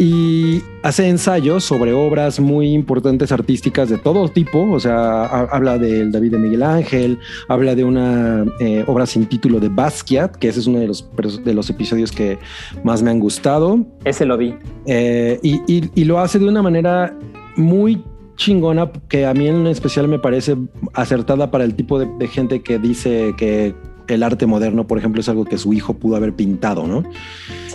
Y 0.00 0.60
hace 0.84 1.08
ensayos 1.08 1.64
sobre 1.64 1.92
obras 1.92 2.38
muy 2.38 2.68
importantes 2.72 3.32
artísticas 3.32 3.88
de 3.88 3.98
todo 3.98 4.28
tipo. 4.28 4.70
O 4.70 4.78
sea, 4.78 5.24
ha- 5.24 5.48
habla 5.50 5.76
del 5.76 6.12
David 6.12 6.32
de 6.32 6.38
Miguel 6.38 6.62
Ángel, 6.62 7.18
habla 7.48 7.74
de 7.74 7.82
una 7.84 8.44
eh, 8.60 8.84
obra 8.86 9.06
sin 9.06 9.26
título 9.26 9.58
de 9.58 9.68
Basquiat, 9.68 10.36
que 10.36 10.48
ese 10.48 10.60
es 10.60 10.66
uno 10.68 10.78
de 10.78 10.86
los, 10.86 11.08
de 11.44 11.52
los 11.52 11.68
episodios 11.68 12.12
que 12.12 12.38
más 12.84 13.02
me 13.02 13.10
han 13.10 13.18
gustado. 13.18 13.84
Ese 14.04 14.24
lo 14.24 14.36
vi. 14.38 14.54
Eh, 14.86 15.40
y, 15.42 15.60
y- 15.66 15.90
y 15.94 16.04
lo 16.04 16.20
hace 16.20 16.38
de 16.38 16.46
una 16.48 16.62
manera 16.62 17.16
muy 17.56 18.02
chingona 18.36 18.92
que 19.08 19.26
a 19.26 19.34
mí 19.34 19.48
en 19.48 19.66
especial 19.66 20.06
me 20.06 20.20
parece 20.20 20.56
acertada 20.94 21.50
para 21.50 21.64
el 21.64 21.74
tipo 21.74 21.98
de, 21.98 22.06
de 22.20 22.28
gente 22.28 22.62
que 22.62 22.78
dice 22.78 23.34
que 23.36 23.74
el 24.08 24.22
arte 24.22 24.46
moderno, 24.46 24.86
por 24.86 24.98
ejemplo, 24.98 25.20
es 25.20 25.28
algo 25.28 25.44
que 25.44 25.58
su 25.58 25.72
hijo 25.72 25.94
pudo 25.94 26.16
haber 26.16 26.34
pintado, 26.34 26.86
¿no? 26.86 27.04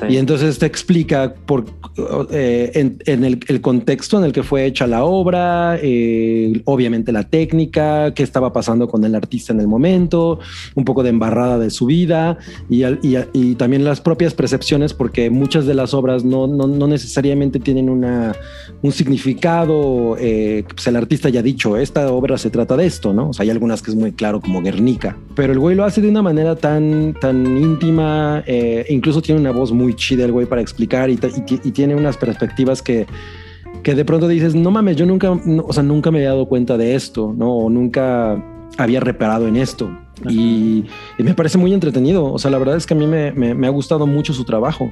Sí. 0.08 0.14
Y 0.14 0.18
entonces 0.18 0.60
te 0.60 0.66
explica 0.66 1.34
por, 1.46 1.66
eh, 2.32 2.72
en, 2.76 2.98
en 3.06 3.24
el, 3.24 3.40
el 3.48 3.62
contexto 3.62 4.18
en 4.18 4.26
el 4.26 4.32
que 4.32 4.44
fue 4.44 4.66
hecha 4.66 4.88
la 4.88 5.04
obra, 5.04 5.78
eh, 5.82 6.62
obviamente 6.66 7.12
la 7.12 7.24
técnica, 7.24 8.14
qué 8.14 8.24
estaba 8.24 8.54
pasando 8.54 8.88
con 8.88 9.04
el 9.04 9.16
artista 9.16 9.54
en 9.54 9.60
el 9.60 9.68
momento, 9.68 10.40
un 10.76 10.86
poco 10.86 11.04
de 11.04 11.10
embarrada 11.10 11.60
de 11.60 11.70
su 11.70 11.86
vida 11.86 12.38
y, 12.70 12.84
y, 12.84 13.18
y 13.34 13.56
también 13.56 13.84
las 13.84 14.02
propias 14.02 14.34
percepciones, 14.34 14.94
porque 14.94 15.30
muchas 15.30 15.66
de 15.66 15.74
las 15.74 15.94
obras 15.94 16.24
no, 16.24 16.48
no, 16.48 16.68
no 16.68 16.88
necesariamente 16.88 17.60
tienen 17.60 17.90
una, 17.90 18.36
un 18.82 18.92
significado 18.92 20.18
eh, 20.20 20.64
pues 20.74 20.88
el 20.88 20.96
artista 20.96 21.30
ya 21.30 21.40
ha 21.40 21.44
dicho, 21.44 21.78
esta 21.78 22.12
obra 22.12 22.38
se 22.38 22.50
trata 22.50 22.76
de 22.78 22.86
esto, 22.86 23.14
¿no? 23.14 23.30
O 23.30 23.34
sea, 23.34 23.44
hay 23.44 23.50
algunas 23.50 23.82
que 23.82 23.92
es 23.92 23.96
muy 23.96 24.12
claro 24.12 24.42
como 24.42 24.62
Guernica, 24.62 25.18
pero 25.36 25.54
el 25.54 25.60
güey 25.60 25.76
lo 25.76 25.84
hace 25.84 26.02
de 26.02 26.10
una 26.10 26.22
manera 26.22 26.56
tan, 26.56 27.16
tan 27.20 27.58
íntima, 27.58 28.44
eh, 28.46 28.86
incluso 28.90 29.22
tiene 29.22 29.40
una 29.40 29.52
voz 29.52 29.72
muy 29.72 29.93
chida 29.96 30.26
el 30.26 30.32
güey 30.32 30.46
para 30.46 30.62
explicar 30.62 31.10
y, 31.10 31.14
y 31.14 31.60
y 31.68 31.72
tiene 31.72 31.96
unas 31.96 32.18
perspectivas 32.18 32.82
que, 32.82 33.06
que 33.84 33.96
de 33.96 34.06
pronto 34.06 34.28
dices, 34.28 34.56
no 34.56 34.72
mames, 34.72 34.96
yo 34.98 35.06
nunca, 35.06 35.38
no, 35.46 35.64
o 35.68 35.74
sea, 35.74 35.84
nunca 35.84 36.12
me 36.12 36.20
había 36.20 36.30
dado 36.30 36.48
cuenta 36.48 36.78
de 36.78 36.96
esto, 36.96 37.34
¿no? 37.38 37.52
O 37.54 37.70
nunca 37.70 38.42
había 38.78 39.00
reparado 39.00 39.48
en 39.48 39.56
esto. 39.58 39.90
Y, 40.30 40.86
y 41.18 41.24
me 41.24 41.34
parece 41.34 41.58
muy 41.58 41.74
entretenido. 41.74 42.32
O 42.32 42.40
sea, 42.40 42.50
la 42.50 42.58
verdad 42.58 42.78
es 42.78 42.86
que 42.86 42.94
a 42.94 42.98
mí 42.98 43.06
me, 43.08 43.32
me- 43.34 43.54
me 43.54 43.68
ha 43.68 43.70
gustado 43.72 44.08
mucho 44.08 44.32
su 44.34 44.46
trabajo. 44.46 44.92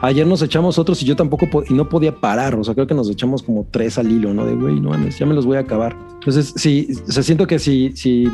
Ayer 0.00 0.26
nos 0.26 0.42
echamos 0.42 0.78
otros 0.78 1.02
y 1.02 1.06
yo 1.06 1.14
tampoco 1.14 1.48
po- 1.48 1.62
y 1.68 1.74
no 1.74 1.88
podía 1.88 2.14
parar. 2.16 2.54
O 2.56 2.64
sea, 2.64 2.74
creo 2.74 2.86
que 2.86 2.94
nos 2.94 3.08
echamos 3.08 3.42
como 3.42 3.66
tres 3.70 3.98
al 3.98 4.10
hilo, 4.10 4.34
¿no? 4.34 4.44
De 4.44 4.54
güey, 4.54 4.80
no 4.80 4.90
mames, 4.90 5.18
ya 5.18 5.26
me 5.26 5.34
los 5.34 5.46
voy 5.46 5.56
a 5.56 5.60
acabar. 5.60 5.96
Entonces, 6.14 6.52
sí, 6.56 6.88
o 7.08 7.12
sea, 7.12 7.22
siento 7.22 7.46
que 7.46 7.58
si, 7.60 7.92
si 7.94 8.26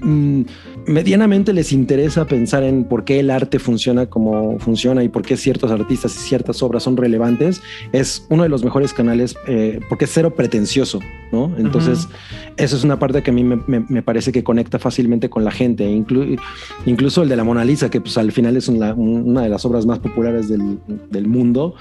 mm, 0.00 0.42
medianamente 0.86 1.52
les 1.52 1.72
interesa 1.72 2.26
pensar 2.26 2.62
en 2.62 2.84
por 2.84 3.04
qué 3.04 3.20
el 3.20 3.30
arte 3.30 3.58
funciona 3.58 4.06
como 4.06 4.58
funciona 4.58 5.02
y 5.02 5.08
por 5.08 5.22
qué 5.22 5.36
ciertos 5.36 5.70
artistas 5.70 6.14
y 6.16 6.18
ciertas 6.28 6.62
obras 6.62 6.82
son 6.82 6.96
relevantes, 6.96 7.60
es 7.92 8.26
uno 8.30 8.42
de 8.42 8.48
los 8.48 8.64
mejores 8.64 8.92
canales 8.92 9.36
eh, 9.46 9.80
porque 9.88 10.04
es 10.04 10.10
cero 10.12 10.34
pretencioso, 10.34 11.00
¿no? 11.32 11.52
Entonces, 11.58 12.08
eso 12.56 12.76
es 12.76 12.84
una 12.84 12.98
parte 12.98 13.22
que 13.22 13.30
a 13.30 13.34
mí 13.34 13.42
me, 13.44 13.56
me- 13.66 13.84
me 13.88 14.02
parece 14.02 14.32
que 14.32 14.44
conecta 14.44 14.78
fácilmente 14.78 15.28
con 15.30 15.44
la 15.44 15.50
gente, 15.50 15.88
Inclu- 15.90 16.38
incluso 16.86 17.22
el 17.22 17.28
de 17.28 17.36
la 17.36 17.44
Mona 17.44 17.64
Lisa, 17.64 17.90
que 17.90 18.00
pues 18.00 18.16
al 18.18 18.32
final 18.32 18.56
es 18.56 18.68
una, 18.68 18.94
una 18.94 19.42
de 19.42 19.48
las 19.48 19.64
obras 19.64 19.86
más 19.86 19.98
populares 19.98 20.48
del, 20.48 20.78
del 21.10 21.26
mundo. 21.26 21.74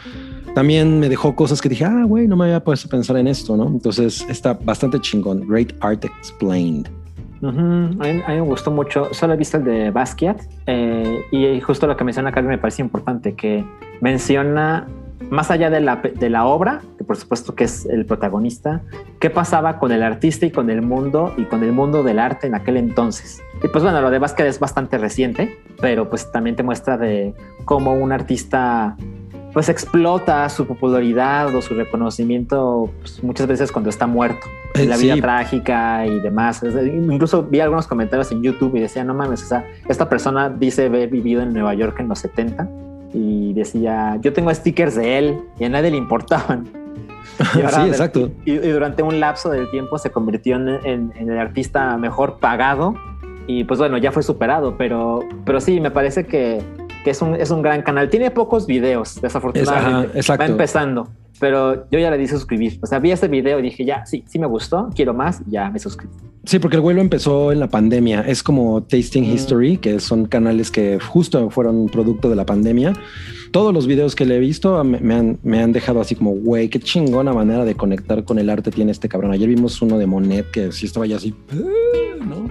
También 0.53 0.99
me 0.99 1.09
dejó 1.09 1.35
cosas 1.35 1.61
que 1.61 1.67
dije, 1.69 1.83
ah, 1.85 2.03
güey, 2.05 2.27
no 2.27 2.37
me 2.37 2.45
había 2.45 2.63
puesto 2.63 2.87
a 2.87 2.91
pensar 2.91 3.17
en 3.17 3.27
esto, 3.27 3.57
¿no? 3.57 3.67
Entonces 3.67 4.25
está 4.29 4.53
bastante 4.53 4.99
chingón. 5.01 5.45
Great 5.47 5.73
Art 5.81 6.05
Explained. 6.05 6.87
Ujú, 7.41 7.59
A, 7.59 8.03
mí, 8.03 8.23
a 8.25 8.29
mí 8.29 8.35
me 8.35 8.41
gustó 8.41 8.71
mucho. 8.71 9.13
Solo 9.13 9.33
he 9.33 9.37
visto 9.37 9.57
el 9.57 9.63
de 9.63 9.91
Basquiat 9.91 10.41
eh, 10.67 11.25
y 11.31 11.59
justo 11.61 11.87
lo 11.87 11.97
que 11.97 12.03
menciona 12.03 12.31
Carlos 12.31 12.49
me 12.49 12.57
parece 12.57 12.81
importante, 12.81 13.35
que 13.35 13.63
menciona 14.01 14.87
más 15.29 15.49
allá 15.49 15.69
de 15.69 15.79
la, 15.79 15.97
de 15.97 16.29
la 16.29 16.45
obra, 16.45 16.81
que 16.97 17.03
por 17.03 17.17
supuesto 17.17 17.55
que 17.55 17.63
es 17.63 17.85
el 17.85 18.05
protagonista, 18.05 18.81
qué 19.19 19.29
pasaba 19.29 19.79
con 19.79 19.91
el 19.91 20.03
artista 20.03 20.45
y 20.45 20.51
con 20.51 20.69
el 20.69 20.81
mundo 20.81 21.33
y 21.37 21.43
con 21.43 21.63
el 21.63 21.71
mundo 21.71 22.03
del 22.03 22.19
arte 22.19 22.47
en 22.47 22.55
aquel 22.55 22.77
entonces. 22.77 23.41
Y 23.63 23.67
pues 23.67 23.83
bueno, 23.83 24.01
lo 24.01 24.09
de 24.09 24.19
Basquiat 24.19 24.47
es 24.47 24.59
bastante 24.59 24.97
reciente, 24.97 25.57
pero 25.81 26.09
pues 26.09 26.31
también 26.31 26.55
te 26.55 26.63
muestra 26.63 26.97
de 26.97 27.33
cómo 27.63 27.93
un 27.93 28.11
artista 28.11 28.97
pues 29.55 29.69
explota 29.69 30.47
su 30.49 30.67
popularidad 30.67 31.55
o 31.55 31.61
su 31.63 31.73
reconocimiento 31.73 32.91
pues, 32.99 33.23
muchas 33.23 33.47
veces 33.47 33.71
cuando 33.71 33.89
está 33.89 34.05
muerto 34.05 34.45
Eh, 34.75 34.85
la 34.85 34.97
vida 34.97 35.15
trágica 35.21 36.05
y 36.05 36.19
demás. 36.19 36.61
Incluso 36.63 37.43
vi 37.43 37.61
algunos 37.61 37.87
comentarios 37.87 38.29
en 38.33 38.43
YouTube 38.43 38.75
y 38.75 38.81
decía, 38.81 39.03
no 39.05 39.13
mames, 39.13 39.41
o 39.43 39.47
sea, 39.47 39.65
esta 39.87 40.09
persona 40.09 40.49
dice 40.49 40.87
haber 40.87 41.09
vivido 41.09 41.41
en 41.41 41.53
Nueva 41.53 41.73
York 41.73 41.97
en 42.01 42.09
los 42.09 42.19
70 42.19 42.67
y 43.13 43.53
decía, 43.53 44.17
yo 44.21 44.33
tengo 44.33 44.53
stickers 44.53 44.95
de 44.95 45.17
él 45.17 45.37
y 45.57 45.63
a 45.63 45.69
nadie 45.69 45.89
le 45.91 45.97
importaban. 45.97 46.67
Y 47.55 47.61
ahora, 47.61 47.83
sí, 47.83 47.89
exacto. 47.89 48.29
Y, 48.45 48.51
y 48.53 48.57
durante 48.71 49.03
un 49.03 49.19
lapso 49.19 49.49
del 49.49 49.69
tiempo 49.71 49.97
se 49.97 50.09
convirtió 50.09 50.55
en, 50.57 50.67
en- 50.85 51.13
en 51.15 51.29
el 51.29 51.37
artista 51.37 51.97
mejor 51.97 52.37
pagado 52.39 52.95
y 53.47 53.63
pues 53.65 53.77
bueno, 53.79 53.97
ya 53.97 54.11
fue 54.11 54.23
superado, 54.23 54.75
pero, 54.77 55.19
pero 55.45 55.59
sí, 55.61 55.79
me 55.81 55.91
parece 55.91 56.25
que, 56.25 56.61
que 57.05 57.11
es, 57.11 57.21
un, 57.21 57.35
es 57.35 57.51
un 57.51 57.61
gran 57.61 57.83
canal. 57.83 58.09
Tiene 58.09 58.31
pocos 58.31 58.65
videos, 58.67 59.21
desafortunadamente. 59.21 60.19
Es- 60.19 60.29
ajá. 60.29 60.37
Va 60.39 60.45
empezando, 60.47 61.07
pero 61.39 61.87
yo 61.91 61.99
ya 61.99 62.09
le 62.11 62.17
di 62.17 62.27
suscribir. 62.27 62.79
O 62.81 62.87
sea, 62.87 62.99
vi 62.99 63.11
este 63.11 63.27
video 63.29 63.59
y 63.59 63.61
dije, 63.61 63.85
ya, 63.85 64.05
sí, 64.05 64.25
sí 64.27 64.39
me 64.39 64.47
gustó, 64.47 64.89
quiero 64.95 65.13
más, 65.13 65.41
ya 65.47 65.69
me 65.69 65.79
suscribí. 65.79 66.11
Sí, 66.45 66.59
porque 66.59 66.75
el 66.77 66.81
vuelo 66.81 67.01
empezó 67.01 67.51
en 67.51 67.59
la 67.59 67.67
pandemia. 67.69 68.21
Es 68.21 68.43
como 68.43 68.83
Tasting 68.83 69.23
Mm. 69.29 69.33
History, 69.33 69.77
que 69.77 69.99
son 69.99 70.25
canales 70.25 70.69
que 70.71 70.99
justo 70.99 71.49
fueron 71.49 71.87
producto 71.89 72.29
de 72.29 72.35
la 72.35 72.45
pandemia. 72.45 72.93
Todos 73.51 73.73
los 73.73 73.87
videos 73.87 74.15
que 74.15 74.25
le 74.25 74.35
he 74.35 74.39
visto 74.39 74.83
me, 74.83 74.99
me 74.99 75.13
han, 75.15 75.39
me 75.43 75.61
han 75.63 75.71
dejado 75.71 76.01
así 76.01 76.13
como, 76.15 76.31
güey, 76.31 76.69
qué 76.69 76.79
chingona 76.79 77.33
manera 77.33 77.65
de 77.65 77.75
conectar 77.75 78.23
con 78.25 78.37
el 78.39 78.49
arte 78.49 78.69
tiene 78.71 78.91
este 78.91 79.07
cabrón. 79.09 79.31
Ayer 79.31 79.47
vimos 79.47 79.81
uno 79.81 79.97
de 79.97 80.05
Monet 80.07 80.51
que 80.51 80.71
sí 80.71 80.85
estaba 80.87 81.05
ya 81.05 81.15
así, 81.17 81.33
¿no? 82.27 82.49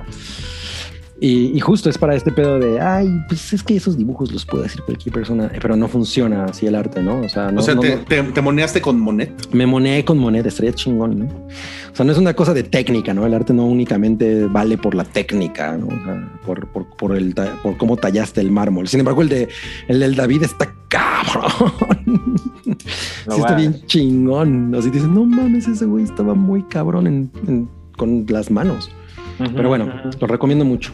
Y, 1.25 1.57
y 1.57 1.61
justo 1.61 1.89
es 1.89 1.97
para 1.97 2.15
este 2.15 2.31
pedo 2.33 2.59
de, 2.59 2.81
ay, 2.83 3.09
pues 3.29 3.53
es 3.55 3.63
que 3.63 3.77
esos 3.77 3.97
dibujos 3.97 4.31
los 4.31 4.45
puede 4.45 4.67
hacer 4.67 4.83
cualquier 4.83 5.15
persona, 5.15 5.51
pero 5.63 5.75
no 5.75 5.89
funciona 5.89 6.45
así 6.45 6.67
el 6.67 6.75
arte, 6.75 7.03
¿no? 7.03 7.21
O 7.21 7.29
sea, 7.31 7.51
no, 7.51 7.61
o 7.61 7.65
sea, 7.65 7.75
no- 7.75 7.81
te, 7.81 7.97
no- 7.97 8.03
te- 8.03 8.23
te 8.25 8.41
moneaste 8.43 8.83
con 8.83 9.01
Monet. 9.01 9.33
me 9.53 9.65
moneé 9.65 10.05
con 10.05 10.19
moneda, 10.19 10.49
estaría 10.49 10.75
chingón, 10.75 11.21
¿no? 11.21 11.25
O 11.25 11.97
sea, 11.97 12.05
no 12.05 12.13
es 12.13 12.19
una 12.19 12.35
cosa 12.35 12.53
de 12.53 12.63
técnica, 12.65 13.15
¿no? 13.15 13.25
El 13.25 13.33
arte 13.33 13.55
no 13.55 13.65
únicamente 13.65 14.45
vale 14.47 14.77
por 14.77 14.95
la 14.95 15.05
técnica, 15.05 15.77
¿no? 15.79 15.87
O 15.87 15.91
sea, 16.05 16.31
por, 16.45 16.67
por, 16.69 16.87
por 16.97 17.17
el, 17.17 17.35
por 17.63 17.77
cómo 17.79 17.97
tallaste 17.97 18.43
el 18.43 18.51
mármol. 18.51 18.87
Sin 18.89 19.01
embargo, 19.01 19.23
el, 19.23 19.29
de, 19.31 19.49
el 19.89 20.01
del 20.01 20.17
David 20.17 20.43
está 20.43 20.75
cabrón. 20.89 22.37
Sí, 22.67 23.41
está 23.41 23.55
bien 23.57 23.81
chingón. 23.87 24.75
Así 24.75 24.91
dices, 24.91 25.09
no 25.09 25.25
mames, 25.25 25.67
ese 25.69 25.87
güey 25.87 26.05
estaba 26.05 26.35
muy 26.35 26.63
cabrón 26.65 27.07
en- 27.07 27.31
en- 27.47 27.69
con 27.97 28.27
las 28.29 28.51
manos. 28.51 28.91
Pero 29.39 29.69
bueno, 29.69 29.87
Ujú. 29.87 30.11
lo 30.21 30.27
recomiendo 30.27 30.65
mucho. 30.65 30.93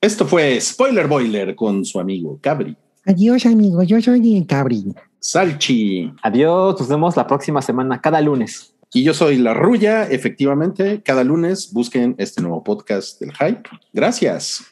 Esto 0.00 0.26
fue 0.26 0.60
Spoiler 0.60 1.06
Boiler 1.06 1.54
con 1.54 1.84
su 1.84 2.00
amigo 2.00 2.38
Cabri. 2.40 2.76
Adiós, 3.06 3.46
amigo. 3.46 3.82
Yo 3.82 4.00
soy 4.00 4.36
el 4.36 4.46
Cabri. 4.46 4.84
Salchi. 5.20 6.12
Adiós, 6.22 6.78
nos 6.80 6.88
vemos 6.88 7.16
la 7.16 7.26
próxima 7.26 7.62
semana, 7.62 8.00
cada 8.00 8.20
lunes. 8.20 8.74
Y 8.92 9.04
yo 9.04 9.14
soy 9.14 9.38
La 9.38 9.54
Rulla. 9.54 10.04
Efectivamente, 10.08 11.02
cada 11.02 11.24
lunes 11.24 11.72
busquen 11.72 12.14
este 12.18 12.42
nuevo 12.42 12.62
podcast 12.62 13.20
del 13.20 13.32
Hype. 13.32 13.62
Gracias. 13.92 14.71